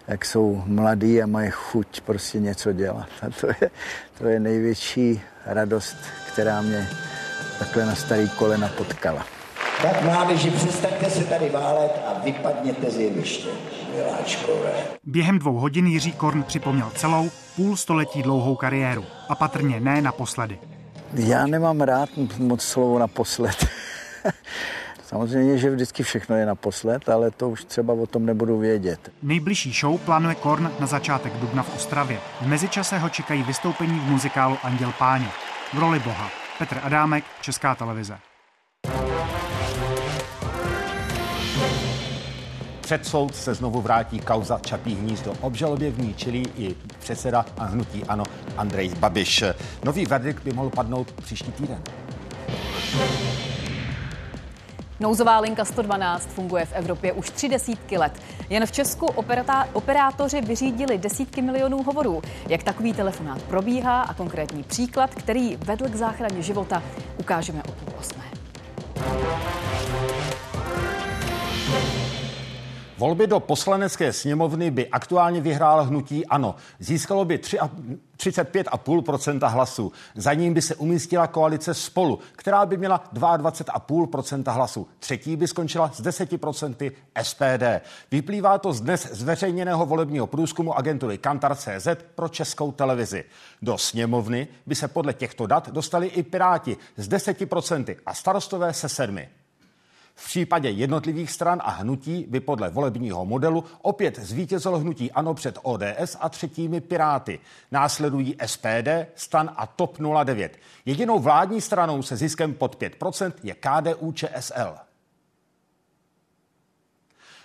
jak 0.08 0.26
jsou 0.26 0.64
mladí 0.66 1.22
a 1.22 1.26
mají 1.26 1.50
chuť 1.52 2.02
prostě 2.02 2.40
něco 2.40 2.74
dělat. 2.74 3.08
A 3.22 3.30
to 3.42 3.48
je, 3.48 3.70
to 4.18 4.28
je 4.28 4.40
největší 4.40 5.22
radost, 5.46 5.98
která 6.34 6.62
mě 6.62 6.88
takhle 7.60 7.86
na 7.86 7.96
starý 7.96 8.30
kolena 8.30 8.68
potkala. 8.68 9.26
Tak 9.82 10.04
mládeži, 10.04 10.52
přestaňte 10.52 11.10
se 11.10 11.24
tady 11.24 11.50
válet 11.50 11.92
a 12.08 12.22
vypadněte 12.24 12.92
z 12.92 13.00
jeviště. 13.00 13.50
Miláčkové. 13.96 14.72
Během 15.04 15.40
dvou 15.40 15.54
hodin 15.54 15.88
Jiří 15.88 16.12
Korn 16.12 16.44
připomněl 16.44 16.92
celou 16.96 17.30
půl 17.56 17.76
století 17.76 18.24
dlouhou 18.24 18.56
kariéru. 18.56 19.06
A 19.30 19.36
patrně 19.36 19.80
ne 19.80 20.02
naposledy. 20.02 20.60
Já 21.14 21.48
nemám 21.48 21.82
rád 21.82 22.10
moc 22.38 22.62
slovo 22.62 23.00
naposled. 23.00 23.68
Samozřejmě, 25.06 25.58
že 25.58 25.70
vždycky 25.70 26.04
všechno 26.04 26.36
je 26.36 26.46
naposled, 26.46 27.10
ale 27.10 27.32
to 27.32 27.50
už 27.50 27.64
třeba 27.64 27.94
o 27.94 28.06
tom 28.06 28.26
nebudu 28.26 28.58
vědět. 28.58 29.12
Nejbližší 29.24 29.72
show 29.72 30.00
plánuje 30.00 30.36
Korn 30.36 30.72
na 30.80 30.88
začátek 30.88 31.34
dubna 31.34 31.64
v 31.64 31.76
Ostravě. 31.76 32.20
V 32.42 32.48
mezičase 32.48 32.98
ho 32.98 33.10
čekají 33.10 33.44
vystoupení 33.44 34.00
v 34.00 34.04
muzikálu 34.04 34.58
Anděl 34.64 34.94
Páně. 35.00 35.28
V 35.74 35.78
roli 35.78 36.00
Boha. 36.00 36.30
Petr 36.60 36.80
Adámek, 36.84 37.24
Česká 37.42 37.76
televize. 37.76 38.18
Před 42.82 43.06
soud 43.06 43.36
se 43.36 43.54
znovu 43.54 43.82
vrátí 43.82 44.20
kauza 44.20 44.60
Čapí 44.60 44.96
hnízdo. 44.96 45.34
Obžalobě 45.42 45.92
v 45.92 46.00
ní 46.00 46.14
čilí 46.14 46.44
i 46.58 46.76
předseda 47.00 47.46
a 47.58 47.66
hnutí 47.66 48.04
ano 48.04 48.24
Andrej 48.58 48.90
Babiš. 48.90 49.44
Nový 49.84 50.06
verdikt 50.06 50.44
by 50.44 50.54
mohl 50.54 50.70
padnout 50.70 51.12
příští 51.12 51.52
týden. 51.52 51.82
Nouzová 55.00 55.40
linka 55.40 55.66
112 55.66 56.30
funguje 56.30 56.66
v 56.66 56.74
Evropě 56.74 57.14
už 57.14 57.30
tři 57.30 57.50
desítky 57.50 57.98
let. 57.98 58.22
Jen 58.50 58.66
v 58.66 58.72
Česku 58.72 59.06
operatá, 59.06 59.68
operátoři 59.74 60.42
vyřídili 60.42 60.98
desítky 60.98 61.42
milionů 61.42 61.84
hovorů. 61.84 62.22
Jak 62.50 62.64
takový 62.64 62.94
telefonát 62.94 63.42
probíhá 63.42 64.02
a 64.02 64.14
konkrétní 64.14 64.64
příklad, 64.64 65.16
který 65.16 65.56
vedl 65.56 65.90
k 65.90 65.96
záchraně 65.96 66.42
života, 66.42 66.84
ukážeme 67.20 67.64
o 67.64 67.72
půl 67.72 67.94
osmé. 68.00 68.26
Volby 72.98 73.28
do 73.28 73.40
poslanecké 73.40 74.14
sněmovny 74.14 74.72
by 74.72 74.88
aktuálně 74.88 75.42
vyhrál 75.42 75.84
hnutí 75.84 76.26
ANO. 76.26 76.56
Získalo 76.80 77.26
by 77.26 77.38
35,5% 77.38 79.50
hlasů. 79.50 79.92
Za 80.16 80.34
ním 80.34 80.54
by 80.54 80.62
se 80.62 80.76
umístila 80.76 81.28
koalice 81.28 81.74
Spolu, 81.74 82.20
která 82.32 82.66
by 82.66 82.78
měla 82.78 83.04
22,5% 83.14 84.52
hlasů. 84.52 84.88
Třetí 85.00 85.36
by 85.36 85.48
skončila 85.48 85.92
s 85.94 86.02
10% 86.02 86.92
SPD. 87.24 87.64
Vyplývá 88.12 88.58
to 88.58 88.74
z 88.74 88.82
dnes 88.82 89.10
zveřejněného 89.12 89.86
volebního 89.86 90.28
průzkumu 90.28 90.78
agentury 90.78 91.18
Kantar.cz 91.18 91.88
pro 92.16 92.30
českou 92.30 92.72
televizi. 92.72 93.24
Do 93.62 93.78
sněmovny 93.78 94.48
by 94.66 94.76
se 94.76 94.88
podle 94.88 95.14
těchto 95.14 95.48
dat 95.48 95.70
dostali 95.70 96.08
i 96.08 96.24
Piráti 96.24 96.78
s 96.98 97.10
10% 97.10 97.96
a 98.06 98.14
starostové 98.14 98.74
se 98.74 98.90
sedmi. 98.90 99.30
V 100.16 100.26
případě 100.26 100.70
jednotlivých 100.70 101.32
stran 101.32 101.62
a 101.64 101.70
hnutí 101.70 102.26
by 102.30 102.40
podle 102.40 102.70
volebního 102.70 103.26
modelu 103.26 103.64
opět 103.82 104.20
zvítězilo 104.20 104.80
hnutí 104.80 105.12
ANO 105.12 105.34
před 105.34 105.60
ODS 105.62 106.18
a 106.20 106.30
třetími 106.30 106.82
Piráty. 106.82 107.40
Následují 107.72 108.36
SPD, 108.46 108.90
Stan 109.16 109.52
a 109.56 109.68
TOP 109.68 109.98
09. 110.24 110.58
Jedinou 110.86 111.20
vládní 111.20 111.62
stranou 111.62 112.02
se 112.02 112.16
ziskem 112.16 112.54
pod 112.54 112.82
5% 112.82 113.34
je 113.44 113.56
KDU 113.56 114.12
ČSL. 114.12 114.76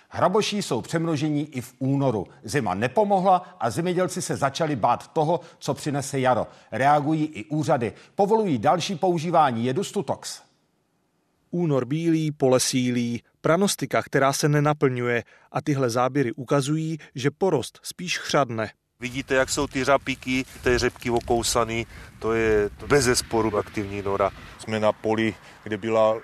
Hraboší 0.09 0.61
jsou 0.61 0.81
přemnožení 0.81 1.55
i 1.55 1.61
v 1.61 1.73
únoru. 1.79 2.27
Zima 2.43 2.73
nepomohla 2.73 3.55
a 3.59 3.69
zemědělci 3.69 4.21
se 4.21 4.35
začali 4.35 4.75
bát 4.75 5.07
toho, 5.07 5.39
co 5.59 5.73
přinese 5.73 6.19
jaro. 6.19 6.47
Reagují 6.71 7.25
i 7.25 7.45
úřady. 7.45 7.93
Povolují 8.15 8.57
další 8.57 8.95
používání 8.95 9.65
jedu 9.65 9.83
Stutox. 9.83 10.50
Únor 11.51 11.85
bílý, 11.85 12.31
pole 12.31 12.59
sílí, 12.59 13.23
pranostika, 13.41 14.03
která 14.03 14.33
se 14.33 14.49
nenaplňuje 14.49 15.23
a 15.51 15.61
tyhle 15.61 15.89
záběry 15.89 16.31
ukazují, 16.31 16.97
že 17.15 17.31
porost 17.31 17.79
spíš 17.83 18.17
chřadne. 18.17 18.71
Vidíte, 18.99 19.35
jak 19.35 19.49
jsou 19.49 19.67
ty 19.67 19.83
řapíky, 19.83 20.45
ty 20.63 20.77
řepky 20.77 21.09
okousaný, 21.09 21.87
to 22.19 22.33
je 22.33 22.69
bez 22.87 23.05
zesporu 23.05 23.57
aktivní 23.57 24.01
nora. 24.01 24.31
Jsme 24.59 24.79
na 24.79 24.91
poli, 24.91 25.35
kde 25.63 25.77
byla 25.77 26.17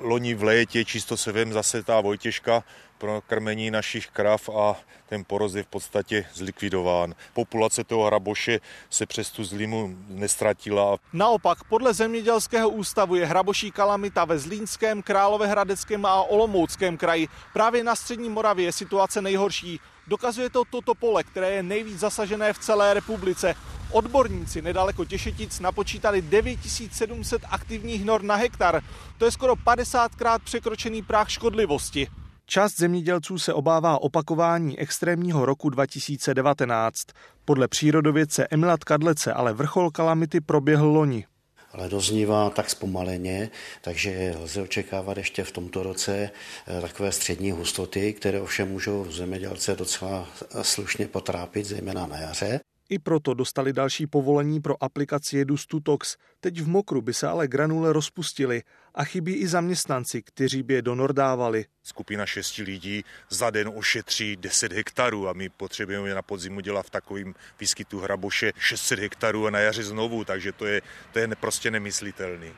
loni 0.00 0.34
v 0.34 0.42
létě, 0.42 0.84
čisto 0.84 1.16
se 1.16 1.32
vem 1.32 1.52
zase 1.52 1.82
ta 1.82 2.00
Vojtěžka, 2.00 2.64
pro 2.98 3.20
krmení 3.20 3.70
našich 3.70 4.06
krav 4.06 4.48
a 4.48 4.76
ten 5.08 5.24
porost 5.24 5.54
je 5.54 5.62
v 5.62 5.66
podstatě 5.66 6.26
zlikvidován. 6.34 7.14
Populace 7.32 7.84
toho 7.84 8.06
hraboše 8.06 8.60
se 8.90 9.06
přes 9.06 9.30
tu 9.30 9.44
zlimu 9.44 9.96
nestratila. 10.08 10.96
Naopak, 11.12 11.64
podle 11.64 11.94
Zemědělského 11.94 12.68
ústavu 12.68 13.14
je 13.14 13.26
hraboší 13.26 13.70
kalamita 13.70 14.24
ve 14.24 14.38
Zlínském, 14.38 15.02
Královéhradeckém 15.02 16.06
a 16.06 16.22
Olomouckém 16.22 16.96
kraji. 16.96 17.28
Právě 17.52 17.84
na 17.84 17.94
střední 17.96 18.28
Moravě 18.28 18.64
je 18.64 18.72
situace 18.72 19.22
nejhorší. 19.22 19.80
Dokazuje 20.06 20.50
to 20.50 20.64
toto 20.64 20.94
pole, 20.94 21.24
které 21.24 21.50
je 21.50 21.62
nejvíc 21.62 21.98
zasažené 21.98 22.52
v 22.52 22.58
celé 22.58 22.94
republice. 22.94 23.54
Odborníci 23.90 24.62
nedaleko 24.62 25.04
Těšetic 25.04 25.60
napočítali 25.60 26.22
9700 26.22 27.42
aktivních 27.50 28.04
nor 28.04 28.22
na 28.22 28.34
hektar. 28.34 28.82
To 29.18 29.24
je 29.24 29.30
skoro 29.30 29.54
50krát 29.54 30.38
překročený 30.44 31.02
práh 31.02 31.30
škodlivosti. 31.30 32.08
Část 32.46 32.76
zemědělců 32.76 33.38
se 33.38 33.54
obává 33.54 34.02
opakování 34.02 34.78
extrémního 34.78 35.46
roku 35.46 35.68
2019. 35.68 37.02
Podle 37.44 37.68
přírodovědce 37.68 38.46
Emilat 38.50 38.84
Kadlece 38.84 39.32
ale 39.32 39.52
vrchol 39.52 39.90
kalamity 39.90 40.40
proběhl 40.40 40.86
loni 40.86 41.26
ale 41.74 41.88
doznívá 41.88 42.50
tak 42.50 42.70
zpomaleně, 42.70 43.50
takže 43.80 44.34
lze 44.38 44.62
očekávat 44.62 45.16
ještě 45.16 45.44
v 45.44 45.52
tomto 45.52 45.82
roce 45.82 46.30
eh, 46.66 46.80
takové 46.80 47.12
střední 47.12 47.50
hustoty, 47.50 48.12
které 48.12 48.40
ovšem 48.40 48.68
můžou 48.68 49.12
zemědělce 49.12 49.76
docela 49.76 50.28
slušně 50.62 51.06
potrápit, 51.06 51.66
zejména 51.66 52.06
na 52.06 52.18
jaře. 52.18 52.60
I 52.88 52.98
proto 52.98 53.34
dostali 53.34 53.72
další 53.72 54.06
povolení 54.06 54.60
pro 54.60 54.84
aplikaci 54.84 55.36
jedu 55.36 55.56
Stutox. 55.56 56.16
Teď 56.40 56.60
v 56.60 56.68
mokru 56.68 57.02
by 57.02 57.14
se 57.14 57.28
ale 57.28 57.48
granule 57.48 57.92
rozpustily 57.92 58.62
a 58.94 59.04
chybí 59.04 59.34
i 59.34 59.48
zaměstnanci, 59.48 60.22
kteří 60.22 60.62
by 60.62 60.74
je 60.74 60.82
donordávali. 60.82 61.64
Skupina 61.82 62.26
šesti 62.26 62.62
lidí 62.62 63.04
za 63.30 63.50
den 63.50 63.70
ošetří 63.74 64.36
10 64.36 64.72
hektarů 64.72 65.28
a 65.28 65.32
my 65.32 65.48
potřebujeme 65.48 66.14
na 66.14 66.22
podzimu 66.22 66.60
dělat 66.60 66.86
v 66.86 66.90
takovém 66.90 67.34
výskytu 67.60 68.00
hraboše 68.00 68.52
600 68.58 68.98
hektarů 68.98 69.46
a 69.46 69.50
na 69.50 69.58
jaře 69.58 69.84
znovu, 69.84 70.24
takže 70.24 70.52
to 70.52 70.66
je, 70.66 70.82
to 71.12 71.18
je 71.18 71.28
prostě 71.28 71.70
nemyslitelný. 71.70 72.52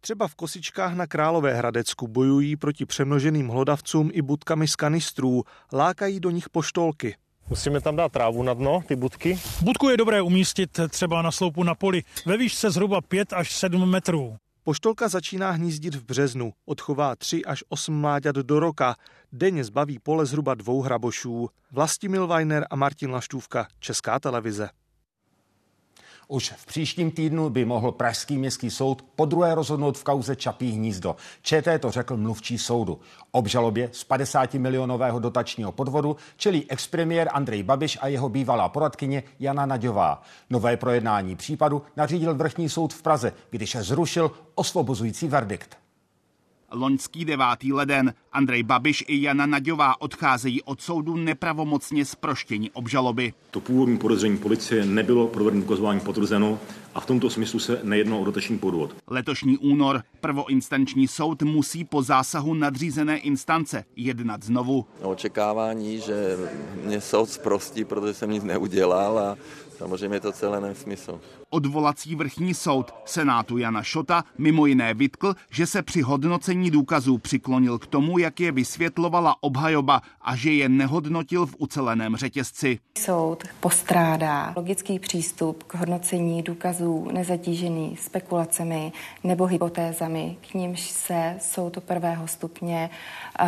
Třeba 0.00 0.28
v 0.28 0.34
Kosičkách 0.34 0.94
na 0.94 1.06
Králové 1.06 1.54
Hradecku 1.54 2.08
bojují 2.08 2.56
proti 2.56 2.86
přemnoženým 2.86 3.48
hlodavcům 3.48 4.10
i 4.12 4.22
budkami 4.22 4.68
z 4.68 4.76
kanistrů, 4.76 5.42
lákají 5.72 6.20
do 6.20 6.30
nich 6.30 6.48
poštolky. 6.48 7.16
Musíme 7.52 7.80
tam 7.80 7.96
dát 7.96 8.12
trávu 8.12 8.42
na 8.42 8.54
dno, 8.54 8.82
ty 8.88 8.96
budky. 8.96 9.38
Budku 9.62 9.88
je 9.88 9.96
dobré 9.96 10.22
umístit 10.22 10.80
třeba 10.88 11.22
na 11.22 11.30
sloupu 11.30 11.62
na 11.62 11.74
poli 11.74 12.02
ve 12.26 12.36
výšce 12.36 12.70
zhruba 12.70 13.00
5 13.00 13.32
až 13.32 13.52
7 13.52 13.90
metrů. 13.90 14.36
Poštolka 14.64 15.08
začíná 15.08 15.50
hnízdit 15.50 15.94
v 15.94 16.04
březnu, 16.04 16.52
odchová 16.66 17.16
3 17.16 17.44
až 17.44 17.64
8 17.68 18.00
mláďat 18.00 18.36
do 18.36 18.60
roka, 18.60 18.96
denně 19.32 19.64
zbaví 19.64 19.98
pole 19.98 20.26
zhruba 20.26 20.54
dvou 20.54 20.82
hrabošů. 20.82 21.48
Vlastimil 21.72 22.26
Weiner 22.26 22.66
a 22.70 22.76
Martin 22.76 23.10
Laštůvka, 23.10 23.66
Česká 23.80 24.18
televize. 24.18 24.68
Už 26.32 26.52
v 26.56 26.66
příštím 26.66 27.10
týdnu 27.10 27.50
by 27.50 27.64
mohl 27.64 27.92
Pražský 27.92 28.38
městský 28.38 28.70
soud 28.70 29.04
po 29.16 29.24
druhé 29.24 29.54
rozhodnout 29.54 29.98
v 29.98 30.04
kauze 30.04 30.36
Čapí 30.36 30.70
hnízdo. 30.70 31.16
ČT 31.42 31.78
to 31.78 31.90
řekl 31.90 32.16
mluvčí 32.16 32.58
soudu. 32.58 33.00
Obžalobě 33.30 33.88
z 33.92 34.04
50 34.04 34.54
milionového 34.54 35.18
dotačního 35.18 35.72
podvodu 35.72 36.16
čelí 36.36 36.70
expremiér 36.70 37.28
Andrej 37.32 37.62
Babiš 37.62 37.98
a 38.00 38.06
jeho 38.06 38.28
bývalá 38.28 38.68
poradkyně 38.68 39.22
Jana 39.40 39.66
Naďová. 39.66 40.22
Nové 40.50 40.76
projednání 40.76 41.36
případu 41.36 41.82
nařídil 41.96 42.34
vrchní 42.34 42.68
soud 42.68 42.94
v 42.94 43.02
Praze, 43.02 43.32
když 43.50 43.76
zrušil 43.80 44.30
osvobozující 44.54 45.28
verdikt. 45.28 45.78
Loňský 46.70 47.24
9. 47.24 47.44
leden 47.72 48.14
Andrej 48.32 48.62
Babiš 48.62 49.04
i 49.08 49.22
Jana 49.22 49.46
Naďová 49.46 50.00
odcházejí 50.00 50.62
od 50.62 50.80
soudu 50.80 51.16
nepravomocně 51.16 52.04
z 52.04 52.14
proštění 52.14 52.70
obžaloby. 52.70 53.32
To 53.50 53.60
původní 53.60 53.98
podezření 53.98 54.38
policie 54.38 54.86
nebylo 54.86 55.26
provedeno 55.26 55.62
ukazování 55.64 56.00
potvrzeno 56.00 56.58
a 56.94 57.00
v 57.00 57.06
tomto 57.06 57.30
smyslu 57.30 57.58
se 57.58 57.80
nejednalo 57.82 58.22
o 58.22 58.24
dotační 58.24 58.58
podvod. 58.58 58.94
Letošní 59.06 59.58
únor 59.58 60.02
prvoinstanční 60.20 61.08
soud 61.08 61.42
musí 61.42 61.84
po 61.84 62.02
zásahu 62.02 62.54
nadřízené 62.54 63.18
instance 63.18 63.84
jednat 63.96 64.42
znovu. 64.42 64.86
Očekávání, 65.02 66.00
že 66.00 66.36
mě 66.84 67.00
soud 67.00 67.30
zprostí, 67.30 67.84
protože 67.84 68.14
jsem 68.14 68.30
nic 68.30 68.44
neudělal 68.44 69.18
a 69.18 69.36
samozřejmě 69.78 70.16
je 70.16 70.20
to 70.20 70.32
celé 70.32 70.60
nesmysl. 70.60 71.20
Odvolací 71.50 72.14
vrchní 72.16 72.54
soud 72.54 72.94
Senátu 73.04 73.58
Jana 73.58 73.82
Šota 73.82 74.24
mimo 74.38 74.66
jiné 74.66 74.94
vytkl, 74.94 75.34
že 75.50 75.66
se 75.66 75.82
při 75.82 76.00
hodnocení 76.00 76.70
důkazů 76.70 77.18
přiklonil 77.18 77.78
k 77.78 77.86
tomu, 77.86 78.18
jak 78.22 78.40
je 78.40 78.52
vysvětlovala 78.52 79.36
obhajoba 79.40 80.02
a 80.20 80.36
že 80.36 80.52
je 80.52 80.68
nehodnotil 80.68 81.46
v 81.46 81.54
uceleném 81.58 82.16
řetězci. 82.16 82.78
Soud 82.98 83.44
postrádá 83.60 84.52
logický 84.56 84.98
přístup 84.98 85.62
k 85.62 85.74
hodnocení 85.74 86.42
důkazů 86.42 87.08
nezatížený 87.12 87.96
spekulacemi 88.00 88.92
nebo 89.24 89.46
hypotézami, 89.46 90.36
k 90.50 90.54
nímž 90.54 90.80
se 90.80 91.36
soud 91.40 91.78
prvého 91.80 92.28
stupně 92.28 92.90
uh, 93.40 93.46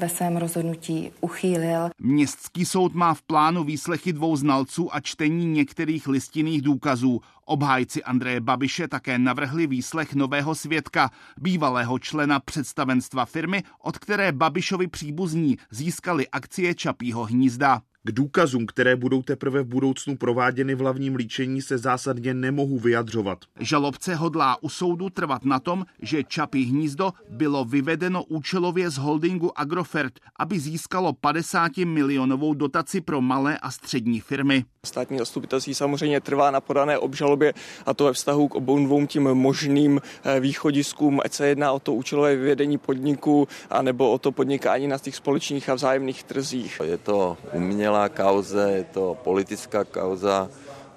ve 0.00 0.08
svém 0.08 0.36
rozhodnutí 0.36 1.10
uchýlil. 1.20 1.90
Městský 1.98 2.66
soud 2.66 2.94
má 2.94 3.14
v 3.14 3.22
plánu 3.22 3.64
výslechy 3.64 4.12
dvou 4.12 4.36
znalců 4.36 4.94
a 4.94 5.00
čtení 5.00 5.46
některých 5.46 6.08
listinných 6.08 6.62
důkazů. 6.62 7.20
Obhájci 7.48 8.04
Andreje 8.04 8.40
Babiše 8.40 8.88
také 8.88 9.18
navrhli 9.18 9.66
výslech 9.66 10.14
nového 10.14 10.54
svědka, 10.54 11.10
bývalého 11.40 11.98
člena 11.98 12.40
představenstva 12.40 13.24
firmy, 13.24 13.62
od 13.82 13.98
které 13.98 14.32
Babišovi 14.32 14.86
příbuzní 14.88 15.56
získali 15.70 16.28
akcie 16.28 16.74
Čapího 16.74 17.24
hnízda. 17.24 17.82
K 18.08 18.12
důkazům, 18.12 18.66
které 18.66 18.96
budou 18.96 19.22
teprve 19.22 19.62
v 19.62 19.66
budoucnu 19.66 20.16
prováděny 20.16 20.74
v 20.74 20.78
hlavním 20.78 21.16
líčení, 21.16 21.62
se 21.62 21.78
zásadně 21.78 22.34
nemohu 22.34 22.78
vyjadřovat. 22.78 23.38
Žalobce 23.60 24.14
hodlá 24.14 24.62
u 24.62 24.68
soudu 24.68 25.10
trvat 25.10 25.44
na 25.44 25.60
tom, 25.60 25.84
že 26.02 26.24
Čapí 26.24 26.64
hnízdo 26.64 27.12
bylo 27.30 27.64
vyvedeno 27.64 28.24
účelově 28.24 28.90
z 28.90 28.98
holdingu 28.98 29.58
Agrofert, 29.58 30.12
aby 30.36 30.58
získalo 30.58 31.12
50 31.12 31.76
milionovou 31.76 32.54
dotaci 32.54 33.00
pro 33.00 33.20
malé 33.20 33.58
a 33.58 33.70
střední 33.70 34.20
firmy. 34.20 34.64
Státní 34.86 35.18
zastupitelství 35.18 35.74
samozřejmě 35.74 36.20
trvá 36.20 36.50
na 36.50 36.60
podané 36.60 36.98
obžalobě 36.98 37.54
a 37.86 37.94
to 37.94 38.04
ve 38.04 38.12
vztahu 38.12 38.48
k 38.48 38.54
obou 38.54 38.84
dvou 38.84 39.06
tím 39.06 39.22
možným 39.22 40.00
eh, 40.24 40.40
východiskům, 40.40 41.20
ať 41.24 41.32
se 41.32 41.48
jedná 41.48 41.72
o 41.72 41.80
to 41.80 41.94
účelové 41.94 42.36
vyvedení 42.36 42.78
podniku 42.78 43.48
a 43.70 43.82
nebo 43.82 44.10
o 44.10 44.18
to 44.18 44.32
podnikání 44.32 44.88
na 44.88 44.98
těch 44.98 45.16
společných 45.16 45.68
a 45.68 45.74
vzájemných 45.74 46.24
trzích. 46.24 46.80
Je 46.84 46.98
to 46.98 47.36
umělá 47.52 47.97
kauze, 48.08 48.72
je 48.72 48.84
to 48.84 49.18
politická 49.24 49.84
kauza, 49.84 50.48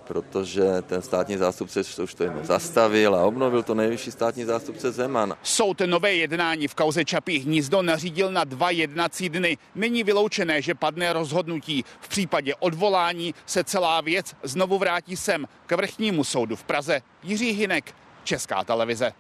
protože 0.08 0.82
ten 0.82 1.02
státní 1.02 1.38
zástupce 1.38 1.82
už 2.04 2.14
to 2.14 2.24
jenom 2.24 2.46
zastavil 2.46 3.16
a 3.16 3.26
obnovil 3.26 3.64
to 3.64 3.76
nejvyšší 3.76 4.12
státní 4.12 4.44
zástupce 4.44 4.92
Zeman. 4.92 5.36
Soud 5.44 5.82
nové 5.86 6.14
jednání 6.14 6.68
v 6.68 6.76
kauze 6.76 7.06
Čapí 7.06 7.40
hnízdo 7.40 7.82
nařídil 7.82 8.32
na 8.32 8.44
dva 8.44 8.70
jednací 8.70 9.30
dny. 9.30 9.58
Není 9.76 10.04
vyloučené, 10.04 10.62
že 10.62 10.76
padne 10.76 11.14
rozhodnutí. 11.14 11.86
V 12.02 12.10
případě 12.10 12.56
odvolání 12.56 13.36
se 13.46 13.64
celá 13.64 14.02
věc 14.02 14.36
znovu 14.44 14.78
vrátí 14.78 15.16
sem 15.16 15.48
k 15.66 15.72
vrchnímu 15.72 16.24
soudu 16.24 16.56
v 16.56 16.64
Praze. 16.64 17.02
Jiří 17.24 17.52
Hinek, 17.52 17.96
Česká 18.24 18.64
televize. 18.64 19.14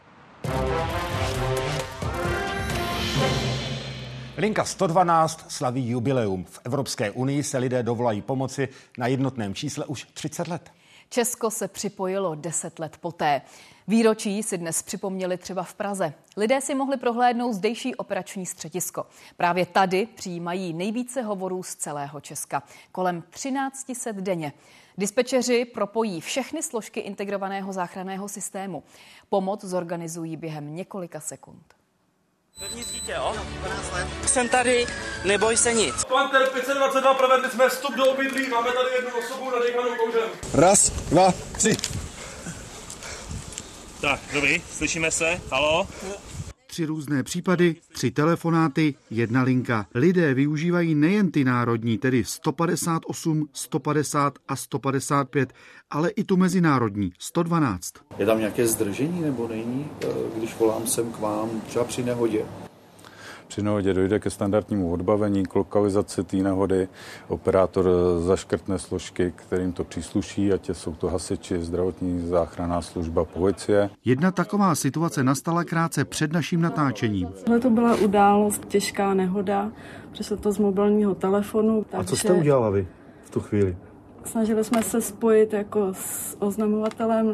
Linka 4.41 4.65
112 4.65 5.51
slaví 5.51 5.89
jubileum. 5.89 6.45
V 6.45 6.59
Evropské 6.63 7.11
unii 7.11 7.43
se 7.43 7.57
lidé 7.57 7.83
dovolají 7.83 8.21
pomoci 8.21 8.69
na 8.97 9.07
jednotném 9.07 9.55
čísle 9.55 9.85
už 9.85 10.07
30 10.13 10.47
let. 10.47 10.71
Česko 11.09 11.51
se 11.51 11.67
připojilo 11.67 12.35
10 12.35 12.79
let 12.79 12.97
poté. 12.97 13.41
Výročí 13.87 14.43
si 14.43 14.57
dnes 14.57 14.81
připomněli 14.81 15.37
třeba 15.37 15.63
v 15.63 15.73
Praze. 15.73 16.13
Lidé 16.37 16.61
si 16.61 16.75
mohli 16.75 16.97
prohlédnout 16.97 17.53
zdejší 17.53 17.95
operační 17.95 18.45
středisko. 18.45 19.05
Právě 19.37 19.65
tady 19.65 20.05
přijímají 20.15 20.73
nejvíce 20.73 21.21
hovorů 21.21 21.63
z 21.63 21.75
celého 21.75 22.21
Česka. 22.21 22.63
Kolem 22.91 23.23
1300 23.29 24.11
denně. 24.11 24.53
Dispečeři 24.97 25.65
propojí 25.65 26.21
všechny 26.21 26.63
složky 26.63 26.99
integrovaného 26.99 27.73
záchranného 27.73 28.29
systému. 28.29 28.83
Pomoc 29.29 29.63
zorganizují 29.63 30.37
během 30.37 30.75
několika 30.75 31.19
sekund. 31.19 31.80
Vevnitř 32.59 32.91
dítě, 32.91 33.11
jo? 33.11 33.35
12 33.59 33.91
let. 33.93 34.07
Jsem 34.27 34.49
tady, 34.49 34.87
neboj 35.23 35.57
se 35.57 35.73
nic. 35.73 36.05
Panter 36.05 36.47
522, 36.53 37.13
provedli 37.13 37.49
jsme 37.51 37.69
vstup 37.69 37.95
do 37.95 38.05
obydlí, 38.11 38.49
máme 38.49 38.71
tady 38.71 38.89
jednu 38.95 39.09
osobu 39.19 39.51
nadejchanou 39.51 39.95
kouřem. 39.95 40.29
Raz, 40.53 40.89
dva, 40.89 41.33
tři. 41.57 41.77
Tak, 44.01 44.19
dobrý, 44.33 44.63
slyšíme 44.77 45.11
se, 45.11 45.41
halo? 45.51 45.87
Tři 46.71 46.85
různé 46.85 47.23
případy, 47.23 47.75
tři 47.93 48.11
telefonáty, 48.11 48.95
jedna 49.09 49.43
linka. 49.43 49.85
Lidé 49.95 50.33
využívají 50.33 50.95
nejen 50.95 51.31
ty 51.31 51.43
národní, 51.43 51.97
tedy 51.97 52.23
158, 52.23 53.47
150 53.53 54.33
a 54.47 54.55
155, 54.55 55.53
ale 55.89 56.09
i 56.09 56.23
tu 56.23 56.37
mezinárodní, 56.37 57.13
112. 57.19 57.93
Je 58.17 58.25
tam 58.25 58.39
nějaké 58.39 58.67
zdržení 58.67 59.21
nebo 59.21 59.47
není, 59.47 59.87
když 60.37 60.57
volám 60.59 60.87
sem 60.87 61.11
k 61.11 61.19
vám, 61.19 61.49
třeba 61.67 61.85
při 61.85 62.03
nehodě? 62.03 62.45
Při 63.51 63.63
nehodě 63.63 63.93
dojde 63.93 64.19
ke 64.19 64.29
standardnímu 64.29 64.91
odbavení, 64.91 65.45
k 65.45 65.55
lokalizaci 65.55 66.23
té 66.23 66.37
nehody. 66.37 66.87
Operátor 67.27 67.89
zaškrtne 68.19 68.79
složky, 68.79 69.33
kterým 69.35 69.71
to 69.73 69.83
přísluší, 69.83 70.53
ať 70.53 70.69
jsou 70.69 70.93
to 70.93 71.07
hasiči, 71.07 71.59
zdravotní 71.59 72.27
záchranná 72.27 72.81
služba, 72.81 73.25
policie. 73.25 73.89
Jedna 74.05 74.31
taková 74.31 74.75
situace 74.75 75.23
nastala 75.23 75.63
krátce 75.63 76.05
před 76.05 76.33
naším 76.33 76.61
natáčením. 76.61 77.27
Tohle 77.43 77.59
to 77.59 77.69
byla 77.69 77.95
událost, 77.95 78.65
těžká 78.65 79.13
nehoda, 79.13 79.71
přišlo 80.11 80.37
to 80.37 80.51
z 80.51 80.57
mobilního 80.57 81.15
telefonu. 81.15 81.85
Takže... 81.89 82.01
A 82.01 82.03
co 82.03 82.15
jste 82.15 82.33
udělala 82.33 82.69
vy 82.69 82.87
v 83.23 83.29
tu 83.29 83.39
chvíli? 83.39 83.77
Snažili 84.23 84.63
jsme 84.63 84.83
se 84.83 85.01
spojit 85.01 85.53
jako 85.53 85.87
s 85.93 86.37
oznamovatelem, 86.39 87.33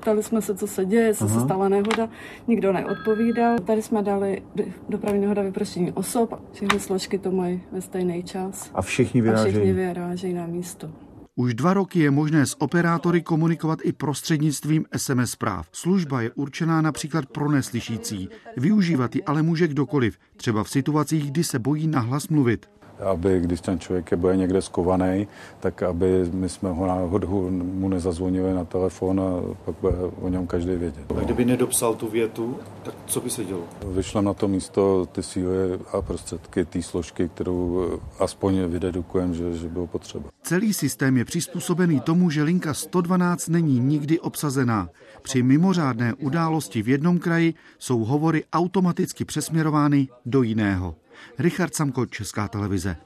ptali 0.00 0.22
jsme 0.22 0.42
se, 0.42 0.54
co 0.54 0.66
se 0.66 0.84
děje, 0.84 1.14
co 1.14 1.24
Aha. 1.24 1.34
se 1.34 1.44
stala 1.44 1.68
nehoda, 1.68 2.08
nikdo 2.48 2.72
neodpovídal. 2.72 3.58
Tady 3.58 3.82
jsme 3.82 4.02
dali 4.02 4.42
dopravní 4.88 5.20
nehoda 5.20 5.42
vyproštění 5.42 5.92
osob, 5.92 6.42
všechny 6.52 6.80
složky 6.80 7.18
to 7.18 7.30
mají 7.30 7.62
ve 7.72 7.80
stejný 7.80 8.22
čas. 8.22 8.70
A 8.74 8.82
všichni 8.82 9.22
vyrážejí? 9.22 9.48
A 9.48 9.50
všichni 9.50 9.72
vyrážejí 9.72 10.34
na 10.34 10.46
místo. 10.46 10.90
Už 11.36 11.54
dva 11.54 11.74
roky 11.74 11.98
je 11.98 12.10
možné 12.10 12.46
s 12.46 12.60
operátory 12.60 13.22
komunikovat 13.22 13.78
i 13.82 13.92
prostřednictvím 13.92 14.84
SMS 14.96 15.30
zpráv. 15.30 15.68
Služba 15.72 16.22
je 16.22 16.30
určená 16.30 16.80
například 16.82 17.26
pro 17.26 17.50
neslyšící. 17.50 18.28
Využívat 18.56 19.16
ji 19.16 19.24
ale 19.24 19.42
může 19.42 19.68
kdokoliv, 19.68 20.18
třeba 20.36 20.64
v 20.64 20.70
situacích, 20.70 21.30
kdy 21.30 21.44
se 21.44 21.58
bojí 21.58 21.86
nahlas 21.86 22.28
mluvit 22.28 22.66
aby 23.00 23.40
když 23.40 23.60
ten 23.60 23.78
člověk 23.78 24.10
je 24.10 24.16
bude 24.16 24.36
někde 24.36 24.62
skovaný, 24.62 25.28
tak 25.60 25.82
aby 25.82 26.30
my 26.32 26.48
jsme 26.48 26.70
ho 26.70 26.86
náhodou 26.86 27.50
mu 27.50 27.88
nezazvonili 27.88 28.54
na 28.54 28.64
telefon 28.64 29.20
a 29.20 29.54
pak 29.64 29.74
bude 29.80 29.94
o 30.22 30.28
něm 30.28 30.46
každý 30.46 30.70
vědět. 30.76 31.04
A 31.16 31.20
kdyby 31.20 31.44
nedopsal 31.44 31.94
tu 31.94 32.08
větu, 32.08 32.56
tak 32.82 32.94
co 33.06 33.20
by 33.20 33.30
se 33.30 33.44
dělo? 33.44 33.62
Vyšlem 33.86 34.24
na 34.24 34.34
to 34.34 34.48
místo 34.48 35.06
ty 35.12 35.22
síly 35.22 35.78
a 35.92 36.02
prostředky, 36.02 36.64
ty 36.64 36.82
složky, 36.82 37.28
kterou 37.28 37.88
aspoň 38.18 38.64
vydedukujeme, 38.64 39.34
že, 39.34 39.56
že 39.56 39.68
bylo 39.68 39.86
potřeba. 39.86 40.24
Celý 40.42 40.74
systém 40.74 41.16
je 41.16 41.24
přizpůsobený 41.24 42.00
tomu, 42.00 42.30
že 42.30 42.42
linka 42.42 42.74
112 42.74 43.48
není 43.48 43.78
nikdy 43.78 44.20
obsazená. 44.20 44.88
Při 45.22 45.42
mimořádné 45.42 46.14
události 46.14 46.82
v 46.82 46.88
jednom 46.88 47.18
kraji 47.18 47.54
jsou 47.78 48.04
hovory 48.04 48.44
automaticky 48.52 49.24
přesměrovány 49.24 50.08
do 50.26 50.42
jiného. 50.42 50.94
Richard 51.38 51.74
Samko, 51.74 52.06
Česká 52.06 52.48
televize. 52.48 52.96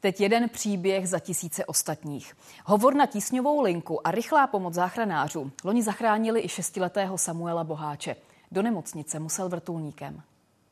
Teď 0.00 0.20
jeden 0.20 0.48
příběh 0.48 1.08
za 1.08 1.18
tisíce 1.18 1.64
ostatních. 1.64 2.34
Hovor 2.64 2.94
na 2.94 3.06
tísňovou 3.06 3.62
linku 3.62 4.06
a 4.06 4.10
rychlá 4.10 4.46
pomoc 4.46 4.74
záchranářů. 4.74 5.52
Loni 5.64 5.82
zachránili 5.82 6.44
i 6.44 6.48
šestiletého 6.48 7.18
Samuela 7.18 7.64
Boháče. 7.64 8.16
Do 8.52 8.62
nemocnice 8.62 9.18
musel 9.18 9.48
vrtulníkem. 9.48 10.22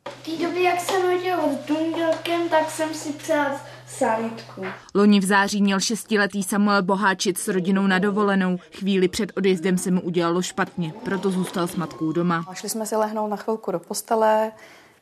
V 0.09 0.25
té 0.25 0.45
době, 0.47 0.63
jak 0.63 0.81
jsem 0.81 1.03
hodil 1.03 1.37
vrtulníkem, 1.37 2.49
tak 2.49 2.71
jsem 2.71 2.95
si 2.95 3.13
přál 3.13 3.61
sanitku. 3.87 4.65
Loni 4.95 5.21
v 5.21 5.25
září 5.25 5.63
měl 5.63 5.81
šestiletý 5.81 6.43
Samuel 6.43 6.83
Boháčit 6.83 7.39
s 7.39 7.49
rodinou 7.49 7.87
na 7.87 7.99
dovolenou. 7.99 8.59
Chvíli 8.79 9.09
před 9.09 9.33
odjezdem 9.37 9.79
se 9.79 9.91
mu 9.91 10.01
udělalo 10.01 10.43
špatně, 10.43 10.93
proto 11.05 11.31
zůstal 11.31 11.67
s 11.67 11.77
matkou 11.77 12.13
doma. 12.13 12.45
Šli 12.53 12.69
jsme 12.69 12.87
si 12.87 12.97
lehnout 12.97 13.31
na 13.31 13.37
chvilku 13.37 13.73
do 13.73 13.79
postele, 13.79 14.53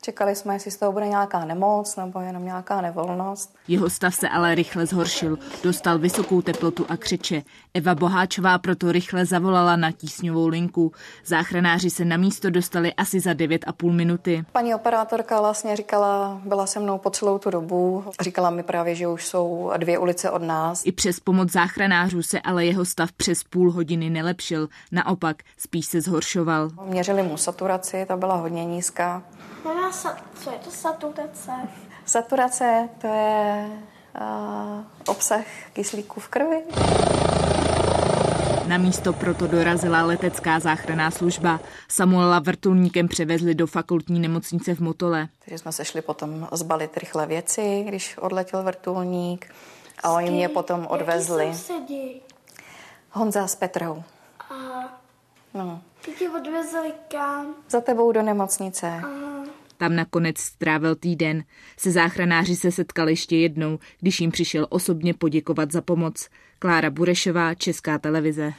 Čekali 0.01 0.35
jsme, 0.35 0.53
jestli 0.53 0.71
z 0.71 0.77
toho 0.77 0.91
bude 0.91 1.07
nějaká 1.07 1.45
nemoc 1.45 1.95
nebo 1.95 2.19
jenom 2.19 2.45
nějaká 2.45 2.81
nevolnost. 2.81 3.55
Jeho 3.67 3.89
stav 3.89 4.15
se 4.15 4.29
ale 4.29 4.55
rychle 4.55 4.85
zhoršil. 4.85 5.37
Dostal 5.63 5.99
vysokou 5.99 6.41
teplotu 6.41 6.85
a 6.89 6.97
křeče. 6.97 7.43
Eva 7.73 7.95
Boháčová 7.95 8.57
proto 8.57 8.91
rychle 8.91 9.25
zavolala 9.25 9.75
na 9.75 9.91
tísňovou 9.91 10.47
linku. 10.47 10.91
Záchranáři 11.25 11.89
se 11.89 12.05
na 12.05 12.17
místo 12.17 12.49
dostali 12.49 12.93
asi 12.93 13.19
za 13.19 13.31
9,5 13.31 13.91
minuty. 13.91 14.45
Paní 14.51 14.75
operátorka 14.75 15.39
vlastně 15.41 15.75
říkala, 15.75 16.41
byla 16.45 16.67
se 16.67 16.79
mnou 16.79 16.97
po 16.97 17.09
celou 17.09 17.37
tu 17.37 17.49
dobu. 17.49 18.03
Říkala 18.21 18.49
mi 18.49 18.63
právě, 18.63 18.95
že 18.95 19.07
už 19.07 19.27
jsou 19.27 19.71
dvě 19.77 19.97
ulice 19.97 20.29
od 20.29 20.41
nás. 20.41 20.81
I 20.85 20.91
přes 20.91 21.19
pomoc 21.19 21.51
záchranářů 21.51 22.23
se 22.23 22.39
ale 22.39 22.65
jeho 22.65 22.85
stav 22.85 23.11
přes 23.11 23.43
půl 23.43 23.71
hodiny 23.71 24.09
nelepšil. 24.09 24.67
Naopak, 24.91 25.37
spíš 25.57 25.85
se 25.85 26.01
zhoršoval. 26.01 26.69
Měřili 26.85 27.23
mu 27.23 27.37
saturaci, 27.37 28.05
ta 28.07 28.17
byla 28.17 28.35
hodně 28.35 28.65
nízká. 28.65 29.23
Mama, 29.63 29.91
co 30.43 30.51
je 30.51 30.59
to 30.59 30.71
saturace? 30.71 31.51
Saturace 32.05 32.89
to 33.01 33.07
je 33.07 33.69
uh, 34.21 34.83
obsah 35.07 35.45
kyslíku 35.73 36.19
v 36.19 36.27
krvi. 36.27 36.63
Na 38.67 38.77
místo 38.77 39.13
proto 39.13 39.47
dorazila 39.47 40.03
letecká 40.03 40.59
záchranná 40.59 41.11
služba. 41.11 41.59
Samuela 41.87 42.39
vrtulníkem 42.39 43.07
převezli 43.07 43.55
do 43.55 43.67
fakultní 43.67 44.19
nemocnice 44.19 44.75
v 44.75 44.79
Motole. 44.79 45.27
Takže 45.45 45.57
jsme 45.57 45.71
se 45.71 45.85
šli 45.85 46.01
potom 46.01 46.47
zbalit 46.51 46.97
rychle 46.97 47.25
věci, 47.27 47.85
když 47.87 48.17
odletěl 48.17 48.63
vrtulník. 48.63 49.55
A 50.03 50.11
oni 50.11 50.31
mě 50.31 50.49
potom 50.49 50.87
odvezli. 50.89 51.51
Honza 53.11 53.47
s 53.47 53.55
Petrou. 53.55 54.03
A 54.49 54.53
no. 55.53 55.81
ty 56.05 56.11
tě 56.11 56.29
odvezli 56.29 56.93
kam? 57.07 57.45
Za 57.69 57.81
tebou 57.81 58.11
do 58.11 58.21
nemocnice. 58.21 58.87
Aha. 58.87 59.48
Tam 59.81 59.95
nakonec 59.95 60.37
strávil 60.37 60.95
týden. 60.95 61.43
Se 61.77 61.91
záchranáři 61.91 62.55
se 62.55 62.71
setkal 62.71 63.09
ještě 63.09 63.37
jednou, 63.37 63.79
když 63.99 64.21
jim 64.21 64.31
přišel 64.31 64.67
osobně 64.69 65.13
poděkovat 65.13 65.71
za 65.71 65.81
pomoc. 65.81 66.29
Klára 66.59 66.89
Burešová, 66.89 67.53
Česká 67.53 67.97
televize. 67.97 68.53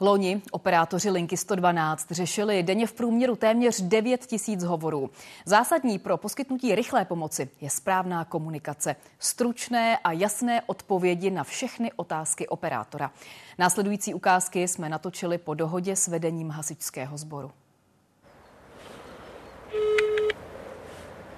Loni 0.00 0.42
operátoři 0.50 1.10
linky 1.10 1.36
112 1.36 2.10
řešili 2.10 2.62
denně 2.62 2.86
v 2.86 2.92
průměru 2.92 3.36
téměř 3.36 3.80
9 3.80 4.26
tisíc 4.26 4.64
hovorů. 4.64 5.10
Zásadní 5.44 5.98
pro 5.98 6.16
poskytnutí 6.16 6.74
rychlé 6.74 7.04
pomoci 7.04 7.48
je 7.60 7.70
správná 7.70 8.24
komunikace, 8.24 8.96
stručné 9.18 9.98
a 9.98 10.12
jasné 10.12 10.62
odpovědi 10.66 11.30
na 11.30 11.44
všechny 11.44 11.92
otázky 11.92 12.48
operátora. 12.48 13.12
Následující 13.58 14.14
ukázky 14.14 14.68
jsme 14.68 14.88
natočili 14.88 15.38
po 15.38 15.54
dohodě 15.54 15.96
s 15.96 16.08
vedením 16.08 16.50
hasičského 16.50 17.18
sboru. 17.18 17.50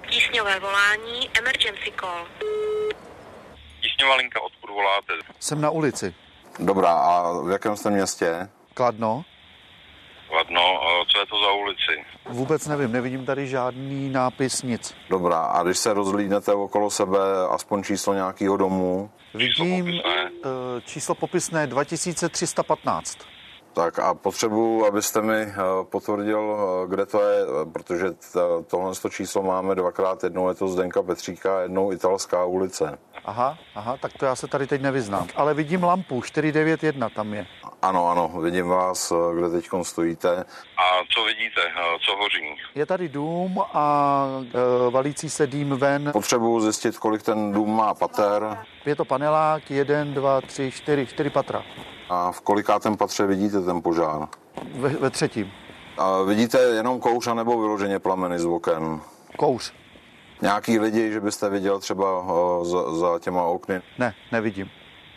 Tísňové 0.09 0.59
volání, 0.59 1.29
emergency 1.39 1.91
call. 1.99 2.25
Tísňová 3.81 4.15
linka, 4.15 4.41
odkud 4.41 4.69
voláte? 4.69 5.13
Jsem 5.39 5.61
na 5.61 5.69
ulici. 5.69 6.15
Dobrá, 6.59 6.93
a 6.93 7.41
v 7.41 7.51
jakém 7.51 7.75
jste 7.75 7.89
městě? 7.89 8.49
Kladno. 8.73 9.23
Kladno, 10.29 10.79
co 11.11 11.19
je 11.19 11.25
to 11.25 11.35
za 11.43 11.51
ulici? 11.51 12.05
Vůbec 12.29 12.67
nevím, 12.67 12.91
nevidím 12.91 13.25
tady 13.25 13.47
žádný 13.47 14.09
nápis, 14.09 14.61
nic. 14.63 14.95
Dobrá, 15.09 15.39
a 15.39 15.63
když 15.63 15.77
se 15.77 15.93
rozlídnete 15.93 16.53
okolo 16.53 16.89
sebe, 16.89 17.19
aspoň 17.49 17.83
číslo 17.83 18.13
nějakého 18.13 18.57
domu? 18.57 19.11
Vidím 19.33 19.85
číslo 19.85 19.95
popisné, 19.95 20.31
uh, 20.45 20.81
číslo 20.85 21.15
popisné 21.15 21.67
2315. 21.67 23.17
Tak 23.77 23.99
a 23.99 24.13
potřebuji, 24.13 24.85
abyste 24.85 25.21
mi 25.21 25.35
eh, 25.35 25.53
potvrdil, 25.83 26.57
eh, 26.57 26.87
kde 26.87 27.05
to 27.05 27.21
je, 27.21 27.43
eh, 27.43 27.65
protože 27.65 28.05
tohle 28.67 28.93
číslo 29.09 29.43
máme 29.43 29.75
dvakrát, 29.75 30.23
jednou 30.23 30.49
je 30.49 30.55
to 30.55 30.67
Zdenka 30.67 31.03
Petříka, 31.03 31.61
jednou 31.61 31.91
Italská 31.91 32.45
ulice. 32.45 32.97
Aha, 33.27 33.57
aha, 33.75 33.97
tak 33.97 34.13
to 34.13 34.25
já 34.25 34.35
se 34.35 34.47
tady 34.47 34.67
teď 34.67 34.81
nevyznám. 34.81 35.27
Ale 35.35 35.53
vidím 35.53 35.83
lampu, 35.83 36.21
491 36.21 37.09
tam 37.09 37.33
je. 37.33 37.47
Ano, 37.81 38.09
ano, 38.09 38.31
vidím 38.41 38.67
vás, 38.67 39.13
kde 39.37 39.49
teď 39.49 39.67
stojíte. 39.81 40.29
A 40.77 40.83
co 41.15 41.23
vidíte, 41.23 41.61
co 42.05 42.15
hoří? 42.15 42.61
Je 42.75 42.85
tady 42.85 43.09
dům 43.09 43.61
a 43.73 44.25
e, 44.87 44.91
valící 44.91 45.29
se 45.29 45.47
dým 45.47 45.69
ven. 45.69 46.09
Potřebuji 46.11 46.59
zjistit, 46.59 46.97
kolik 46.97 47.23
ten 47.23 47.51
dům 47.51 47.77
má 47.77 47.93
pater. 47.93 48.57
Je 48.85 48.95
to 48.95 49.05
panelák, 49.05 49.71
jeden, 49.71 50.13
dva, 50.13 50.41
tři, 50.41 50.71
čtyři, 50.71 51.05
čtyři 51.05 51.29
patra. 51.29 51.63
A 52.09 52.31
v 52.31 52.41
kolikátém 52.41 52.97
patře 52.97 53.25
vidíte 53.25 53.61
ten 53.61 53.81
požár? 53.81 54.27
Ve, 54.75 54.89
ve 54.89 55.09
třetím. 55.09 55.51
A 55.97 56.21
vidíte 56.21 56.59
jenom 56.59 56.99
kouř 56.99 57.27
nebo 57.33 57.61
vyloženě 57.61 57.99
plameny 57.99 58.39
z 58.39 58.45
oken? 58.45 59.01
Kouř. 59.37 59.73
Nějaký 60.41 60.79
lidi, 60.79 61.11
že 61.11 61.19
byste 61.19 61.49
viděl 61.49 61.79
třeba 61.79 62.21
uh, 62.21 62.65
za, 62.65 62.93
za 62.93 63.19
těma 63.19 63.43
okny? 63.43 63.81
Ne, 63.97 64.15
nevidím. 64.31 64.69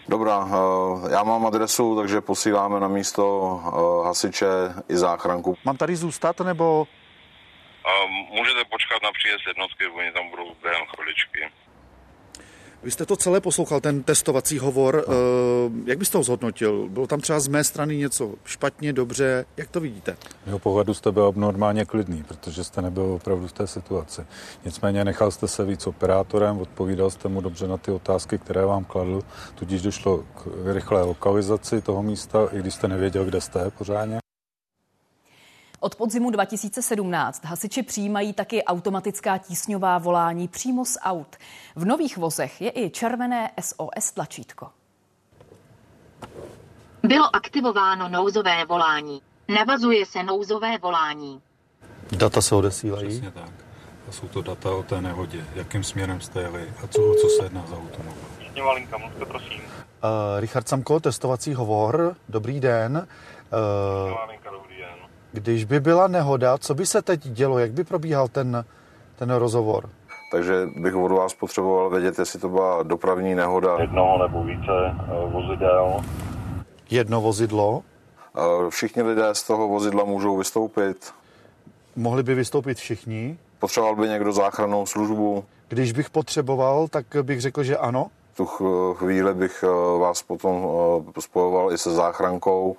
Dobrá, 0.09 0.39
uh, 0.39 1.11
já 1.13 1.23
mám 1.23 1.47
adresu, 1.47 1.97
takže 1.97 2.21
posíláme 2.21 2.81
na 2.81 2.89
místo 2.89 3.41
uh, 3.41 4.07
hasiče 4.07 4.47
i 4.89 4.97
záchranku. 4.97 5.57
Mám 5.65 5.77
tady 5.77 5.97
zůstat 5.97 6.41
nebo? 6.41 6.87
Můžete 8.31 8.65
počkat 8.65 9.03
na 9.03 9.13
příjezd 9.13 9.47
jednotky, 9.47 9.87
oni 9.87 10.13
tam 10.13 10.31
budou 10.31 10.55
během 10.63 10.87
chviličky. 10.87 11.41
Vy 12.83 12.91
jste 12.91 13.07
to 13.07 13.17
celé 13.17 13.41
poslouchal, 13.41 13.81
ten 13.81 14.03
testovací 14.03 14.59
hovor. 14.59 15.05
No. 15.09 15.15
Jak 15.87 15.99
byste 15.99 16.19
ho 16.19 16.25
zhodnotil? 16.25 16.89
Bylo 16.89 17.07
tam 17.07 17.21
třeba 17.21 17.41
z 17.41 17.49
mé 17.49 17.65
strany 17.65 17.97
něco 17.97 18.35
špatně, 18.45 18.93
dobře? 18.93 19.45
Jak 19.57 19.69
to 19.69 19.81
vidíte? 19.81 20.17
V 20.45 20.47
jeho 20.47 20.59
pohledu 20.59 20.95
jste 20.95 21.13
byl 21.13 21.33
normálně 21.37 21.85
klidný, 21.85 22.23
protože 22.23 22.65
jste 22.65 22.83
nebyl 22.83 23.03
opravdu 23.03 23.47
v 23.47 23.53
té 23.53 23.67
situaci. 23.67 24.23
Nicméně 24.65 25.05
nechal 25.05 25.31
jste 25.31 25.49
se 25.49 25.65
víc 25.65 25.87
operátorem, 25.87 26.59
odpovídal 26.59 27.11
jste 27.11 27.29
mu 27.29 27.41
dobře 27.41 27.69
na 27.69 27.77
ty 27.77 27.91
otázky, 27.91 28.39
které 28.39 28.67
vám 28.67 28.85
kladl, 28.85 29.23
tudíž 29.55 29.83
došlo 29.83 30.19
k 30.19 30.49
rychlé 30.73 31.03
lokalizaci 31.03 31.81
toho 31.81 32.03
místa, 32.03 32.49
i 32.53 32.59
když 32.59 32.75
jste 32.75 32.89
nevěděl, 32.89 33.25
kde 33.25 33.41
jste 33.41 33.71
pořádně. 33.71 34.19
Od 35.83 35.95
podzimu 35.97 36.31
2017 36.31 37.45
hasiči 37.45 37.83
přijímají 37.83 38.33
taky 38.33 38.65
automatická 38.65 39.39
tísňová 39.39 39.99
volání 39.99 40.49
přímo 40.49 40.85
z 40.85 40.99
aut. 41.03 41.37
V 41.77 41.85
nových 41.85 42.17
vozech 42.17 42.61
je 42.61 42.73
i 42.75 42.91
červené 42.91 43.51
SOS 43.61 44.13
tlačítko. 44.15 44.71
Bylo 47.03 47.37
aktivováno 47.37 48.09
nouzové 48.09 48.65
volání. 48.65 49.23
Navazuje 49.49 50.07
se 50.07 50.23
nouzové 50.23 50.79
volání. 50.79 51.43
Data 52.13 52.41
se 52.41 52.55
odesílají? 52.55 53.09
Přesně 53.09 53.31
tak. 53.31 53.51
A 54.09 54.13
jsou 54.13 54.29
to 54.29 54.43
data 54.43 54.71
o 54.71 54.83
té 54.83 55.01
nehodě, 55.01 55.45
jakým 55.55 55.85
směrem 55.85 56.21
jste 56.21 56.41
jeli 56.41 56.73
a 56.85 56.87
co, 56.87 57.03
o 57.11 57.15
co 57.15 57.29
se 57.29 57.45
jedná 57.45 57.67
za 57.67 57.77
automobil. 57.77 58.23
Tísňová 58.39 58.73
linka, 58.73 58.99
mluvte 58.99 59.27
prosím. 59.27 59.61
Uh, 59.61 60.41
Richard 60.41 60.69
Samko, 60.69 61.01
testovací 61.01 61.55
hovor. 61.55 62.17
Dobrý 62.29 62.61
den. 62.61 63.09
Uh, 63.53 64.09
linka, 64.09 64.21
dobrý 64.21 64.37
den. 64.37 64.40
Když 65.33 65.65
by 65.65 65.81
byla 65.81 66.09
nehoda, 66.09 66.59
co 66.59 66.75
by 66.75 66.87
se 66.87 67.03
teď 67.03 67.29
dělo? 67.29 67.59
Jak 67.59 67.71
by 67.71 67.85
probíhal 67.85 68.29
ten, 68.29 68.65
ten 69.19 69.31
rozhovor? 69.31 69.89
Takže 70.33 70.67
bych 70.77 70.95
od 70.95 71.13
vás 71.13 71.35
potřeboval 71.35 71.91
vědět, 71.91 72.19
jestli 72.19 72.41
to 72.41 72.49
byla 72.49 72.83
dopravní 72.83 73.35
nehoda. 73.35 73.77
Jednoho 73.79 74.19
nebo 74.29 74.45
více 74.45 74.97
uh, 75.25 75.33
vozidel. 75.33 76.05
Jedno 76.91 77.21
vozidlo? 77.21 77.83
Všichni 78.69 79.03
lidé 79.03 79.35
z 79.35 79.43
toho 79.43 79.69
vozidla 79.69 80.05
můžou 80.05 80.37
vystoupit. 80.37 81.13
Mohli 81.97 82.23
by 82.23 82.35
vystoupit 82.35 82.79
všichni? 82.79 83.39
Potřeboval 83.59 83.97
by 83.97 84.09
někdo 84.09 84.33
záchrannou 84.33 84.87
službu? 84.87 85.45
Když 85.69 85.93
bych 85.93 86.11
potřeboval, 86.11 86.89
tak 86.89 87.07
bych 87.23 87.41
řekl, 87.41 87.63
že 87.63 87.77
ano. 87.77 88.07
V 88.33 88.37
tu 88.37 88.47
chvíli 88.95 89.35
bych 89.35 89.65
vás 90.01 90.23
potom 90.23 90.67
spojoval 91.21 91.73
i 91.73 91.79
se 91.79 91.91
záchrankou. 91.91 92.77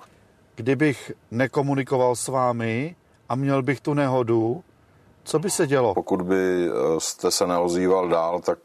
Kdybych 0.62 1.12
nekomunikoval 1.30 2.16
s 2.16 2.28
vámi 2.28 2.96
a 3.28 3.34
měl 3.34 3.62
bych 3.62 3.80
tu 3.80 3.94
nehodu, 3.94 4.64
co 5.24 5.38
by 5.38 5.50
se 5.50 5.66
dělo? 5.66 5.94
Pokud 5.94 6.22
by 6.22 6.68
jste 6.98 7.30
se 7.30 7.46
neozýval 7.46 8.08
dál, 8.08 8.40
tak 8.40 8.58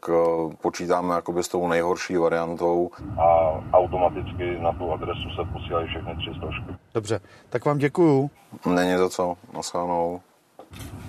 počítáme 0.62 1.14
jakoby 1.14 1.42
s 1.44 1.48
tou 1.48 1.68
nejhorší 1.68 2.16
variantou. 2.16 2.90
A 3.20 3.50
automaticky 3.72 4.58
na 4.60 4.72
tu 4.72 4.92
adresu 4.92 5.30
se 5.36 5.52
posílají 5.52 5.88
všechny 5.88 6.16
tři 6.16 6.40
složky. 6.40 6.72
Dobře, 6.94 7.20
tak 7.50 7.64
vám 7.64 7.78
děkuju. 7.78 8.30
Není 8.74 8.96
za 8.98 9.08
co, 9.08 9.36
nasánou. 9.54 10.20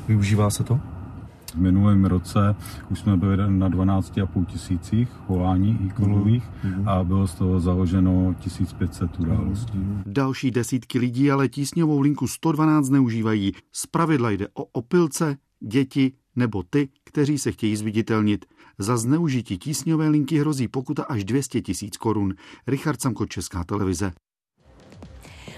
Využívá 0.08 0.50
se 0.50 0.64
to? 0.64 0.80
V 1.52 1.56
minulém 1.56 2.06
roce 2.06 2.56
už 2.90 3.00
jsme 3.00 3.18
byli 3.18 3.38
na 3.48 3.70
12,5 3.70 4.46
tisících 4.46 5.10
volání 5.28 5.80
e-callových 5.86 6.44
mm. 6.64 6.88
a 6.88 7.04
bylo 7.04 7.28
z 7.28 7.34
toho 7.34 7.60
založeno 7.60 8.36
1500 8.40 9.20
událostí. 9.20 9.80
Další 10.06 10.52
desítky 10.52 11.00
lidí 11.00 11.32
ale 11.32 11.50
tísňovou 11.50 12.00
linku 12.00 12.28
112 12.28 12.90
neužívají. 12.90 13.52
Zpravidla 13.72 14.32
jde 14.32 14.48
o 14.54 14.64
opilce, 14.64 15.38
děti 15.60 16.12
nebo 16.36 16.64
ty, 16.64 16.90
kteří 17.04 17.38
se 17.38 17.52
chtějí 17.52 17.76
zviditelnit. 17.76 18.46
Za 18.78 18.98
zneužití 18.98 19.58
tísňové 19.58 20.10
linky 20.10 20.40
hrozí 20.40 20.68
pokuta 20.68 21.04
až 21.04 21.24
200 21.24 21.62
tisíc 21.62 21.98
korun. 21.98 22.34
Richard 22.68 23.02
Samko, 23.02 23.26
Česká 23.26 23.64
televize. 23.64 24.12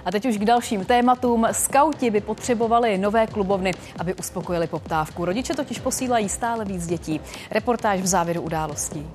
A 0.06 0.12
teď 0.12 0.26
už 0.26 0.38
k 0.38 0.46
dalším 0.46 0.86
tématům. 0.86 1.48
Skauti 1.52 2.10
by 2.10 2.22
potřebovali 2.22 2.98
nové 2.98 3.28
klubovny, 3.28 3.74
aby 4.00 4.14
uspokojili 4.14 4.68
poptávku. 4.68 5.26
Rodiče 5.26 5.54
totiž 5.54 5.80
posílají 5.80 6.30
stále 6.30 6.66
víc 6.66 6.88
dětí. 6.88 7.22
Reportáž 7.52 8.02
v 8.02 8.08
závěru 8.08 8.42
událostí. 8.42 9.08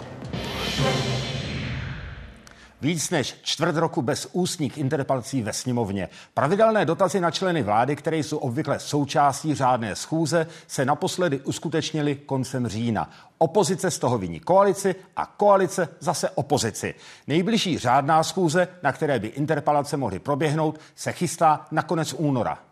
Víc 2.81 3.11
než 3.11 3.37
čtvrt 3.43 3.77
roku 3.77 4.03
bez 4.03 4.29
ústních 4.33 4.79
interpelací 4.79 5.43
ve 5.43 5.53
sněmovně. 5.53 6.09
Pravidelné 6.35 6.85
dotazy 6.85 7.21
na 7.21 7.31
členy 7.31 7.63
vlády, 7.63 7.97
které 7.97 8.17
jsou 8.17 8.37
obvykle 8.37 8.81
součástí 8.81 9.55
řádné 9.55 9.97
schůze, 9.97 10.47
se 10.67 10.85
naposledy 10.85 11.41
uskutečnily 11.41 12.15
koncem 12.15 12.69
října. 12.69 13.11
Opozice 13.39 13.91
z 13.91 13.99
toho 13.99 14.19
viní 14.19 14.41
koalici 14.41 14.95
a 15.17 15.27
koalice 15.27 15.89
zase 16.01 16.31
opozici. 16.31 16.95
Nejbližší 17.27 17.79
řádná 17.79 18.23
schůze, 18.23 18.69
na 18.83 18.93
které 18.93 19.19
by 19.19 19.29
interpelace 19.29 19.97
mohly 19.97 20.19
proběhnout, 20.19 20.81
se 20.95 21.13
chystá 21.13 21.67
na 21.71 21.83
konec 21.83 22.15
února. 22.19 22.66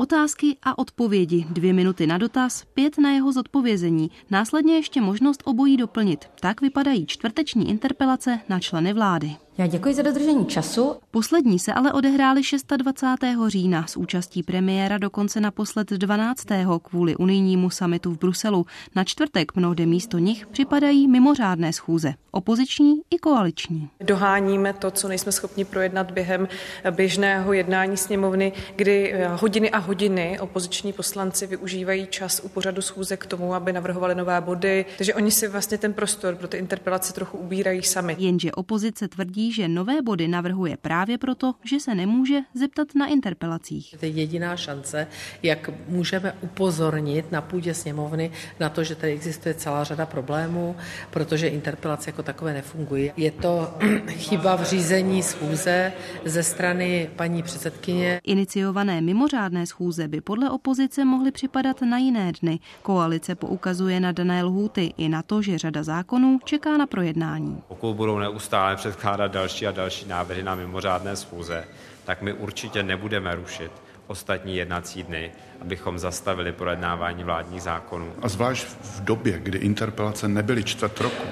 Otázky 0.00 0.56
a 0.62 0.78
odpovědi. 0.78 1.46
Dvě 1.50 1.72
minuty 1.72 2.06
na 2.06 2.18
dotaz, 2.18 2.64
pět 2.74 2.98
na 2.98 3.10
jeho 3.10 3.32
zodpovězení. 3.32 4.10
Následně 4.30 4.74
ještě 4.74 5.00
možnost 5.00 5.42
obojí 5.44 5.76
doplnit. 5.76 6.30
Tak 6.40 6.60
vypadají 6.60 7.06
čtvrteční 7.06 7.70
interpelace 7.70 8.40
na 8.48 8.60
členy 8.60 8.92
vlády. 8.92 9.36
Já 9.58 9.66
děkuji 9.66 9.94
za 9.94 10.02
dodržení 10.02 10.46
času. 10.46 10.94
Poslední 11.10 11.58
se 11.58 11.72
ale 11.72 11.92
odehrály 11.92 12.40
26. 12.76 13.22
října 13.46 13.86
s 13.86 13.96
účastí 13.96 14.42
premiéra 14.42 14.98
dokonce 14.98 15.40
naposled 15.40 15.90
12. 15.90 16.46
kvůli 16.82 17.16
unijnímu 17.16 17.70
samitu 17.70 18.10
v 18.10 18.18
Bruselu. 18.18 18.66
Na 18.96 19.04
čtvrtek 19.04 19.56
mnohde 19.56 19.86
místo 19.86 20.18
nich 20.18 20.46
připadají 20.46 21.08
mimořádné 21.08 21.72
schůze, 21.72 22.14
opoziční 22.30 22.94
i 23.10 23.18
koaliční. 23.18 23.88
Doháníme 24.00 24.72
to, 24.72 24.90
co 24.90 25.08
nejsme 25.08 25.32
schopni 25.32 25.64
projednat 25.64 26.10
během 26.10 26.48
běžného 26.90 27.52
jednání 27.52 27.96
sněmovny, 27.96 28.52
kdy 28.76 29.14
hodiny 29.36 29.70
a 29.70 29.78
hodiny 29.78 30.40
opoziční 30.40 30.92
poslanci 30.92 31.46
využívají 31.46 32.06
čas 32.10 32.40
u 32.44 32.48
pořadu 32.48 32.82
schůze 32.82 33.16
k 33.16 33.26
tomu, 33.26 33.54
aby 33.54 33.72
navrhovali 33.72 34.14
nové 34.14 34.40
body. 34.40 34.84
Takže 34.96 35.14
oni 35.14 35.30
si 35.30 35.48
vlastně 35.48 35.78
ten 35.78 35.92
prostor 35.92 36.34
pro 36.34 36.48
ty 36.48 36.56
interpelace 36.56 37.12
trochu 37.12 37.38
ubírají 37.38 37.82
sami. 37.82 38.16
Jenže 38.18 38.52
opozice 38.52 39.08
tvrdí, 39.08 39.47
že 39.52 39.68
nové 39.68 40.02
body 40.02 40.28
navrhuje 40.28 40.76
právě 40.76 41.18
proto, 41.18 41.54
že 41.64 41.80
se 41.80 41.94
nemůže 41.94 42.40
zeptat 42.54 42.88
na 42.94 43.06
interpelacích. 43.06 43.94
To 44.00 44.06
je 44.06 44.10
jediná 44.10 44.56
šance, 44.56 45.06
jak 45.42 45.70
můžeme 45.88 46.32
upozornit 46.40 47.32
na 47.32 47.40
půdě 47.40 47.74
sněmovny 47.74 48.30
na 48.60 48.68
to, 48.68 48.84
že 48.84 48.94
tady 48.94 49.12
existuje 49.12 49.54
celá 49.54 49.84
řada 49.84 50.06
problémů, 50.06 50.76
protože 51.10 51.48
interpelace 51.48 52.10
jako 52.10 52.22
takové 52.22 52.52
nefungují. 52.52 53.12
Je 53.16 53.30
to 53.30 53.74
chyba 54.08 54.56
v 54.56 54.62
řízení 54.62 55.22
schůze 55.22 55.92
ze 56.24 56.42
strany 56.42 57.10
paní 57.16 57.42
předsedkyně. 57.42 58.20
Iniciované 58.24 59.00
mimořádné 59.00 59.66
schůze 59.66 60.08
by 60.08 60.20
podle 60.20 60.50
opozice 60.50 61.04
mohly 61.04 61.30
připadat 61.30 61.82
na 61.82 61.98
jiné 61.98 62.32
dny. 62.42 62.58
Koalice 62.82 63.34
poukazuje 63.34 64.00
na 64.00 64.12
dané 64.12 64.42
lhůty 64.42 64.92
i 64.96 65.08
na 65.08 65.22
to, 65.22 65.42
že 65.42 65.58
řada 65.58 65.82
zákonů 65.82 66.38
čeká 66.44 66.76
na 66.76 66.86
projednání. 66.86 67.62
Pokud 67.68 67.94
budou 67.94 68.18
neustále 68.18 68.76
předkládat 68.76 69.32
další 69.38 69.66
a 69.66 69.70
další 69.70 70.08
návrhy 70.08 70.42
na 70.42 70.54
mimořádné 70.54 71.16
schůze, 71.16 71.64
tak 72.04 72.22
my 72.22 72.32
určitě 72.32 72.82
nebudeme 72.82 73.34
rušit 73.34 73.72
ostatní 74.06 74.56
jednací 74.56 75.02
dny, 75.02 75.32
abychom 75.60 75.98
zastavili 75.98 76.52
projednávání 76.52 77.24
vládních 77.24 77.62
zákonů. 77.62 78.06
A 78.22 78.28
zvlášť 78.28 78.66
v 78.66 79.04
době, 79.04 79.38
kdy 79.42 79.58
interpelace 79.58 80.28
nebyly 80.28 80.64
čtvrt 80.64 81.00
roku, 81.00 81.26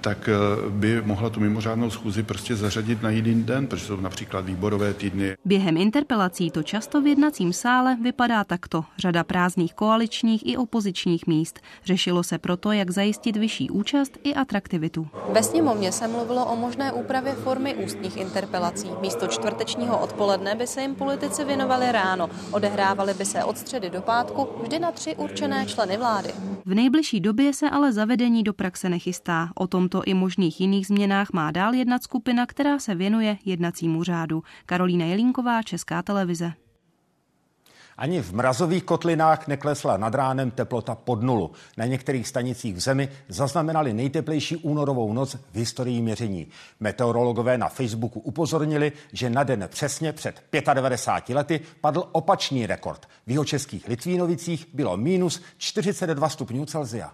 tak 0.00 0.28
by 0.68 1.02
mohla 1.02 1.30
tu 1.30 1.40
mimořádnou 1.40 1.90
schůzi 1.90 2.22
prostě 2.22 2.56
zařadit 2.56 3.02
na 3.02 3.10
jiný 3.10 3.42
den, 3.42 3.66
protože 3.66 3.84
jsou 3.84 3.96
například 3.96 4.44
výborové 4.44 4.94
týdny. 4.94 5.36
Během 5.44 5.76
interpelací 5.76 6.50
to 6.50 6.62
často 6.62 7.02
v 7.02 7.06
jednacím 7.06 7.52
sále 7.52 7.96
vypadá 8.02 8.44
takto. 8.44 8.84
Řada 8.98 9.24
prázdných 9.24 9.74
koaličních 9.74 10.46
i 10.46 10.56
opozičních 10.56 11.26
míst. 11.26 11.60
Řešilo 11.84 12.22
se 12.22 12.38
proto, 12.38 12.72
jak 12.72 12.90
zajistit 12.90 13.36
vyšší 13.36 13.70
účast 13.70 14.18
i 14.24 14.34
atraktivitu. 14.34 15.08
Ve 15.32 15.42
sněmovně 15.42 15.92
se 15.92 16.08
mluvilo 16.08 16.46
o 16.46 16.56
možné 16.56 16.92
úpravě 16.92 17.32
formy 17.32 17.74
ústních 17.74 18.16
interpelací. 18.16 18.90
Místo 19.00 19.26
čtvrtečního 19.26 19.98
odpoledne 19.98 20.54
by 20.54 20.66
se 20.66 20.82
jim 20.82 20.94
politici 20.94 21.44
věnovali 21.44 21.92
ráno. 21.92 22.30
Odehrávali 22.50 23.14
by 23.14 23.24
se 23.24 23.44
od 23.44 23.58
středy 23.72 23.90
do 23.90 24.02
pátku 24.02 24.48
vždy 24.62 24.78
na 24.78 24.92
tři 24.92 25.16
určené 25.16 25.66
členy 25.66 25.96
vlády. 25.96 26.28
V 26.64 26.74
nejbližší 26.74 27.20
době 27.20 27.52
se 27.52 27.70
ale 27.70 27.92
zavedení 27.92 28.42
do 28.42 28.52
praxe 28.52 28.88
nechystá. 28.88 29.48
O 29.54 29.66
tomto 29.66 30.02
i 30.04 30.14
možných 30.14 30.60
jiných 30.60 30.86
změnách 30.86 31.32
má 31.32 31.50
dál 31.50 31.74
jednat 31.74 32.02
skupina, 32.02 32.46
která 32.46 32.78
se 32.78 32.94
věnuje 32.94 33.38
jednacímu 33.44 34.04
řádu. 34.04 34.42
Karolína 34.66 35.04
Jelínková, 35.04 35.62
Česká 35.62 36.02
televize. 36.02 36.52
Ani 37.98 38.22
v 38.22 38.34
mrazových 38.34 38.84
kotlinách 38.84 39.48
neklesla 39.48 39.96
nad 39.96 40.14
ránem 40.14 40.50
teplota 40.50 40.94
pod 40.94 41.22
nulu. 41.22 41.50
Na 41.76 41.86
některých 41.86 42.28
stanicích 42.28 42.76
v 42.76 42.80
zemi 42.80 43.08
zaznamenali 43.28 43.92
nejteplejší 43.92 44.56
únorovou 44.56 45.12
noc 45.12 45.34
v 45.34 45.56
historii 45.56 46.02
měření. 46.02 46.46
Meteorologové 46.80 47.58
na 47.58 47.68
Facebooku 47.68 48.20
upozornili, 48.20 48.92
že 49.12 49.30
na 49.30 49.42
den 49.42 49.68
přesně 49.68 50.12
před 50.12 50.42
95 50.74 51.34
lety 51.34 51.60
padl 51.80 52.08
opačný 52.12 52.66
rekord. 52.66 53.08
V 53.26 53.30
jeho 53.30 53.44
českých 53.44 53.88
Litvínovicích 53.88 54.66
bylo 54.72 54.96
minus 54.96 55.42
42 55.58 56.28
stupňů 56.28 56.66
Celzia. 56.66 57.12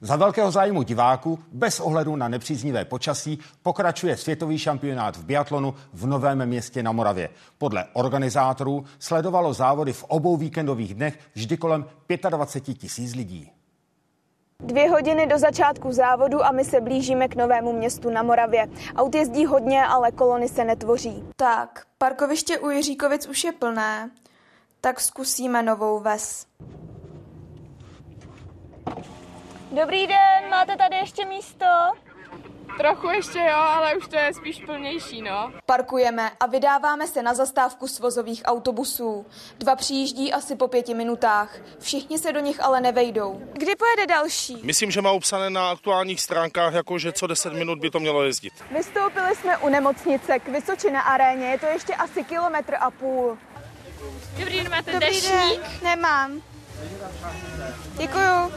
Za 0.00 0.16
velkého 0.16 0.50
zájmu 0.50 0.82
diváků, 0.82 1.38
bez 1.52 1.80
ohledu 1.80 2.16
na 2.16 2.28
nepříznivé 2.28 2.84
počasí, 2.84 3.38
pokračuje 3.62 4.16
světový 4.16 4.58
šampionát 4.58 5.16
v 5.16 5.24
biatlonu 5.24 5.74
v 5.92 6.06
Novém 6.06 6.46
městě 6.46 6.82
na 6.82 6.92
Moravě. 6.92 7.28
Podle 7.58 7.84
organizátorů 7.92 8.84
sledovalo 8.98 9.52
závody 9.52 9.92
v 9.92 10.04
obou 10.04 10.36
víkendových 10.36 10.94
dnech 10.94 11.18
vždy 11.34 11.56
kolem 11.56 11.86
25 12.30 12.74
tisíc 12.74 13.14
lidí. 13.14 13.50
Dvě 14.62 14.90
hodiny 14.90 15.26
do 15.26 15.38
začátku 15.38 15.92
závodu 15.92 16.44
a 16.44 16.52
my 16.52 16.64
se 16.64 16.80
blížíme 16.80 17.28
k 17.28 17.36
novému 17.36 17.72
městu 17.72 18.10
na 18.10 18.22
Moravě. 18.22 18.68
Aut 18.96 19.14
jezdí 19.14 19.46
hodně, 19.46 19.84
ale 19.84 20.12
kolony 20.12 20.48
se 20.48 20.64
netvoří. 20.64 21.24
Tak, 21.36 21.86
parkoviště 21.98 22.58
u 22.58 22.70
Jiříkovic 22.70 23.26
už 23.26 23.44
je 23.44 23.52
plné, 23.52 24.10
tak 24.80 25.00
zkusíme 25.00 25.62
novou 25.62 26.00
ves. 26.00 26.46
Dobrý 29.72 30.06
den, 30.06 30.50
máte 30.50 30.76
tady 30.76 30.96
ještě 30.96 31.24
místo? 31.24 31.66
Trochu 32.78 33.08
ještě 33.10 33.38
jo, 33.38 33.56
ale 33.56 33.94
už 33.94 34.08
to 34.08 34.16
je 34.16 34.34
spíš 34.34 34.64
plnější, 34.66 35.22
no. 35.22 35.52
Parkujeme 35.66 36.30
a 36.40 36.46
vydáváme 36.46 37.06
se 37.06 37.22
na 37.22 37.34
zastávku 37.34 37.88
svozových 37.88 38.42
autobusů. 38.44 39.26
Dva 39.58 39.76
přijíždí 39.76 40.32
asi 40.32 40.56
po 40.56 40.68
pěti 40.68 40.94
minutách. 40.94 41.56
Všichni 41.78 42.18
se 42.18 42.32
do 42.32 42.40
nich 42.40 42.64
ale 42.64 42.80
nevejdou. 42.80 43.40
Kdy 43.52 43.76
pojede 43.76 44.06
další? 44.06 44.56
Myslím, 44.62 44.90
že 44.90 45.02
má 45.02 45.12
upsané 45.12 45.50
na 45.50 45.70
aktuálních 45.70 46.20
stránkách, 46.20 46.74
jako 46.74 46.98
že 46.98 47.12
co 47.12 47.26
10 47.26 47.52
minut 47.52 47.78
by 47.78 47.90
to 47.90 48.00
mělo 48.00 48.22
jezdit. 48.22 48.52
Vystoupili 48.70 49.36
jsme 49.36 49.58
u 49.58 49.68
nemocnice 49.68 50.38
k 50.38 50.48
Vysočina 50.48 51.00
aréně, 51.00 51.46
je 51.46 51.58
to 51.58 51.66
ještě 51.66 51.94
asi 51.94 52.24
kilometr 52.24 52.74
a 52.80 52.90
půl. 52.90 53.38
Dobrý 54.38 54.56
den, 54.56 54.70
máte 54.70 54.92
Dobrý 54.92 55.06
dešník? 55.06 55.60
Den. 55.60 55.70
Nemám. 55.82 56.42
Děkuju. 57.98 58.52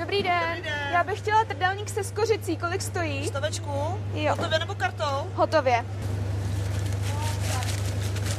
Dobrý 0.00 0.22
den. 0.22 0.40
Dobrý 0.48 0.62
den. 0.62 0.92
Já 0.92 1.04
bych 1.04 1.18
chtěla 1.18 1.44
trdelník 1.44 1.90
se 1.90 2.04
skořicí. 2.04 2.56
Kolik 2.56 2.82
stojí? 2.82 3.28
Stavečku? 3.28 4.00
Jo. 4.14 4.30
Hotově 4.30 4.58
nebo 4.58 4.74
kartou? 4.74 5.30
Hotově. 5.34 5.86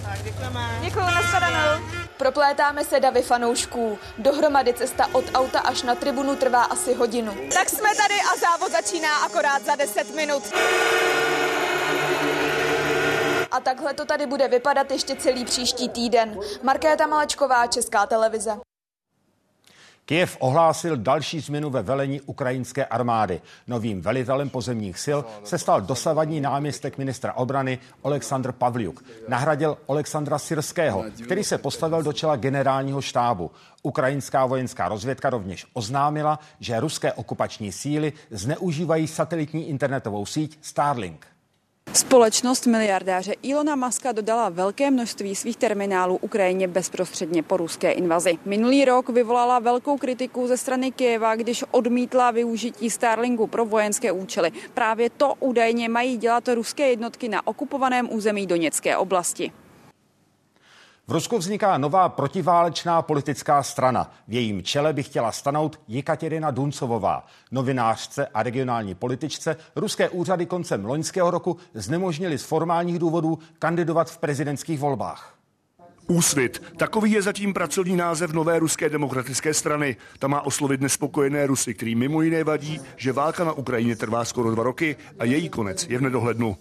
Tak, 0.03 0.23
děkujeme. 0.23 0.79
Děkuji, 0.81 0.99
nashledanou. 1.05 1.85
Proplétáme 2.17 2.83
se 2.83 2.99
davy 2.99 3.21
fanoušků. 3.21 3.99
Dohromady 4.17 4.73
cesta 4.73 5.07
od 5.11 5.25
auta 5.33 5.59
až 5.59 5.83
na 5.83 5.95
tribunu 5.95 6.35
trvá 6.35 6.63
asi 6.63 6.93
hodinu. 6.93 7.33
Tak 7.53 7.69
jsme 7.69 7.89
tady 7.95 8.15
a 8.33 8.37
závod 8.37 8.71
začíná 8.71 9.17
akorát 9.17 9.65
za 9.65 9.75
10 9.75 10.15
minut. 10.15 10.43
A 13.51 13.59
takhle 13.59 13.93
to 13.93 14.05
tady 14.05 14.25
bude 14.25 14.47
vypadat 14.47 14.91
ještě 14.91 15.15
celý 15.15 15.45
příští 15.45 15.89
týden. 15.89 16.39
Markéta 16.63 17.07
Malečková, 17.07 17.67
Česká 17.67 18.05
televize. 18.05 18.70
Kyjev 20.11 20.37
ohlásil 20.39 20.97
další 20.97 21.39
změnu 21.39 21.69
ve 21.69 21.81
velení 21.81 22.21
ukrajinské 22.21 22.85
armády. 22.85 23.41
Novým 23.67 24.01
velitelem 24.01 24.49
pozemních 24.49 24.99
sil 25.05 25.19
se 25.43 25.57
stal 25.57 25.81
dosavadní 25.81 26.41
náměstek 26.41 26.97
ministra 26.97 27.33
obrany 27.33 27.79
Oleksandr 28.01 28.51
Pavliuk. 28.51 29.03
Nahradil 29.27 29.77
Oleksandra 29.85 30.39
Syrského, 30.39 31.05
který 31.23 31.43
se 31.43 31.57
postavil 31.57 32.03
do 32.03 32.13
čela 32.13 32.35
generálního 32.35 33.01
štábu. 33.01 33.51
Ukrajinská 33.83 34.45
vojenská 34.45 34.87
rozvědka 34.87 35.29
rovněž 35.29 35.65
oznámila, 35.73 36.39
že 36.59 36.79
ruské 36.79 37.13
okupační 37.13 37.71
síly 37.71 38.13
zneužívají 38.31 39.07
satelitní 39.07 39.69
internetovou 39.69 40.25
síť 40.25 40.57
Starlink. 40.61 41.30
Společnost 41.93 42.67
miliardáře 42.67 43.33
Ilona 43.43 43.75
Maska 43.75 44.11
dodala 44.11 44.49
velké 44.49 44.91
množství 44.91 45.35
svých 45.35 45.57
terminálů 45.57 46.17
Ukrajině 46.21 46.67
bezprostředně 46.67 47.43
po 47.43 47.57
ruské 47.57 47.91
invazi. 47.91 48.37
Minulý 48.45 48.85
rok 48.85 49.09
vyvolala 49.09 49.59
velkou 49.59 49.97
kritiku 49.97 50.47
ze 50.47 50.57
strany 50.57 50.91
Kyjeva, 50.91 51.35
když 51.35 51.63
odmítla 51.71 52.31
využití 52.31 52.89
Starlinku 52.89 53.47
pro 53.47 53.65
vojenské 53.65 54.11
účely. 54.11 54.51
Právě 54.73 55.09
to 55.09 55.33
údajně 55.39 55.89
mají 55.89 56.17
dělat 56.17 56.47
ruské 56.47 56.89
jednotky 56.89 57.29
na 57.29 57.47
okupovaném 57.47 58.13
území 58.13 58.47
Doněcké 58.47 58.97
oblasti. 58.97 59.51
V 61.11 61.13
Rusku 61.13 61.37
vzniká 61.37 61.77
nová 61.77 62.09
protiválečná 62.09 63.01
politická 63.01 63.63
strana. 63.63 64.11
V 64.27 64.33
jejím 64.33 64.63
čele 64.63 64.93
by 64.93 65.03
chtěla 65.03 65.31
stanout 65.31 65.79
Jekaterina 65.87 66.51
Duncovová. 66.51 67.25
Novinářce 67.51 68.27
a 68.27 68.43
regionální 68.43 68.95
političce 68.95 69.55
ruské 69.75 70.09
úřady 70.09 70.45
koncem 70.45 70.85
loňského 70.85 71.31
roku 71.31 71.57
znemožnili 71.73 72.37
z 72.37 72.43
formálních 72.43 72.99
důvodů 72.99 73.39
kandidovat 73.59 74.11
v 74.11 74.17
prezidentských 74.17 74.79
volbách. 74.79 75.40
Úsvit. 76.11 76.63
Takový 76.77 77.11
je 77.11 77.21
zatím 77.21 77.53
pracovní 77.53 77.95
název 77.95 78.33
nové 78.33 78.59
ruské 78.59 78.89
demokratické 78.89 79.53
strany. 79.53 79.95
Ta 80.19 80.27
má 80.27 80.41
oslovit 80.41 80.81
nespokojené 80.81 81.47
Rusy, 81.47 81.73
který 81.73 81.95
mimo 81.95 82.21
jiné 82.21 82.43
vadí, 82.43 82.81
že 82.97 83.11
válka 83.11 83.43
na 83.43 83.53
Ukrajině 83.53 83.95
trvá 83.95 84.25
skoro 84.25 84.51
dva 84.51 84.63
roky 84.63 84.95
a 85.19 85.25
její 85.25 85.49
konec 85.49 85.87
je 85.89 85.97
v 85.97 86.01
nedohlednu. 86.01 86.57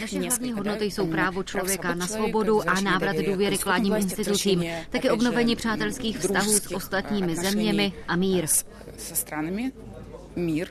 Naše 0.00 0.20
hlavní 0.20 0.52
hodnoty 0.52 0.84
jsou 0.84 1.06
právo 1.06 1.42
člověka 1.42 1.94
na 1.94 2.06
svobodu 2.06 2.68
a 2.68 2.80
návrat 2.80 3.16
důvěry 3.16 3.58
k 3.58 3.64
vládním 3.64 3.94
institucím, 3.94 4.64
také 4.90 5.10
obnovení 5.10 5.56
přátelských 5.56 6.18
vztahů 6.18 6.52
s 6.52 6.74
ostatními 6.74 7.36
zeměmi 7.36 7.92
a 8.08 8.16
mír. 8.16 8.46
mír. 10.36 10.68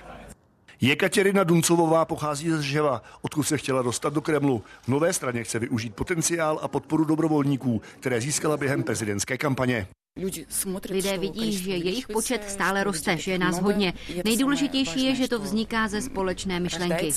Jekaterina 0.84 1.44
Duncovová 1.44 2.06
pochází 2.06 2.50
ze 2.50 2.64
Ževa, 2.64 3.04
odkud 3.22 3.44
se 3.44 3.58
chtěla 3.58 3.82
dostat 3.82 4.14
do 4.14 4.22
Kremlu. 4.22 4.64
V 4.82 4.88
nové 4.88 5.14
straně 5.14 5.44
chce 5.44 5.60
využít 5.60 5.96
potenciál 5.96 6.60
a 6.62 6.68
podporu 6.68 7.06
dobrovolníků, 7.06 7.82
které 8.00 8.22
získala 8.22 8.58
během 8.58 8.84
prezidentské 8.84 9.38
kampaně. 9.38 9.88
Lidé 10.90 11.18
vidí, 11.18 11.58
že 11.58 11.72
jejich 11.72 12.08
počet 12.08 12.50
stále 12.50 12.84
roste, 12.84 13.18
že 13.18 13.32
je 13.32 13.40
nás 13.40 13.60
hodně. 13.60 13.94
Nejdůležitější 14.26 15.06
je, 15.06 15.16
že 15.16 15.28
to 15.28 15.40
vzniká 15.40 15.88
ze 15.88 16.02
společné 16.02 16.60
myšlenky. 16.60 17.14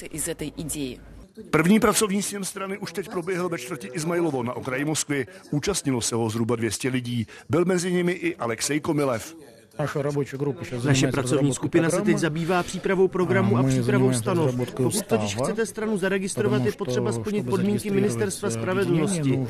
První 1.50 1.80
pracovní 1.80 2.22
sněm 2.22 2.44
strany 2.44 2.78
už 2.78 2.92
teď 2.92 3.08
proběhl 3.08 3.48
ve 3.48 3.58
čtvrti 3.58 3.86
Izmailovo 3.92 4.42
na 4.42 4.52
okraji 4.52 4.84
Moskvy. 4.84 5.26
Účastnilo 5.50 6.00
se 6.00 6.14
ho 6.14 6.30
zhruba 6.30 6.56
200 6.56 6.88
lidí. 6.88 7.26
Byl 7.48 7.64
mezi 7.64 7.92
nimi 7.92 8.12
i 8.12 8.36
Alexej 8.36 8.80
Komilev. 8.80 9.34
Naše 10.84 11.08
pracovní 11.08 11.54
skupina 11.54 11.90
se 11.90 12.02
teď 12.02 12.18
zabývá 12.18 12.62
přípravou 12.62 13.08
programu 13.08 13.56
a 13.56 13.62
přípravou 13.62 14.12
stanov. 14.12 14.56
Pokud 14.56 15.02
totiž 15.06 15.36
chcete 15.36 15.66
stranu 15.66 15.98
zaregistrovat, 15.98 16.64
je 16.64 16.72
potřeba 16.72 17.12
splnit 17.12 17.46
podmínky 17.46 17.90
Ministerstva 17.90 18.50
spravedlnosti. 18.50 19.40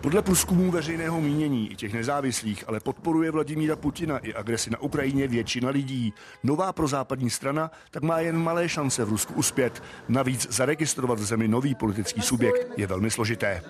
Podle 0.00 0.22
průzkumů 0.22 0.70
veřejného 0.70 1.20
mínění 1.20 1.72
i 1.72 1.76
těch 1.76 1.92
nezávislých, 1.92 2.64
ale 2.66 2.80
podporuje 2.80 3.30
Vladimíra 3.30 3.76
Putina 3.76 4.18
i 4.18 4.34
agresi 4.34 4.70
na 4.70 4.82
Ukrajině 4.82 5.28
většina 5.28 5.70
lidí. 5.70 6.12
Nová 6.42 6.72
prozápadní 6.72 7.30
strana 7.30 7.70
tak 7.90 8.02
má 8.02 8.20
jen 8.20 8.38
malé 8.38 8.68
šance 8.68 9.04
v 9.04 9.08
Rusku 9.08 9.34
uspět. 9.34 9.82
Navíc 10.08 10.46
zaregistrovat 10.50 11.18
v 11.18 11.24
zemi 11.24 11.48
nový 11.48 11.74
politický 11.74 12.20
subjekt 12.20 12.66
je 12.76 12.86
velmi 12.86 13.10
složité. 13.10 13.62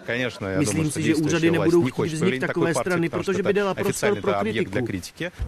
Myslím 0.58 0.90
si, 0.90 1.02
že 1.02 1.14
úřady 1.14 1.50
nebudou 1.50 1.84
chtít 1.84 2.02
vznik 2.02 2.40
takové 2.40 2.74
strany, 2.74 3.03
protože 3.08 3.42
by 3.42 3.52
dala 3.52 3.74
prostor 3.74 4.20
pro 4.20 4.34
kritiku. 4.34 4.78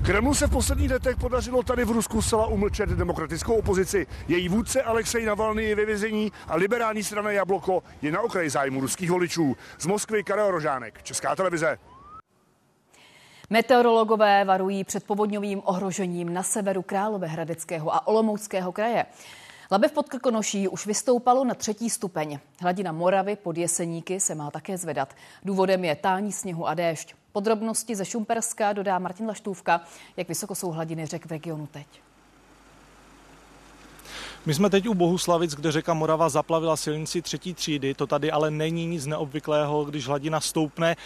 Kremlu 0.02 0.34
se 0.34 0.46
v 0.46 0.50
posledních 0.50 0.90
letech 0.90 1.16
podařilo 1.16 1.62
tady 1.62 1.84
v 1.84 1.90
Rusku 1.90 2.22
zcela 2.22 2.46
umlčet 2.46 2.88
demokratickou 2.88 3.54
opozici. 3.54 4.06
Její 4.28 4.48
vůdce 4.48 4.82
Alexej 4.82 5.24
Navalny 5.24 5.64
je 5.64 5.74
ve 5.74 5.84
vězení 5.84 6.32
a 6.48 6.56
liberální 6.56 7.02
strana 7.02 7.30
Jabloko 7.30 7.82
je 8.02 8.12
na 8.12 8.20
okraji 8.20 8.50
zájmu 8.50 8.80
ruských 8.80 9.10
voličů. 9.10 9.56
Z 9.78 9.86
Moskvy 9.86 10.24
Karel 10.24 10.50
Rožánek, 10.50 11.02
Česká 11.02 11.36
televize. 11.36 11.78
Meteorologové 13.50 14.44
varují 14.44 14.84
před 14.84 15.04
povodňovým 15.04 15.62
ohrožením 15.64 16.34
na 16.34 16.42
severu 16.42 16.82
Královéhradeckého 16.82 17.94
a 17.94 18.06
Olomouckého 18.06 18.72
kraje. 18.72 19.06
Labev 19.70 19.92
pod 19.92 20.08
Krkonoší 20.08 20.68
už 20.68 20.86
vystoupalo 20.86 21.44
na 21.44 21.54
třetí 21.54 21.90
stupeň. 21.90 22.38
Hladina 22.60 22.92
Moravy 22.92 23.36
pod 23.36 23.56
Jeseníky 23.56 24.20
se 24.20 24.34
má 24.34 24.50
také 24.50 24.78
zvedat. 24.78 25.14
Důvodem 25.44 25.84
je 25.84 25.96
tání 25.96 26.32
sněhu 26.32 26.66
a 26.66 26.74
déšť. 26.74 27.14
Podrobnosti 27.36 27.96
ze 27.96 28.04
Šumperska 28.04 28.72
dodá 28.72 28.98
Martin 28.98 29.26
Laštůvka. 29.26 29.80
Jak 30.16 30.28
vysoko 30.28 30.54
jsou 30.54 30.70
hladiny 30.70 31.06
řek 31.06 31.26
v 31.26 31.30
regionu 31.30 31.66
teď? 31.66 31.86
My 34.46 34.54
jsme 34.54 34.70
teď 34.70 34.88
u 34.88 34.94
Bohuslavic, 34.94 35.54
kde 35.54 35.72
řeka 35.72 35.94
Morava 35.94 36.28
zaplavila 36.28 36.76
silnici 36.76 37.22
třetí 37.22 37.54
třídy. 37.54 37.94
To 37.94 38.06
tady 38.06 38.30
ale 38.30 38.50
není 38.50 38.86
nic 38.86 39.06
neobvyklého, 39.06 39.84
když 39.84 40.06
hladina 40.06 40.40
stoupne. 40.40 40.96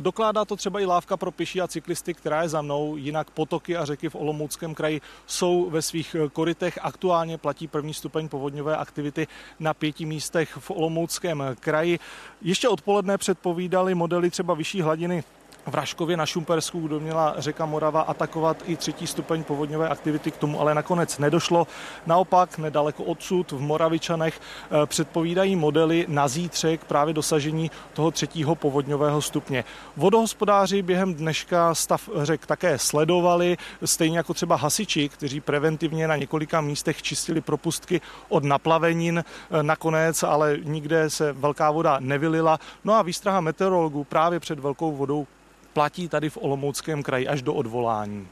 Dokládá 0.00 0.44
to 0.44 0.56
třeba 0.56 0.80
i 0.80 0.84
lávka 0.86 1.16
pro 1.16 1.30
pěší 1.30 1.60
a 1.60 1.68
cyklisty, 1.68 2.14
která 2.14 2.42
je 2.42 2.48
za 2.48 2.62
mnou. 2.62 2.96
Jinak 2.96 3.30
potoky 3.30 3.76
a 3.76 3.84
řeky 3.84 4.08
v 4.08 4.14
Olomouckém 4.14 4.74
kraji 4.74 5.00
jsou 5.26 5.70
ve 5.70 5.82
svých 5.82 6.16
korytech. 6.32 6.78
Aktuálně 6.82 7.38
platí 7.38 7.68
první 7.68 7.94
stupeň 7.94 8.28
povodňové 8.28 8.76
aktivity 8.76 9.26
na 9.60 9.74
pěti 9.74 10.06
místech 10.06 10.56
v 10.58 10.70
Olomouckém 10.70 11.44
kraji. 11.60 11.98
Ještě 12.42 12.68
odpoledne 12.68 13.18
předpovídali 13.18 13.94
modely 13.94 14.30
třeba 14.30 14.54
vyšší 14.54 14.82
hladiny 14.82 15.24
v 15.66 15.74
Raškově 15.74 16.16
na 16.16 16.26
Šumpersku, 16.26 16.80
kdo 16.80 17.00
měla 17.00 17.34
řeka 17.38 17.66
Morava 17.66 18.00
atakovat 18.00 18.56
i 18.66 18.76
třetí 18.76 19.06
stupeň 19.06 19.44
povodňové 19.44 19.88
aktivity, 19.88 20.30
k 20.30 20.36
tomu 20.36 20.60
ale 20.60 20.74
nakonec 20.74 21.18
nedošlo. 21.18 21.66
Naopak, 22.06 22.58
nedaleko 22.58 23.04
odsud 23.04 23.52
v 23.52 23.60
Moravičanech 23.60 24.40
předpovídají 24.86 25.56
modely 25.56 26.06
na 26.08 26.28
zítřek 26.28 26.84
právě 26.84 27.14
dosažení 27.14 27.70
toho 27.92 28.10
třetího 28.10 28.54
povodňového 28.54 29.22
stupně. 29.22 29.64
Vodohospodáři 29.96 30.82
během 30.82 31.14
dneška 31.14 31.74
stav 31.74 32.08
řek 32.22 32.46
také 32.46 32.78
sledovali, 32.78 33.56
stejně 33.84 34.16
jako 34.16 34.34
třeba 34.34 34.56
hasiči, 34.56 35.08
kteří 35.08 35.40
preventivně 35.40 36.08
na 36.08 36.16
několika 36.16 36.60
místech 36.60 37.02
čistili 37.02 37.40
propustky 37.40 38.00
od 38.28 38.44
naplavenin. 38.44 39.24
Nakonec 39.62 40.22
ale 40.22 40.58
nikde 40.62 41.10
se 41.10 41.32
velká 41.32 41.70
voda 41.70 41.96
nevylila. 42.00 42.58
No 42.84 42.94
a 42.94 43.02
výstraha 43.02 43.40
meteorologů 43.40 44.04
právě 44.04 44.40
před 44.40 44.58
velkou 44.58 44.92
vodou 44.92 45.26
platí 45.72 46.08
tady 46.08 46.30
v 46.30 46.38
Olomouckém 46.40 47.02
kraji 47.02 47.28
až 47.28 47.42
do 47.42 47.54
odvolání. 47.54 48.28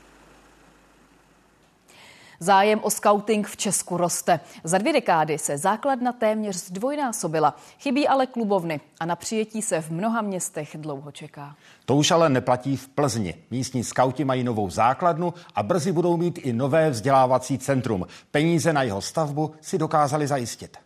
Zájem 2.43 2.81
o 2.83 2.91
scouting 2.91 3.47
v 3.47 3.57
Česku 3.57 3.97
roste. 3.97 4.41
Za 4.65 4.79
dvě 4.79 4.93
dekády 4.93 5.39
se 5.39 5.59
základna 5.59 6.13
téměř 6.13 6.57
zdvojnásobila. 6.57 7.57
Chybí 7.79 8.09
ale 8.09 8.27
klubovny 8.27 8.81
a 9.01 9.07
na 9.07 9.17
přijetí 9.17 9.63
se 9.63 9.81
v 9.81 9.91
mnoha 9.91 10.23
městech 10.23 10.77
dlouho 10.79 11.13
čeká. 11.13 11.57
To 11.85 11.97
už 11.97 12.11
ale 12.11 12.29
neplatí 12.29 12.77
v 12.77 12.89
Plzni. 12.89 13.35
Místní 13.51 13.85
skauti 13.85 14.25
mají 14.25 14.45
novou 14.45 14.71
základnu 14.71 15.35
a 15.55 15.63
brzy 15.63 15.93
budou 15.93 16.17
mít 16.17 16.39
i 16.39 16.53
nové 16.53 16.91
vzdělávací 16.91 17.59
centrum. 17.59 18.07
Peníze 18.31 18.73
na 18.73 18.83
jeho 18.83 19.01
stavbu 19.01 19.55
si 19.61 19.79
dokázali 19.79 20.27
zajistit. 20.27 20.77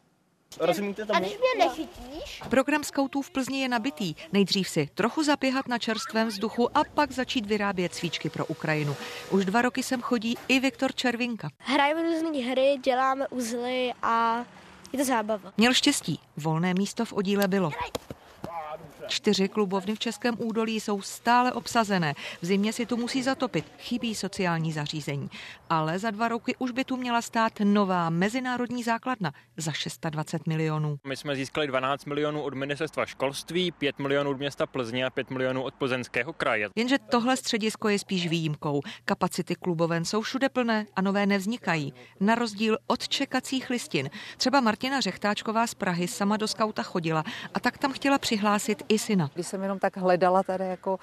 Rozumíte 0.61 1.07
tomu? 1.07 1.16
A 1.16 1.20
když 1.20 1.32
mě 1.38 1.64
nechytíš? 1.64 2.42
Program 2.48 2.84
skautů 2.84 3.22
v 3.22 3.30
Plzni 3.30 3.62
je 3.62 3.68
nabitý. 3.68 4.14
Nejdřív 4.32 4.68
si 4.68 4.88
trochu 4.94 5.22
zapěhat 5.22 5.68
na 5.68 5.78
čerstvém 5.78 6.28
vzduchu 6.28 6.78
a 6.78 6.82
pak 6.94 7.12
začít 7.12 7.46
vyrábět 7.46 7.94
svíčky 7.94 8.30
pro 8.30 8.46
Ukrajinu. 8.46 8.96
Už 9.30 9.44
dva 9.44 9.62
roky 9.62 9.82
sem 9.82 10.00
chodí 10.00 10.36
i 10.48 10.61
Viktor 10.61 10.94
Červinka. 10.94 11.48
Hrajeme 11.59 12.02
různé 12.02 12.38
hry, 12.38 12.76
děláme 12.84 13.28
uzly 13.28 13.92
a 14.02 14.44
je 14.92 14.98
to 14.98 15.05
zábava. 15.05 15.52
Měl 15.57 15.74
štěstí. 15.74 16.20
Volné 16.36 16.74
místo 16.74 17.05
v 17.05 17.12
oddíle 17.12 17.48
bylo. 17.48 17.70
Čtyři 19.09 19.48
klubovny 19.48 19.94
v 19.94 19.98
Českém 19.98 20.34
údolí 20.38 20.80
jsou 20.80 21.02
stále 21.02 21.52
obsazené. 21.52 22.14
V 22.42 22.46
zimě 22.46 22.72
si 22.72 22.86
tu 22.86 22.96
musí 22.96 23.22
zatopit. 23.22 23.64
Chybí 23.78 24.14
sociální 24.14 24.72
zařízení. 24.72 25.30
Ale 25.70 25.98
za 25.98 26.11
dva 26.11 26.28
roky 26.28 26.57
už 26.59 26.70
by 26.70 26.84
tu 26.84 26.96
měla 26.96 27.22
stát 27.22 27.52
nová 27.64 28.11
mezinárodní 28.11 28.82
základna 28.82 29.32
za 29.57 29.72
620 29.72 30.46
milionů. 30.46 30.98
My 31.07 31.16
jsme 31.16 31.36
získali 31.36 31.66
12 31.66 32.05
milionů 32.05 32.42
od 32.42 32.55
ministerstva 32.55 33.07
školství, 33.07 33.70
5 33.72 33.98
milionů 33.98 34.30
od 34.30 34.38
města 34.38 34.66
Plzně 34.66 35.07
a 35.07 35.11
5 35.11 35.30
milionů 35.30 35.62
od 35.62 35.74
plzeňského 35.74 36.32
kraje. 36.32 36.68
Jenže 36.76 36.98
tohle 36.98 37.36
středisko 37.36 37.88
je 37.88 37.98
spíš 37.98 38.28
výjimkou. 38.28 38.80
Kapacity 39.05 39.55
kluboven 39.55 40.05
jsou 40.05 40.20
všude 40.20 40.48
plné 40.48 40.86
a 40.96 41.02
nové 41.02 41.26
nevznikají. 41.26 41.94
Na 42.20 42.34
rozdíl 42.34 42.78
od 42.86 43.09
čekacích 43.09 43.70
listin. 43.70 44.11
Třeba 44.36 44.61
Martina 44.61 45.00
Řechtáčková 45.00 45.66
z 45.66 45.74
Prahy 45.74 46.09
sama 46.09 46.36
do 46.36 46.48
skauta 46.48 46.82
chodila 46.82 47.24
a 47.55 47.61
tak 47.61 47.78
tam 47.78 47.92
chtěla 47.92 48.18
přihlásit 48.18 48.82
i 48.88 48.93
syna. 48.99 49.30
Když 49.34 49.47
jsem 49.47 49.62
jenom 49.62 49.78
tak 49.78 49.97
hledala 49.97 50.42
tady 50.42 50.64
jako 50.68 50.99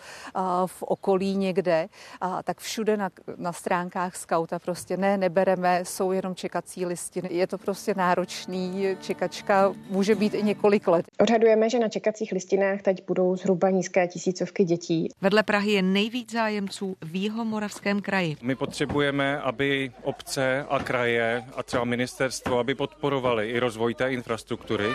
v 0.66 0.84
okolí 0.84 1.36
někde, 1.36 1.90
tak 2.44 2.60
všude 2.60 2.98
na, 2.98 3.10
na 3.38 3.54
stránkách 3.54 4.16
skauta 4.16 4.60
prostě 4.60 4.98
ne, 4.98 5.18
nebereme, 5.18 5.86
jsou 5.86 6.12
jenom 6.12 6.36
čekací 6.36 6.86
listiny. 6.86 7.30
Je 7.32 7.48
to 7.48 7.58
prostě 7.58 7.94
náročný, 7.98 8.86
čekačka 9.02 9.74
může 9.90 10.16
být 10.16 10.34
i 10.34 10.44
několik 10.44 10.88
let. 10.88 11.06
Odhadujeme, 11.20 11.70
že 11.70 11.80
na 11.80 11.90
čekacích 11.90 12.32
listinách 12.32 12.82
teď 12.82 13.08
budou 13.08 13.36
zhruba 13.36 13.70
nízké 13.70 14.08
tisícovky 14.08 14.64
dětí. 14.64 15.10
Vedle 15.22 15.44
Prahy 15.44 15.72
je 15.72 15.82
nejvíc 15.82 16.32
zájemců 16.32 16.96
v 17.02 17.16
Jihomoravském 17.16 18.02
kraji. 18.02 18.38
My 18.42 18.56
potřebujeme, 18.56 19.40
aby 19.42 19.92
obce 20.04 20.66
a 20.70 20.80
kraje 20.80 21.44
a 21.56 21.64
třeba 21.64 21.84
ministerstvo, 21.84 22.60
aby 22.60 22.76
podporovali 22.76 23.50
i 23.50 23.60
rozvoj 23.60 23.94
té 23.94 24.14
infrastruktury. 24.14 24.86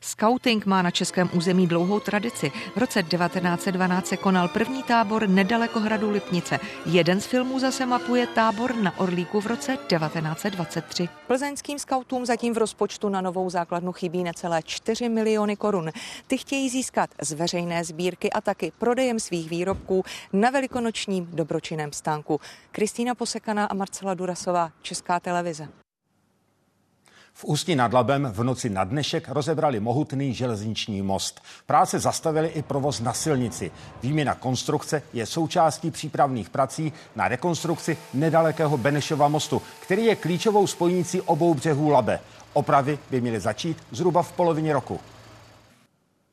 Scouting 0.00 0.66
má 0.66 0.82
na 0.82 0.90
českém 0.90 1.30
území 1.32 1.66
dlouhou 1.66 2.00
tradici. 2.00 2.52
V 2.74 2.78
roce 2.78 3.02
1912 3.02 4.06
se 4.06 4.16
konal 4.16 4.48
první 4.48 4.82
tábor 4.82 5.28
nedaleko 5.28 5.80
hradu 5.80 6.10
Lipnice. 6.10 6.60
Jeden 6.86 7.20
z 7.20 7.26
filmů 7.26 7.58
zase 7.58 7.86
mapuje 7.86 8.26
tábor 8.26 8.76
na 8.76 8.98
Orlíku 8.98 9.40
v 9.40 9.46
roce 9.46 9.76
1923. 9.76 11.08
Plzeňským 11.26 11.78
skautům 11.78 12.26
zatím 12.26 12.54
v 12.54 12.58
rozpočtu 12.58 13.08
na 13.08 13.20
novou 13.20 13.50
základnu 13.50 13.92
chybí 13.92 14.24
necelé 14.24 14.62
4 14.62 15.08
miliony 15.08 15.56
korun. 15.56 15.90
Ty 16.26 16.38
chtějí 16.38 16.68
získat 16.68 17.10
z 17.22 17.32
veřejné 17.32 17.84
sbírky 17.84 18.32
a 18.32 18.40
taky 18.40 18.72
prodejem 18.78 19.20
svých 19.20 19.50
výrobků 19.50 20.04
na 20.32 20.50
velikonočním 20.50 21.28
dobročinném 21.32 21.92
stánku. 21.92 22.40
Kristýna 22.72 23.14
Posekaná 23.14 23.66
a 23.66 23.74
Marcela 23.74 24.14
Durasová, 24.14 24.72
Česká 24.82 25.20
televize. 25.20 25.68
V 27.40 27.44
Ústí 27.44 27.74
nad 27.76 27.92
Labem 27.92 28.28
v 28.32 28.44
noci 28.44 28.70
na 28.70 28.84
dnešek 28.84 29.28
rozebrali 29.28 29.80
mohutný 29.80 30.34
železniční 30.34 31.02
most. 31.02 31.40
Práce 31.66 31.98
zastavili 31.98 32.48
i 32.48 32.62
provoz 32.62 33.00
na 33.00 33.12
silnici. 33.12 33.70
Výměna 34.02 34.34
konstrukce 34.34 35.02
je 35.12 35.26
součástí 35.26 35.90
přípravných 35.90 36.50
prací 36.50 36.92
na 37.16 37.28
rekonstrukci 37.28 37.96
nedalekého 38.14 38.78
Benešova 38.78 39.28
mostu, 39.28 39.62
který 39.80 40.04
je 40.04 40.16
klíčovou 40.16 40.66
spojnicí 40.66 41.20
obou 41.20 41.54
břehů 41.54 41.88
Labe. 41.88 42.20
Opravy 42.52 42.98
by 43.10 43.20
měly 43.20 43.40
začít 43.40 43.76
zhruba 43.90 44.22
v 44.22 44.32
polovině 44.32 44.72
roku. 44.72 45.00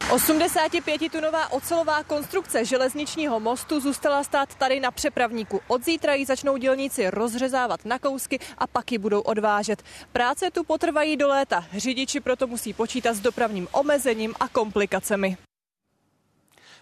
85-tunová 0.08 1.52
ocelová 1.52 2.04
konstrukce 2.04 2.66
železničního 2.66 3.40
mostu 3.40 3.80
zůstala 3.80 4.24
stát 4.24 4.56
tady 4.56 4.80
na 4.80 4.92
přepravníku. 4.92 5.62
Od 5.68 5.86
zítra 5.86 6.14
ji 6.14 6.26
začnou 6.26 6.58
dělníci 6.58 7.10
rozřezávat 7.10 7.86
na 7.86 8.00
kousky 8.00 8.40
a 8.58 8.68
pak 8.68 8.92
ji 8.92 8.98
budou 8.98 9.22
odvážet. 9.22 9.84
Práce 10.12 10.52
tu 10.52 10.64
potrvají 10.64 11.18
do 11.18 11.28
léta. 11.28 11.66
Řidiči 11.78 12.20
proto 12.20 12.48
musí 12.48 12.74
počítat 12.74 13.14
s 13.14 13.20
dopravním 13.20 13.68
omezením 13.72 14.34
a 14.40 14.48
komplikacemi. 14.48 15.38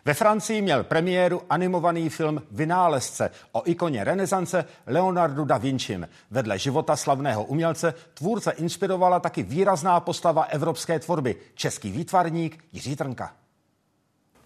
Ve 0.07 0.13
Francii 0.13 0.61
měl 0.61 0.83
premiéru 0.83 1.41
animovaný 1.49 2.09
film 2.09 2.41
Vynálezce 2.51 3.29
o 3.51 3.61
ikoně 3.65 4.03
renesance 4.03 4.65
Leonardo 4.87 5.45
da 5.45 5.57
Vinci. 5.57 5.99
Vedle 6.31 6.59
života 6.59 6.95
slavného 6.95 7.43
umělce 7.43 7.93
tvůrce 8.13 8.51
inspirovala 8.51 9.19
taky 9.19 9.43
výrazná 9.43 9.99
postava 9.99 10.43
evropské 10.43 10.99
tvorby, 10.99 11.35
český 11.55 11.91
výtvarník 11.91 12.63
Jiří 12.73 12.95
Trnka. 12.95 13.33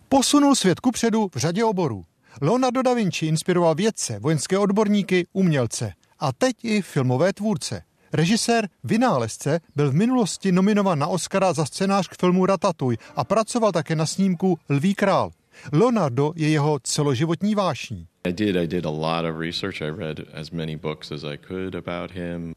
Posunul 0.10 0.56
svět 0.56 0.80
ku 0.80 0.92
předu 0.92 1.30
v 1.36 1.38
řadě 1.38 1.64
oborů. 1.66 2.06
Leonardo 2.42 2.82
da 2.82 2.94
Vinci 2.94 3.26
inspiroval 3.26 3.76
vědce, 3.76 4.20
vojenské 4.20 4.58
odborníky, 4.58 5.28
umělce 5.34 5.94
a 6.20 6.32
teď 6.34 6.56
i 6.64 6.82
filmové 6.82 7.34
tvůrce. 7.34 7.82
Režisér 8.14 8.70
Vynálezce 8.84 9.60
byl 9.76 9.92
v 9.92 9.94
minulosti 9.94 10.52
nominovan 10.52 11.00
na 11.00 11.08
Oscara 11.08 11.54
za 11.54 11.66
scénář 11.66 12.08
k 12.08 12.20
filmu 12.20 12.46
Ratatuj 12.46 12.98
a 13.16 13.24
pracoval 13.24 13.72
také 13.72 13.96
na 13.96 14.06
snímku 14.06 14.60
Lví 14.70 14.96
král. 14.96 15.32
Leonardo 15.74 16.34
je 16.36 16.50
jeho 16.50 16.80
celoživotní 16.84 17.56
vášní. 17.56 18.08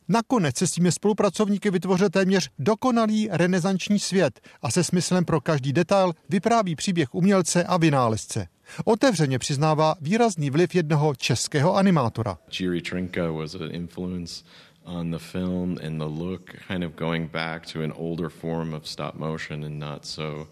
Nakonec 0.09 0.57
se 0.57 0.67
s 0.67 0.71
těmi 0.71 0.93
spolupracovníky 0.93 1.71
vytvořil 1.71 2.11
téměř 2.11 2.51
dokonalý 2.59 3.29
renesanční 3.31 3.99
svět 3.99 4.41
a 4.63 4.71
se 4.71 4.85
smyslem 4.85 5.25
pro 5.25 5.41
každý 5.41 5.73
detail 5.73 6.13
vypráví 6.29 6.77
příběh 6.77 7.15
umělce 7.15 7.65
a 7.65 7.77
vynálezce. 7.77 8.47
Otevřeně 8.85 9.39
přiznává 9.39 9.95
výrazný 10.01 10.51
vliv 10.51 10.75
jednoho 10.75 11.15
českého 11.15 11.77
animátora. 11.77 12.39
Jiri 12.61 12.81
Trinka 12.81 13.31
was 13.31 13.55
an 13.55 13.71
influence 13.71 14.45
on 14.85 15.11
the 15.11 15.19
film 15.19 15.79
and 15.87 15.99
the 15.99 16.23
look, 16.23 16.51
kind 16.69 16.85
of 16.85 16.93
going 16.97 17.31
back 17.31 17.67
to 17.73 17.83
an 17.83 17.93
older 17.97 18.29
form 18.29 18.75
of 18.75 18.89
stop 18.89 19.15
motion 19.15 19.65
and 19.65 19.79
not 19.79 20.07
so. 20.07 20.49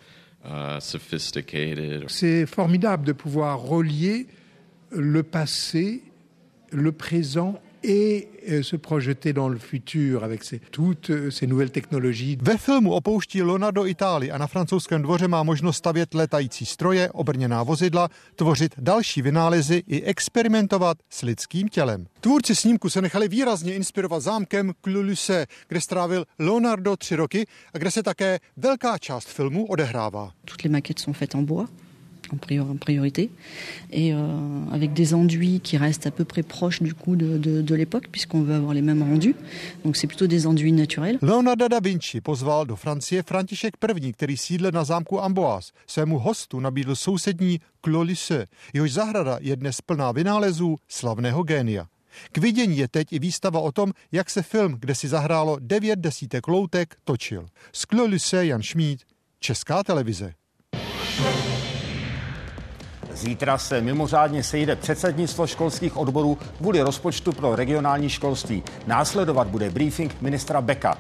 C'est 2.09 2.47
formidable 2.47 3.07
de 3.07 3.12
pouvoir 3.12 3.61
relier 3.61 4.26
le 4.91 5.22
passé, 5.22 6.03
le 6.72 6.93
présent 6.93 7.61
et 7.83 8.28
euh, 8.49 8.62
se 8.62 8.76
projeter 8.76 9.33
dans 9.33 9.49
le 9.49 9.59
futur 9.59 10.24
avec 10.24 10.45
ces, 10.45 10.61
toutes 10.70 11.11
euh, 11.11 11.31
ces 11.31 11.47
nouvelles 11.47 11.70
technologies. 11.70 12.39
Ve 12.43 12.59
filmu 12.59 12.91
opouští 12.93 13.43
Leonardo 13.43 13.87
Itálii 13.87 14.31
a 14.31 14.39
na 14.39 14.47
francouzském 14.47 15.03
dvoře 15.03 15.28
má 15.28 15.43
možnost 15.43 15.76
stavět 15.76 16.14
letající 16.14 16.66
stroje, 16.66 17.11
obrněná 17.11 17.62
vozidla, 17.62 18.09
tvořit 18.37 18.74
další 18.78 19.22
vynálezy 19.22 19.83
i 19.87 20.03
experimentovat 20.03 20.99
s 21.11 21.22
lidským 21.22 21.68
tělem. 21.68 22.07
Tvůrci 22.20 22.57
snímku 22.57 22.91
se 22.91 23.03
nechali 23.03 23.28
výrazně 23.28 23.74
inspirovat 23.74 24.22
zámkem 24.22 24.72
Cluluse, 24.85 25.47
kde 25.68 25.81
strávil 25.81 26.24
Leonardo 26.39 26.97
tři 26.97 27.16
roky 27.16 27.47
a 27.74 27.78
kde 27.78 27.91
se 27.91 28.03
také 28.03 28.39
velká 28.57 28.99
část 28.99 29.28
filmu 29.28 29.66
odehrává. 29.66 30.31
Toutes 30.45 30.64
les 30.64 30.72
maquettes 30.72 31.05
sont 31.05 31.16
faites 31.16 31.35
en 31.35 31.45
bois 31.45 31.68
en 32.33 32.76
priorité, 32.76 33.31
et 33.91 34.12
euh, 34.12 34.18
avec 34.72 34.93
des 34.93 35.14
enduits 35.14 35.61
qui 35.61 35.76
restent 35.76 36.07
à 36.07 36.11
peu 36.11 36.24
près 36.24 36.43
proches 36.43 36.83
du 36.83 36.95
coup 36.95 37.16
de, 37.16 37.39
de, 37.39 37.62
de 37.62 37.74
l'époque, 37.74 38.09
puisqu'on 38.12 38.43
veut 38.43 38.55
avoir 38.55 38.74
les 38.74 38.83
mêmes 38.83 39.03
rendus. 39.03 39.35
Donc 39.85 39.97
c'est 39.97 40.07
plutôt 40.07 40.26
des 40.26 40.47
enduits 40.47 40.72
naturels. 40.72 41.18
Leonardo 41.22 41.68
da 41.68 41.81
Vinci 41.81 42.20
pozval 42.20 42.66
do 42.66 42.76
Francie 42.76 43.22
František 43.22 43.74
I., 44.03 44.12
který 44.12 44.37
sídle 44.37 44.72
na 44.72 44.85
zámku 44.85 45.20
Amboise. 45.20 45.72
Svému 45.87 46.18
hostu 46.18 46.61
nabídl 46.61 46.95
sousední 46.95 47.61
Clos 47.85 48.07
Lisse, 48.07 48.47
jehož 48.74 48.93
zahrada 48.93 49.39
je 49.41 49.57
dnes 49.57 49.81
plná 49.81 50.12
vynálezů 50.12 50.76
slavného 50.89 51.43
génia. 51.43 51.87
K 52.33 52.39
vidění 52.39 52.78
je 52.78 52.89
teď 52.89 53.12
i 53.12 53.18
výstava 53.18 53.61
o 53.61 53.72
tom, 53.72 53.93
jak 54.12 54.31
se 54.31 54.43
film, 54.43 54.76
kde 54.81 54.95
si 54.95 55.09
zahrálo 55.09 55.57
devět 55.61 55.99
desítek 55.99 56.49
loutek, 56.49 56.97
točil. 57.05 57.47
Z 57.72 57.87
Clos 57.87 58.33
Jan 58.33 58.62
Šmíd, 58.62 59.01
Česká 59.41 59.83
televize. 59.83 60.35
Zítra 63.21 63.59
se 63.59 63.81
mimořádně 63.81 64.43
sejde 64.43 64.77
předsednictvo 64.77 65.47
školských 65.47 65.97
odborů 65.97 66.39
kvůli 66.59 66.81
rozpočtu 66.81 67.33
pro 67.33 67.57
regionální 67.57 68.09
školství. 68.09 68.62
Následovat 68.87 69.47
bude 69.47 69.71
briefing 69.71 70.16
ministra 70.21 70.61
Beka. 70.61 70.99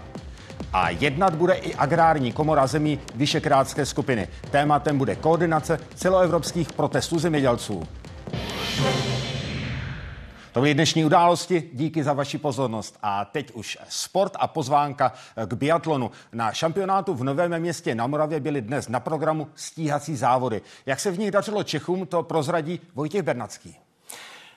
A 0.72 0.90
jednat 0.90 1.34
bude 1.34 1.54
i 1.54 1.74
agrární 1.74 2.32
komora 2.32 2.66
zemí 2.66 2.98
Vyšekrátské 3.14 3.86
skupiny. 3.86 4.28
Tématem 4.50 4.98
bude 4.98 5.16
koordinace 5.16 5.78
celoevropských 5.94 6.72
protestů 6.72 7.18
zemědělců. 7.18 7.82
Byly 10.60 10.74
dnešní 10.74 11.04
události, 11.04 11.70
díky 11.72 12.04
za 12.04 12.12
vaši 12.12 12.38
pozornost. 12.38 12.98
A 13.02 13.24
teď 13.24 13.52
už 13.52 13.78
sport 13.88 14.32
a 14.38 14.46
pozvánka 14.46 15.12
k 15.46 15.54
biatlonu. 15.54 16.10
Na 16.32 16.52
šampionátu 16.52 17.14
v 17.14 17.24
Novém 17.24 17.58
městě 17.58 17.94
na 17.94 18.06
Moravě 18.06 18.40
byly 18.40 18.62
dnes 18.62 18.88
na 18.88 19.00
programu 19.00 19.48
stíhací 19.54 20.16
závody. 20.16 20.62
Jak 20.86 21.00
se 21.00 21.10
v 21.10 21.18
nich 21.18 21.30
dařilo 21.30 21.62
Čechům, 21.62 22.06
to 22.06 22.22
prozradí 22.22 22.80
Vojtěch 22.94 23.22
Bernacký. 23.22 23.76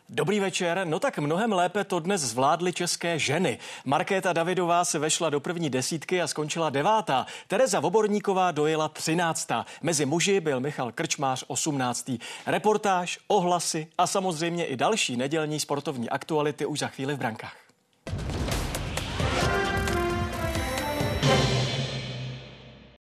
Dobrý 0.10 0.40
večer. 0.40 0.82
No 0.84 1.00
tak 1.00 1.20
mnohem 1.20 1.52
lépe 1.54 1.84
to 1.84 2.00
dnes 2.00 2.22
zvládly 2.22 2.74
české 2.74 3.20
ženy. 3.20 3.60
Markéta 3.86 4.34
Davidová 4.34 4.86
se 4.86 5.00
vešla 5.00 5.30
do 5.30 5.40
první 5.40 5.70
desítky 5.70 6.22
a 6.22 6.28
skončila 6.28 6.70
devátá. 6.70 7.26
Tereza 7.48 7.80
Voborníková 7.80 8.52
dojela 8.52 8.90
třináctá. 8.90 9.66
Mezi 9.82 10.06
muži 10.06 10.40
byl 10.40 10.60
Michal 10.60 10.92
Krčmář 10.92 11.44
osmnáctý. 11.48 12.20
Reportáž, 12.46 13.20
ohlasy 13.28 13.88
a 13.98 14.08
samozřejmě 14.08 14.66
i 14.66 14.76
další 14.76 15.18
nedělní 15.18 15.60
sportovní 15.60 16.10
aktuality 16.10 16.66
už 16.66 16.80
za 16.80 16.88
chvíli 16.88 17.14
v 17.16 17.18
brankách. 17.18 17.63